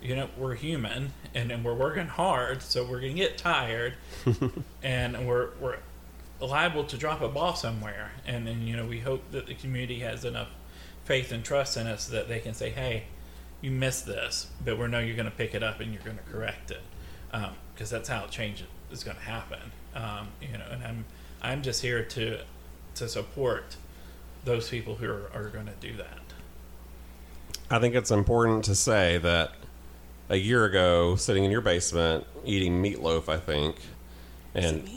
[0.01, 3.93] you know we're human and, and we're working hard, so we're gonna get tired,
[4.83, 5.77] and we're we're
[6.39, 8.11] liable to drop a ball somewhere.
[8.25, 10.49] And then you know we hope that the community has enough
[11.05, 13.05] faith and trust in us that they can say, "Hey,
[13.61, 16.17] you missed this, but we know you're going to pick it up and you're going
[16.17, 16.81] to correct it,"
[17.73, 19.71] because that's how change is going to happen.
[19.95, 21.05] Um, you know, and I'm
[21.41, 22.39] I'm just here to
[22.95, 23.77] to support
[24.45, 26.19] those people who are, are going to do that.
[27.69, 29.51] I think it's important to say that
[30.29, 33.75] a year ago, sitting in your basement eating meatloaf, I think,
[34.53, 34.87] and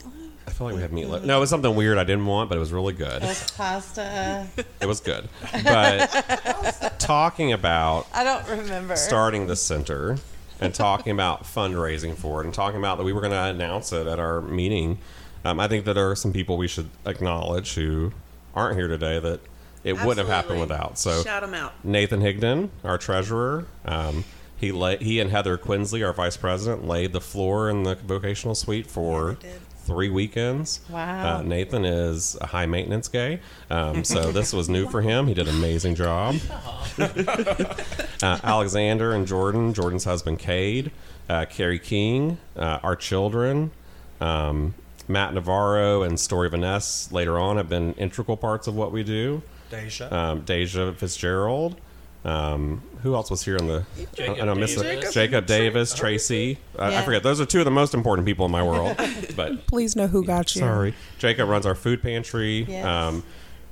[0.46, 1.24] I feel like we had meatloaf.
[1.24, 3.22] No, it was something weird I didn't want, but it was really good.
[3.22, 4.46] That's pasta.
[4.80, 5.28] It was good.
[5.64, 8.96] But talking about I don't remember.
[8.96, 10.18] starting the center
[10.60, 13.92] and talking about fundraising for it and talking about that we were going to announce
[13.92, 14.98] it at our meeting,
[15.44, 18.12] um, I think that there are some people we should acknowledge who
[18.54, 19.40] aren't here today that
[19.84, 20.98] it wouldn't have happened without.
[20.98, 21.72] So Shout them out.
[21.84, 24.24] Nathan Higdon, our treasurer, um,
[24.62, 28.54] he la- he and Heather Quinsley, our vice president, laid the floor in the vocational
[28.54, 29.36] suite for
[29.84, 30.80] three weekends.
[30.88, 31.38] Wow.
[31.38, 33.40] Uh, Nathan is a high maintenance gay,
[33.70, 35.26] um, so this was new for him.
[35.26, 36.36] He did an amazing job.
[36.98, 40.92] uh, Alexander and Jordan, Jordan's husband Cade,
[41.28, 43.72] uh, Carrie King, uh, our children,
[44.20, 44.74] um,
[45.08, 49.42] Matt Navarro and Story Vanessa later on have been integral parts of what we do.
[49.70, 50.14] Deja.
[50.14, 51.80] Um, Deja Fitzgerald.
[52.24, 53.84] Um, who else was here on the?
[54.14, 55.12] Jacob I know, Miss Davis.
[55.12, 56.58] Jacob, Davis, Tracy.
[56.78, 57.02] Uh, I Yeah.
[57.02, 57.22] forget.
[57.24, 58.96] Those are two of the most important people in my world.
[59.36, 60.60] but Please know who got you.
[60.60, 60.94] Sorry.
[61.18, 62.64] Jacob runs our food pantry.
[62.68, 62.86] Yes.
[62.86, 63.24] Um,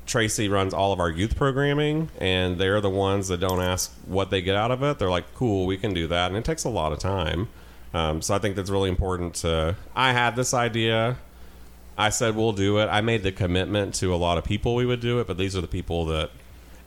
[0.07, 4.31] Tracy runs all of our youth programming, and they're the ones that don't ask what
[4.31, 4.99] they get out of it.
[4.99, 6.27] They're like, cool, we can do that.
[6.29, 7.49] And it takes a lot of time.
[7.95, 9.77] Um, so I think that's really important to.
[9.95, 11.19] I had this idea.
[11.97, 12.87] I said we'll do it.
[12.87, 15.55] I made the commitment to a lot of people we would do it, but these
[15.57, 16.31] are the people that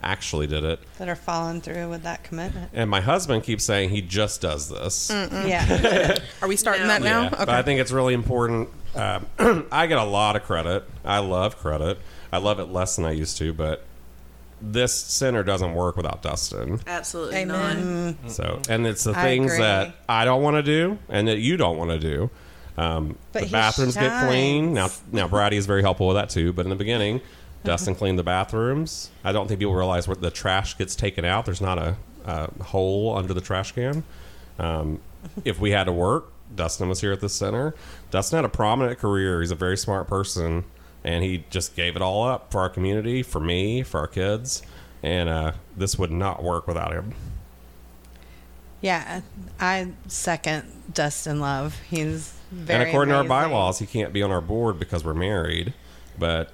[0.03, 0.80] actually did it.
[0.97, 2.69] that are following through with that commitment.
[2.73, 5.09] And my husband keeps saying he just does this.
[5.09, 6.17] Yeah.
[6.41, 6.88] Are we starting No.
[6.88, 7.23] that now?
[7.23, 8.69] Yeah, but I think it's really important.
[8.95, 9.25] Um,
[9.71, 10.84] I get a lot of credit.
[11.03, 11.97] I love credit.
[12.31, 13.84] I love it less than I used to, but
[14.61, 16.80] this center doesn't work without Dustin.
[16.88, 18.17] Absolutely none.
[18.30, 19.63] So, and it's the I things agree.
[19.63, 22.30] that I don't want to do and that you don't want to do.
[22.77, 24.89] Um, But the he bathrooms get clean now.
[25.11, 26.53] Now Brady is very helpful with that too.
[26.53, 27.21] But in the beginning,
[27.64, 29.10] Dustin cleaned the bathrooms.
[29.23, 31.45] I don't think people realize where the trash gets taken out.
[31.45, 31.95] There's not a,
[32.26, 34.03] a hole under the trash can.
[34.60, 34.99] Um,
[35.45, 37.73] if we had to work, Dustin was here at the center.
[38.11, 39.40] Dustin had a prominent career.
[39.41, 40.65] He's a very smart person,
[41.03, 44.61] and he just gave it all up for our community, for me, for our kids.
[45.02, 47.14] And uh, this would not work without him.
[48.81, 49.22] yeah.
[49.60, 51.80] I second Dustin Love.
[51.90, 55.14] He's very and according to our bylaws, he can't be on our board because we're
[55.14, 55.73] married.
[56.19, 56.52] But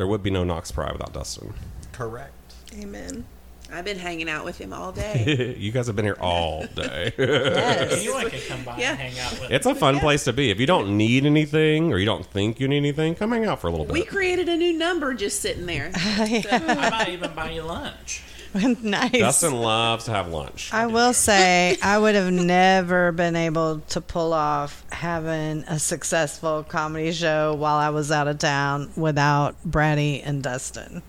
[0.00, 1.52] there would be no Knox Pride without Dustin.
[1.92, 2.32] Correct.
[2.80, 3.26] Amen.
[3.70, 5.54] I've been hanging out with him all day.
[5.58, 7.12] you guys have been here all day.
[7.18, 7.92] Yes.
[8.00, 8.92] Anyone can come by Yeah.
[8.92, 9.50] and hang out with.
[9.50, 10.50] it's a fun place to be.
[10.50, 13.60] If you don't need anything or you don't think you need anything, come hang out
[13.60, 13.92] for a little bit.
[13.92, 15.90] we created a new number just sitting there.
[15.94, 18.22] I might even buy you lunch.
[18.82, 19.12] nice.
[19.12, 20.72] Dustin loves to have lunch.
[20.72, 26.64] I will say I would have never been able to pull off having a successful
[26.64, 31.02] comedy show while I was out of town without Brady and Dustin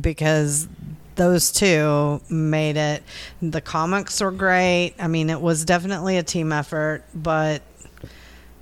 [0.00, 0.68] because
[1.14, 3.02] those two made it.
[3.40, 4.94] The comics were great.
[4.98, 7.62] I mean, it was definitely a team effort, but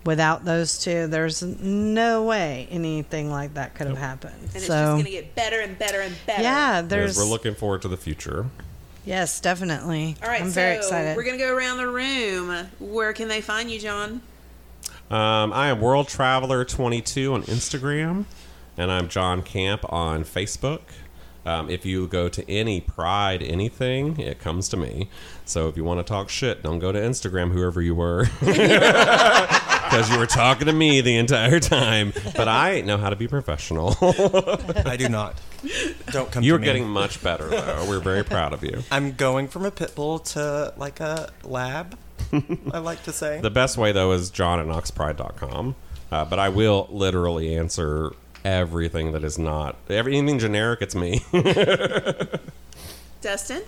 [0.04, 4.34] without those two, there's no way anything like that could have happened.
[4.36, 6.42] And it's just going to get better and better and better.
[6.42, 8.46] yeah, Because there's we're looking forward to the future.
[9.04, 10.16] yes, definitely.
[10.22, 11.16] All right, I'm so very excited.
[11.16, 12.68] we're going to go around the room.
[12.78, 14.22] Where can they find you, John?
[15.10, 18.24] Um, I am World Traveler 22 on Instagram,
[18.76, 20.82] and I'm John Camp on Facebook.
[21.44, 25.08] Um, if you go to any Pride anything, it comes to me.
[25.44, 28.26] So if you want to talk shit, don't go to Instagram, whoever you were.
[29.90, 32.12] because you were talking to me the entire time.
[32.36, 33.96] But I know how to be professional.
[34.00, 35.40] I do not.
[36.12, 36.44] Don't come.
[36.44, 36.64] You're to me.
[36.66, 37.86] getting much better, though.
[37.88, 38.82] We're very proud of you.
[38.90, 41.98] I'm going from a pit bull to like a lab.
[42.72, 43.40] I like to say.
[43.40, 45.74] The best way, though, is john at knoxpride.com.
[46.12, 48.12] Uh, but I will literally answer
[48.44, 50.80] everything that is not every, anything generic.
[50.82, 51.20] It's me.
[53.20, 53.62] Dustin?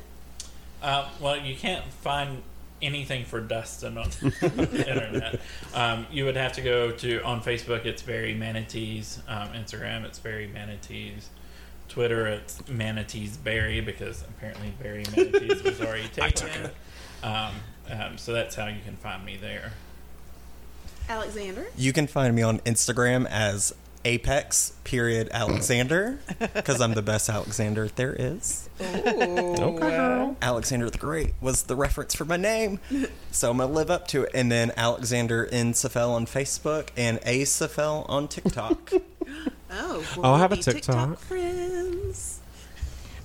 [0.83, 2.43] Uh, well, you can't find
[2.83, 5.41] anything for Dustin on the internet.
[5.75, 7.87] Um, you would have to go to on Facebook.
[7.87, 9.21] It's very manatees.
[9.29, 10.05] Um, Instagram.
[10.05, 11.31] It's very manatees.
[11.89, 12.27] Twitter.
[12.27, 16.71] It's manatees Barry because apparently Barry manatees was already taken.
[17.23, 17.53] Um,
[17.91, 19.73] um, so that's how you can find me there.
[21.09, 21.67] Alexander?
[21.77, 26.19] You can find me on Instagram as Apex period Alexander
[26.55, 28.69] because I'm the best Alexander there is.
[28.81, 30.35] okay.
[30.43, 32.81] Alexander the Great was the reference for my name,
[33.31, 34.31] so I'm gonna live up to it.
[34.35, 35.73] And then Alexander N.
[35.73, 37.43] Safel on Facebook and A.
[37.43, 38.93] Safel on TikTok.
[39.75, 41.19] Oh, I'll have a be TikTok.
[41.19, 42.42] friends.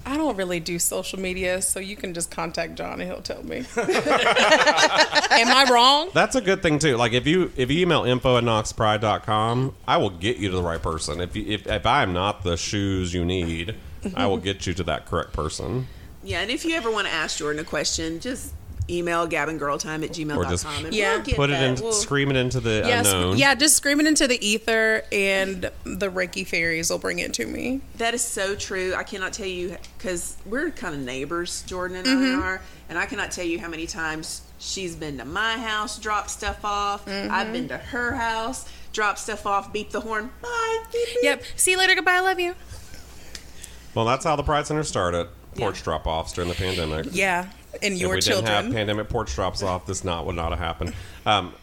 [0.08, 3.44] I don't really do social media, so you can just contact John and he'll tell
[3.44, 3.58] me.
[3.78, 6.10] Am I wrong?
[6.14, 6.96] That's a good thing too.
[6.96, 10.64] Like if you if you email info at knoxpride.com, I will get you to the
[10.64, 11.20] right person.
[11.20, 13.76] If you, if if I am not the shoes you need,
[14.16, 15.88] I will get you to that correct person.
[16.24, 18.54] Yeah, and if you ever want to ask Jordan a question, just
[18.90, 20.38] email gabandgirltime at gmail.com.
[20.40, 21.18] Or just and Yeah.
[21.26, 21.64] we'll Put it that.
[21.64, 23.38] in, We'll- scream it into the Yeah, sc- unknown.
[23.38, 27.46] yeah, just scream it into the ether, and the Reiki fairies will bring it to
[27.46, 27.82] me.
[27.98, 28.94] That is so true.
[28.96, 32.42] I cannot tell you because we're kind of neighbors, Jordan and Mm-hmm.
[32.42, 36.00] I are, and I cannot tell you how many times she's been to my house,
[36.00, 37.06] dropped stuff off.
[37.06, 37.32] Mm-hmm.
[37.34, 40.80] I've been to her house, dropped stuff off, beep the horn, bye.
[40.94, 41.18] Beep, beep.
[41.24, 41.44] Yep.
[41.58, 41.94] See you later.
[41.94, 42.14] Goodbye.
[42.14, 42.56] I love you.
[43.94, 45.28] Well, that's how the Pride Center started.
[45.56, 45.84] Porch Yeah.
[45.86, 47.08] drop-offs during the pandemic.
[47.12, 47.48] Yeah,
[47.82, 48.46] and if your we children.
[48.46, 50.94] didn't have pandemic porch drops off, this not would not have happened.
[51.26, 51.54] Um,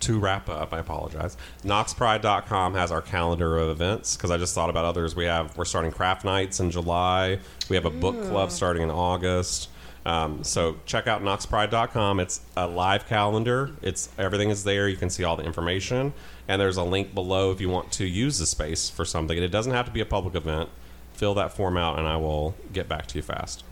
[0.00, 1.36] to wrap up, I apologize.
[1.64, 5.16] Knoxpride.com has our calendar of events because I just thought about others.
[5.16, 7.40] We have we're starting craft nights in July.
[7.68, 9.70] We have a book club starting in August.
[10.06, 12.20] Um, so check out knoxpride.com.
[12.20, 13.72] It's a live calendar.
[13.82, 14.88] It's everything is there.
[14.88, 16.14] You can see all the information,
[16.46, 19.36] and there's a link below if you want to use the space for something.
[19.36, 20.70] And it doesn't have to be a public event.
[21.12, 23.64] Fill that form out, and I will get back to you fast.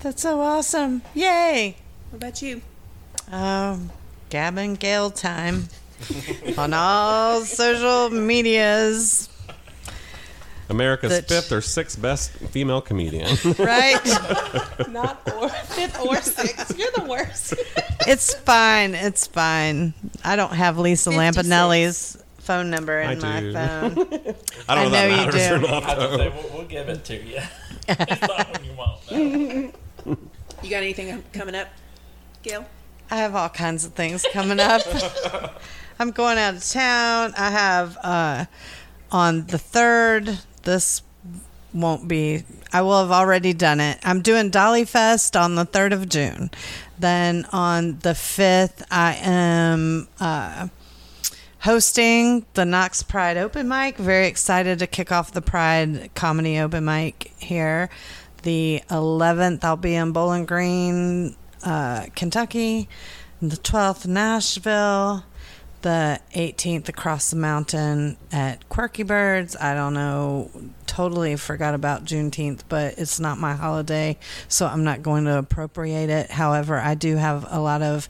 [0.00, 1.02] That's so awesome.
[1.14, 1.76] Yay.
[2.10, 2.62] What about you?
[3.30, 3.90] Um,
[4.30, 5.68] Gab and Gail time
[6.56, 9.28] on all social medias,
[10.70, 13.36] America's That- fifth or sixth best female comedian.
[13.58, 14.00] right?
[14.88, 16.78] Not or fifth or sixth.
[16.78, 17.54] You're the worst.
[18.06, 18.94] it's fine.
[18.94, 19.92] It's fine.
[20.24, 21.18] I don't have Lisa 56.
[21.48, 23.52] Lampanelli's phone number in I my do.
[23.52, 24.34] phone.
[24.68, 25.66] I don't know, I if that you matters or do.
[25.66, 25.84] not.
[25.84, 27.40] I would say we'll, we'll give it to you.
[27.88, 29.00] it's not when you want.
[29.08, 29.72] though.
[30.60, 31.68] You got anything coming up,
[32.42, 32.66] Gail?
[33.12, 34.82] I have all kinds of things coming up.
[36.00, 37.32] I'm going out of town.
[37.38, 38.46] I have uh,
[39.12, 40.40] on the third.
[40.64, 41.02] This
[41.72, 42.42] won't be.
[42.72, 44.00] I will have already done it.
[44.02, 46.50] I'm doing Dolly Fest on the third of June.
[46.98, 50.08] Then on the fifth, I am.
[50.18, 50.68] Uh,
[51.60, 53.96] hosting the Knox Pride open mic.
[53.96, 57.90] Very excited to kick off the Pride comedy open mic here.
[58.42, 62.88] The 11th, I'll be in Bowling Green, uh, Kentucky.
[63.40, 65.24] The 12th, Nashville.
[65.82, 69.56] The 18th, across the mountain at Quirky Birds.
[69.56, 70.50] I don't know,
[70.86, 76.10] totally forgot about Juneteenth, but it's not my holiday, so I'm not going to appropriate
[76.10, 76.32] it.
[76.32, 78.08] However, I do have a lot of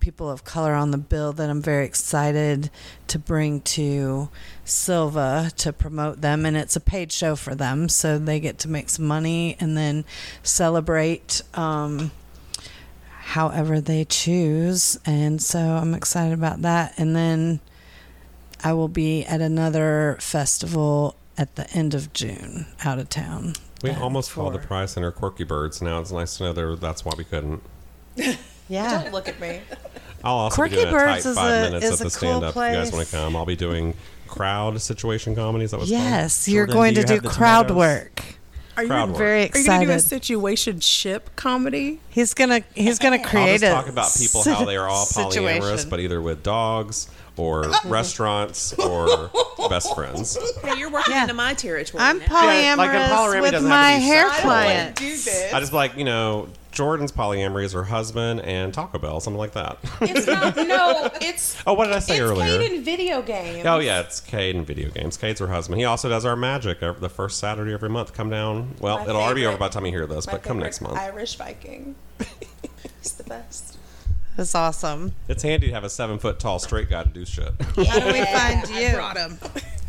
[0.00, 2.70] people of color on the bill that I'm very excited
[3.08, 4.28] to bring to
[4.64, 6.44] Sylva to promote them.
[6.44, 9.76] And it's a paid show for them, so they get to make some money and
[9.76, 10.04] then
[10.42, 12.10] celebrate um,
[13.08, 14.98] however they choose.
[15.06, 16.94] And so I'm excited about that.
[16.98, 17.60] And then
[18.64, 23.54] I will be at another festival at the end of June out of town.
[23.82, 25.80] We almost called the for- Prize Center Quirky Birds.
[25.80, 26.76] Now it's nice to know.
[26.76, 27.62] That's why we couldn't.
[28.70, 29.02] Yeah.
[29.02, 29.60] Don't look at me.
[30.24, 32.04] I'll also Quirky be doing a Birds tight is five a- minutes is at the
[32.04, 32.50] cool stand up.
[32.50, 33.36] if you guys want to come?
[33.36, 33.94] I'll be doing
[34.28, 35.70] crowd situation comedies.
[35.72, 37.76] That was Yes, you're Jordan, going do to you do the crowd tomatoes?
[37.76, 38.22] work.
[38.76, 39.18] Are you, Crowd I'm work.
[39.18, 40.08] very are you gonna do a excited.
[40.08, 42.00] situation ship comedy?
[42.10, 45.04] He's gonna he's gonna I'll create just a talk about people how they are all
[45.06, 49.30] polyamorous, but either with dogs or restaurants or
[49.68, 50.38] best friends.
[50.62, 51.22] Hey, you're working Yeah.
[51.22, 52.02] into my territory.
[52.02, 52.26] I'm now.
[52.26, 54.42] polyamorous like, in polyamory with doesn't have to my be hair sexual.
[54.50, 54.96] client.
[54.96, 55.52] Do this.
[55.52, 59.52] I just like you know Jordan's polyamory is her husband and Taco Bell, something like
[59.52, 59.78] that.
[60.00, 60.56] It's not.
[60.70, 61.60] No, it's.
[61.66, 62.56] oh, what did I say it's earlier?
[62.56, 63.66] played in video games.
[63.66, 65.16] Oh yeah, it's Cade in video games.
[65.16, 65.78] Cade's her husband.
[65.80, 68.12] He also does our magic every, the first Saturday every month.
[68.14, 68.74] Come down.
[68.80, 70.80] Well, My it'll already be over by the time you hear this, but come next
[70.80, 70.96] month.
[70.96, 71.94] Irish Viking.
[73.00, 73.78] It's the best.
[74.36, 75.14] That's awesome.
[75.26, 77.48] It's handy to have a seven foot tall straight guy to do shit.
[77.60, 78.94] How do we find I you?
[78.94, 79.38] brought him.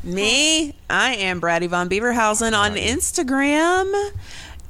[0.04, 4.12] Me, I am Brady Von Beaverhausen on Instagram,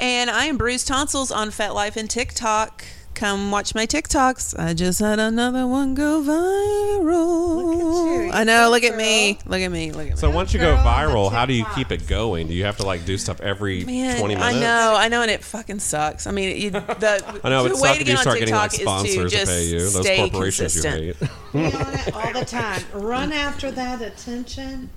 [0.02, 2.84] and I am Bruce Tonsils on Fat Life and TikTok.
[3.14, 4.57] Come watch my TikToks.
[4.57, 8.26] I just had another one go viral.
[8.26, 8.32] you.
[8.32, 8.65] I know.
[8.65, 9.38] You Look at me.
[9.45, 9.91] Look at me.
[9.91, 10.15] Look at me.
[10.15, 12.48] So once you go girl on viral, how do you keep it going?
[12.48, 14.56] Do you have to like do stuff every Man, twenty minutes?
[14.56, 16.26] I know, I know, and it fucking sucks.
[16.26, 18.56] I mean, you, the, I know the it's way to get you on start getting
[18.56, 19.80] like TikTok is to sponsors to, pay you.
[19.80, 21.03] Those stay corporations consistent.
[21.03, 21.30] you hate.
[21.53, 22.82] Be on it all the time.
[22.94, 24.90] Run after that attention.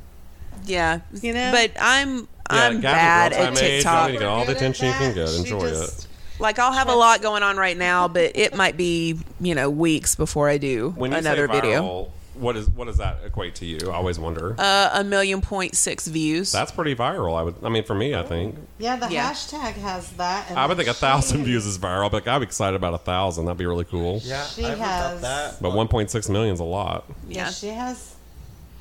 [0.65, 1.51] Yeah, You know?
[1.53, 4.07] but I'm Yeah, I'm Gabby, bad real-time at age, TikTok.
[4.07, 5.35] you need to get all the attention you can get.
[5.35, 6.07] Enjoy just- it.
[6.41, 9.71] Like I'll have a lot going on right now, but it might be you know
[9.71, 11.83] weeks before I do When you another say video.
[11.83, 13.79] viral, what is what does that equate to you?
[13.89, 14.57] I always wonder.
[14.59, 16.51] Uh, a million point six views.
[16.51, 17.39] That's pretty viral.
[17.39, 17.55] I would.
[17.63, 18.57] I mean, for me, I think.
[18.79, 19.31] Yeah, the Yeah.
[19.31, 20.51] hashtag has that.
[20.51, 22.99] and I would think a she- thousand views is viral, but I'm excited about a
[22.99, 23.45] thousand.
[23.45, 24.21] That'd be really cool.
[24.25, 25.63] Yeah, She I've heard has- about that.
[25.63, 27.05] But 1.6 million is a lot.
[27.29, 27.51] Yeah, yeah.
[27.51, 28.17] she has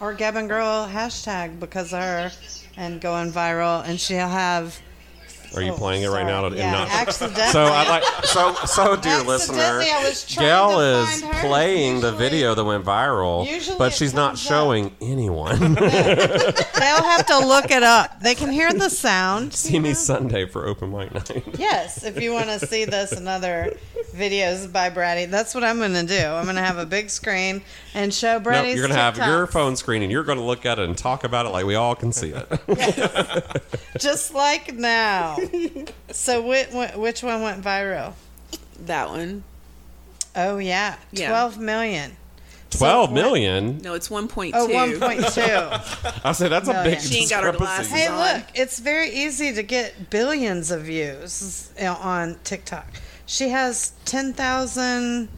[0.01, 2.31] our Gab and Girl hashtag because of her
[2.77, 4.79] and going viral, and she'll have.
[5.55, 6.49] Are you Oh, playing it right now?
[6.49, 7.47] To, Yeah, not, accidentally.
[7.51, 9.57] so I like so so dear listener.
[9.59, 11.47] Accidentally, I was trying Gail is find her.
[11.47, 14.49] playing the video that went viral, but she's not comes up.
[14.49, 15.59] showing anyone.
[15.75, 18.19] They'll have to look it up.
[18.21, 19.53] They can hear the sound.
[19.53, 21.43] See me Sunday for open mic night.
[21.57, 23.75] Yes, if you want to see this and other
[24.13, 26.19] videos by Brady, that's what I'm going to do.
[26.25, 27.61] I'm going to have a big screen
[27.93, 28.75] and show No, Brady's.
[28.75, 31.45] you're gonna have your phone screen and you're gonna look at it and talk about
[31.45, 33.61] it like we all can see it.
[33.99, 35.37] just like now.
[36.11, 38.13] So which, which one went viral?
[38.85, 39.43] that one.
[40.35, 41.29] Oh yeah, Yeah.
[41.29, 42.15] twelve million.
[42.71, 43.77] Twelve what- million.
[43.83, 44.73] No, it's one point Oh, two.
[44.99, 46.21] 1.2.
[46.25, 47.89] I said that's a big She ain't got her discrepancy.
[47.89, 48.17] glasses hey, on.
[48.39, 52.87] look, it's very easy to get billions of views on TikTok.
[53.27, 55.29] She has 10,000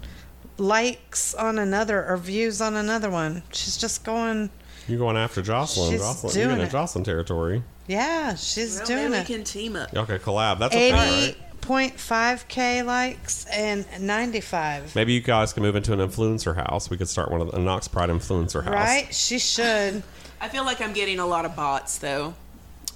[0.58, 3.44] likes on another or views on another one.
[3.52, 4.50] She's just going,
[4.88, 5.92] You're going after Jocelyn.
[5.92, 6.72] She's Jocelyn, you're in it.
[6.72, 7.64] Jocelyn territory.
[7.88, 9.30] Yeah, she's Well, doing maybe it.
[9.30, 9.94] we can team up.
[9.94, 10.60] Y'all could collab.
[10.60, 11.36] That's a thing, right?
[11.62, 14.96] 80.5k likes and 95.
[14.96, 16.90] Maybe you guys can move into an influencer house.
[16.90, 18.74] We could start one of the a Knox Pride influencer house.
[18.74, 19.14] Right?
[19.14, 20.04] She should.
[20.40, 22.34] I feel like I'm getting a lot of bots though.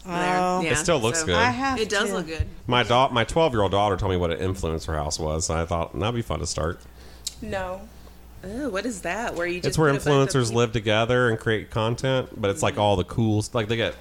[0.06, 0.72] Oh, There.
[0.72, 1.36] It still looks good.
[1.36, 2.16] I have It does to.
[2.18, 2.46] look good.
[2.68, 5.50] My da- my 12 year old daughter told me what an influencer house was.
[5.50, 6.80] And I thought that'd be fun to start.
[7.42, 7.82] No.
[8.44, 9.36] Oh, what is that?
[9.36, 12.30] Where you just It's where put a bunch of influencers live together and create content,
[12.40, 12.82] but it's like mm-hmm.
[12.82, 13.96] all the cool, like they get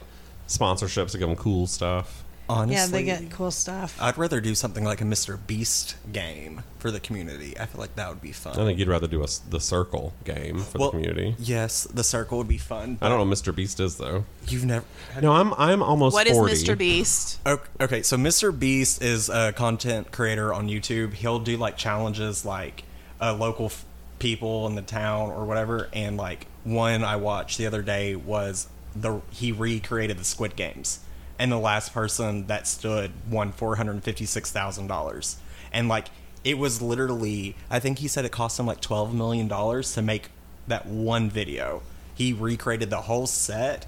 [0.49, 2.25] sponsorships to give them cool stuff.
[2.51, 3.95] Honestly, Yeah, they get cool stuff.
[4.01, 5.39] I'd rather do something like a Mr.
[5.47, 7.55] Beast game for the community.
[7.61, 8.55] I feel like that would be fun.
[8.59, 11.37] I think you'd rather do a s the circle game for well, the community.
[11.39, 12.97] Yes, the circle would be fun.
[13.03, 13.55] I don't know what Mr.
[13.55, 14.25] Beast is though.
[14.47, 14.87] You've never.
[15.21, 16.55] No, I'm I'm almost What is 40.
[16.55, 16.79] Mr.
[16.79, 17.39] Beast?
[17.45, 18.59] Ok- Okay, so Mr.
[18.59, 21.13] Beast is a content creator on YouTube.
[21.13, 22.85] He'll do like challenges like
[23.21, 23.85] uh, local f-
[24.21, 25.91] people in the town or whatever.
[25.93, 28.69] And like one I watched the other day was
[29.01, 31.01] the he recreated the Squid Games,
[31.39, 35.37] and the last person that stood won four hundred fifty six thousand dollars.
[35.73, 36.09] And like
[36.45, 40.03] it was literally, I think he said it cost him like twelve million dollars to
[40.03, 40.31] make
[40.67, 41.83] that one video.
[42.15, 43.87] He recreated the whole set.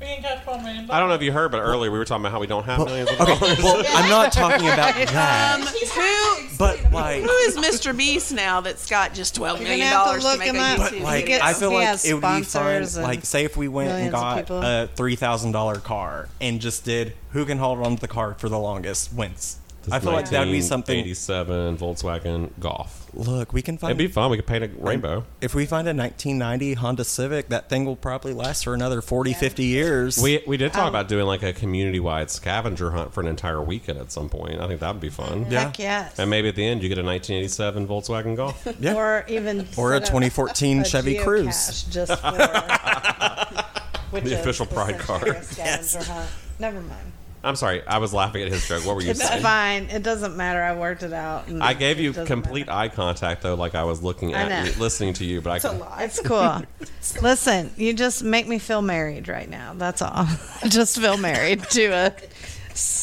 [0.00, 0.90] We ain't got twelve million.
[0.90, 2.64] I don't know if you heard, but earlier we were talking about how we don't
[2.64, 3.58] have millions of Okay, dollars.
[3.62, 7.22] well, I'm not talking about that, Um, who but like.
[7.22, 7.94] who is Mr.
[7.96, 10.52] Beast now that's got just twelve You're gonna have to dollars to, look make a
[10.54, 10.78] him up.
[10.78, 11.40] YouTube But like, video?
[11.42, 12.44] I feel He like has it would be fun.
[12.44, 14.62] sponsors and Like, say if we went and millions of got people.
[14.62, 18.34] a three thousand dollar car and just did who can hold on to the car
[18.34, 19.58] for the longest wins.
[19.90, 20.98] I feel like that would be something.
[20.98, 23.08] 87 Volkswagen Golf.
[23.14, 23.90] Look, we can find.
[23.90, 24.30] It'd be fun.
[24.30, 25.24] We could paint a rainbow.
[25.40, 29.32] if we find a 1990 Honda Civic, that thing will probably last for another 40,
[29.32, 30.22] 50 years.
[30.22, 33.26] We we did talk Um, about doing like a community wide scavenger hunt for an
[33.26, 34.60] entire weekend at some point.
[34.60, 35.46] I think that would be fun.
[35.50, 35.64] Yeah.
[35.64, 36.18] Heck yes.
[36.18, 38.66] And maybe at the end you get a 1987 Volkswagen Golf.
[38.80, 38.94] Yeah.
[38.94, 41.90] Or even Or a set up 2014 Chevy geocache Cruze.
[41.90, 42.30] just for
[44.10, 45.40] which The is official pride essentially car.
[45.40, 46.30] a scavenger hunt.
[46.58, 47.12] Never mind.
[47.42, 48.84] I'm sorry, I was laughing at his joke.
[48.84, 49.42] What were you It's saying?
[49.42, 49.84] fine.
[49.84, 50.62] It doesn't matter.
[50.62, 51.48] I worked it out.
[51.48, 52.78] and I gave you complete matter.
[52.78, 55.40] eye contact though, like I was looking at you, listening to you.
[55.40, 55.90] But I It's a lot.
[55.90, 56.02] lie.
[56.04, 56.62] It's cool.
[57.22, 59.72] Listen, you just make me feel married right now.
[59.74, 60.12] That's all.
[60.14, 60.38] I
[60.68, 62.14] just feel married to a.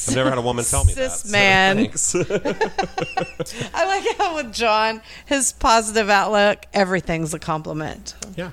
[0.09, 1.11] I've never had a woman tell me that.
[1.11, 1.75] Cis so man.
[1.77, 2.15] thanks.
[3.73, 8.15] I like how with John, his positive outlook, everything's a compliment.
[8.35, 8.51] yeah.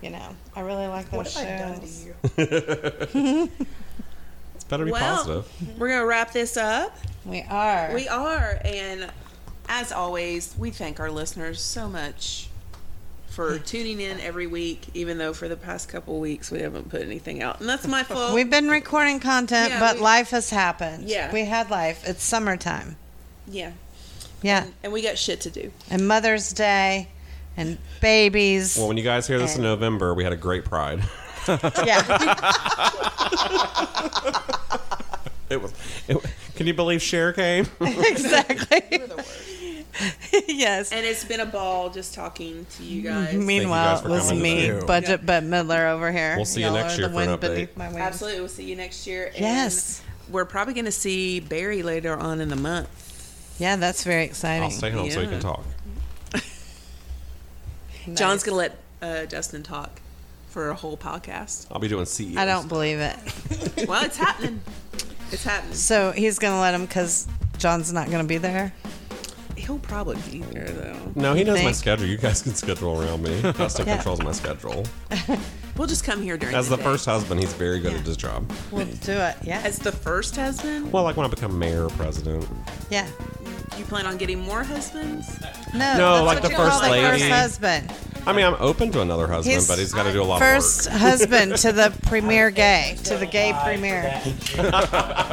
[0.00, 3.66] You know, I really like those What have I done to shows.
[4.68, 4.74] You?
[4.76, 5.78] It's better be Well, positive.
[5.78, 6.96] we're gonna wrap this up.
[7.24, 7.90] We are.
[7.94, 9.10] We are, and
[9.68, 12.48] as always, we thank our listeners so much
[13.28, 14.88] for tuning in every week.
[14.94, 18.02] Even though for the past couple weeks we haven't put anything out, and that's my
[18.02, 18.34] fault.
[18.34, 21.08] We've been recording content, Yeah, but we- life has happened.
[21.08, 21.32] Yeah.
[21.32, 22.02] We had life.
[22.06, 22.96] It's summertime.
[23.46, 23.72] yeah,
[24.42, 24.66] Yeah.
[24.82, 25.70] And we got shit to do.
[25.90, 27.08] And Mother's Day
[27.56, 28.76] and babies.
[28.76, 31.02] Well, when you guys hear this in November, we had a great Pride.
[31.84, 32.44] yeah.
[35.50, 35.72] It was.
[36.08, 36.18] It,
[36.56, 37.66] can you believe Cher came?
[37.80, 39.02] exactly.
[40.46, 40.92] yes.
[40.92, 43.34] And it's been a ball just talking to you guys.
[43.34, 44.86] Meanwhile, for it was me, today.
[44.86, 46.36] Budget Bette Midler over here.
[46.36, 47.76] We'll see you Y'all next year for an update.
[47.76, 47.86] my.
[47.86, 48.40] Absolutely.
[48.40, 49.26] We'll see you next year.
[49.28, 50.02] And Yes.
[50.30, 53.56] We're probably going to see Barry later on in the month.
[53.58, 54.64] Yeah, that's very exciting.
[54.64, 55.64] I'll stay home so you can talk.
[58.14, 60.02] John's going to let uh, Justin talk
[60.48, 61.66] for a whole podcast.
[61.70, 62.36] I'll be doing CEOs.
[62.36, 63.16] I don't believe it.
[63.88, 64.60] well, it's happening.
[65.30, 65.74] It's happening.
[65.74, 67.26] So he's going to let him because
[67.58, 68.72] John's not going to be there.
[69.56, 71.12] He'll probably be there, though.
[71.14, 72.06] No, he knows my schedule.
[72.06, 73.42] You guys can schedule around me.
[73.52, 73.96] Dustin Yeah.
[73.96, 74.84] controls my schedule.
[75.76, 76.88] We'll just come here during As the the day.
[76.88, 77.98] first husband, he's very good Yeah.
[77.98, 78.50] at his job.
[78.72, 79.36] We'll do it.
[79.44, 79.60] Yeah.
[79.64, 80.90] As the first husband?
[80.92, 82.44] Well, like when I become mayor or president.
[82.90, 83.06] Yeah.
[83.76, 85.28] You plan on getting more husbands?
[85.74, 87.06] No, No, that's like what the you call first the lady.
[87.06, 87.92] First husband.
[88.26, 90.38] I mean, I'm open to another husband, He's but he's got to do a lot
[90.40, 91.00] First of work.
[91.02, 94.02] husband to the premier gay, to the gay premier.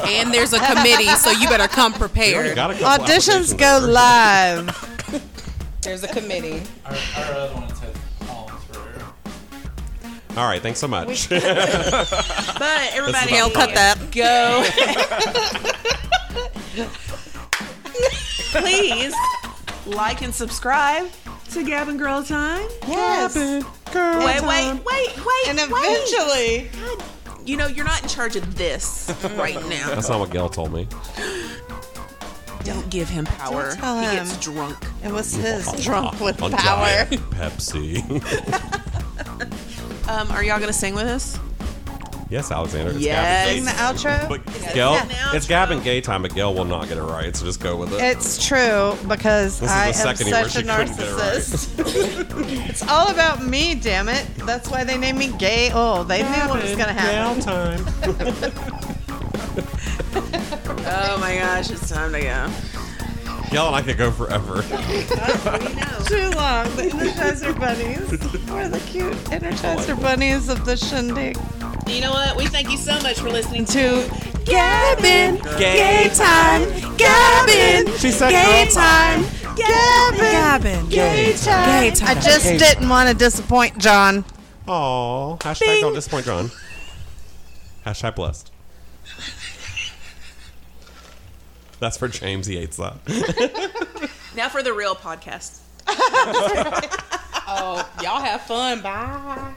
[0.07, 2.55] And there's a committee, so you better come We already prepared.
[2.55, 3.87] got a couple Auditions applications go over.
[3.87, 5.21] live.
[5.81, 6.61] There's a committee.
[6.85, 7.95] Our, our other one says
[8.25, 11.29] Collins for All right, thanks so much.
[11.29, 13.97] But everybody, Gail, cut that.
[14.11, 14.63] go.
[18.61, 19.13] Please
[19.85, 21.07] like and subscribe
[21.51, 22.67] to Gab and Girl Time.
[22.87, 23.35] Yes.
[23.35, 23.63] Wait,
[23.93, 25.67] wait, wait, wait, And wait.
[25.71, 26.69] eventually,
[27.45, 29.89] You know, you're not in charge of this right now.
[29.93, 30.87] That's not what Gail told me.
[32.63, 33.69] Don't give him power.
[33.69, 34.77] Don't tell he gets drunk.
[35.03, 36.85] it was his drunk with On power.
[36.85, 38.01] Diet Pepsi.
[40.07, 41.39] Um, are y'all gonna sing with us?
[42.35, 42.91] Yes, Alexander.
[42.91, 43.47] It's Yes.
[43.47, 44.09] The Gab and Gay.
[44.09, 44.29] outro.
[44.29, 47.01] But Gail, Sing the it's Gab and Gay time, but Gail will not get it
[47.03, 48.01] right, so just go with it.
[48.01, 51.11] It's true because is I the am second year such a she couldn't get it
[51.13, 51.37] right.
[51.37, 52.69] narcissist.
[52.69, 54.25] it's all about me, damn it.
[54.45, 55.71] That's why they named me Gay.
[55.73, 57.41] Oh, they knew what was gonna happen.
[57.41, 58.81] Gail time.
[60.87, 62.49] Oh my gosh, it's time to go.
[63.55, 64.55] Gail and I could go forever.
[64.63, 66.65] Too long.
[66.75, 68.49] The Energizer bunnies.
[68.51, 71.37] We're the cute Energizer bunnies of the shindig.
[71.87, 72.35] You know what?
[72.35, 74.11] We thank you so much for listening To
[74.43, 75.37] Gavin.
[75.57, 76.63] Gay time.
[76.97, 77.95] Gavin.
[77.95, 79.21] She said Gay girl time.
[79.55, 80.19] Gavin.
[80.19, 80.89] Gavin.
[80.89, 81.81] Gay time.
[81.81, 82.09] Gay time.
[82.09, 84.25] I just didn't want to disappoint John.
[84.67, 85.37] Aw.
[85.37, 86.51] Hashtag don't disappoint John.
[87.85, 88.51] Hashtag blessed.
[91.85, 92.47] That's for James.
[92.47, 92.95] He hates that.
[94.35, 95.59] Now for the real podcast.
[97.47, 98.81] Oh, y'all have fun.
[98.81, 99.53] Bye.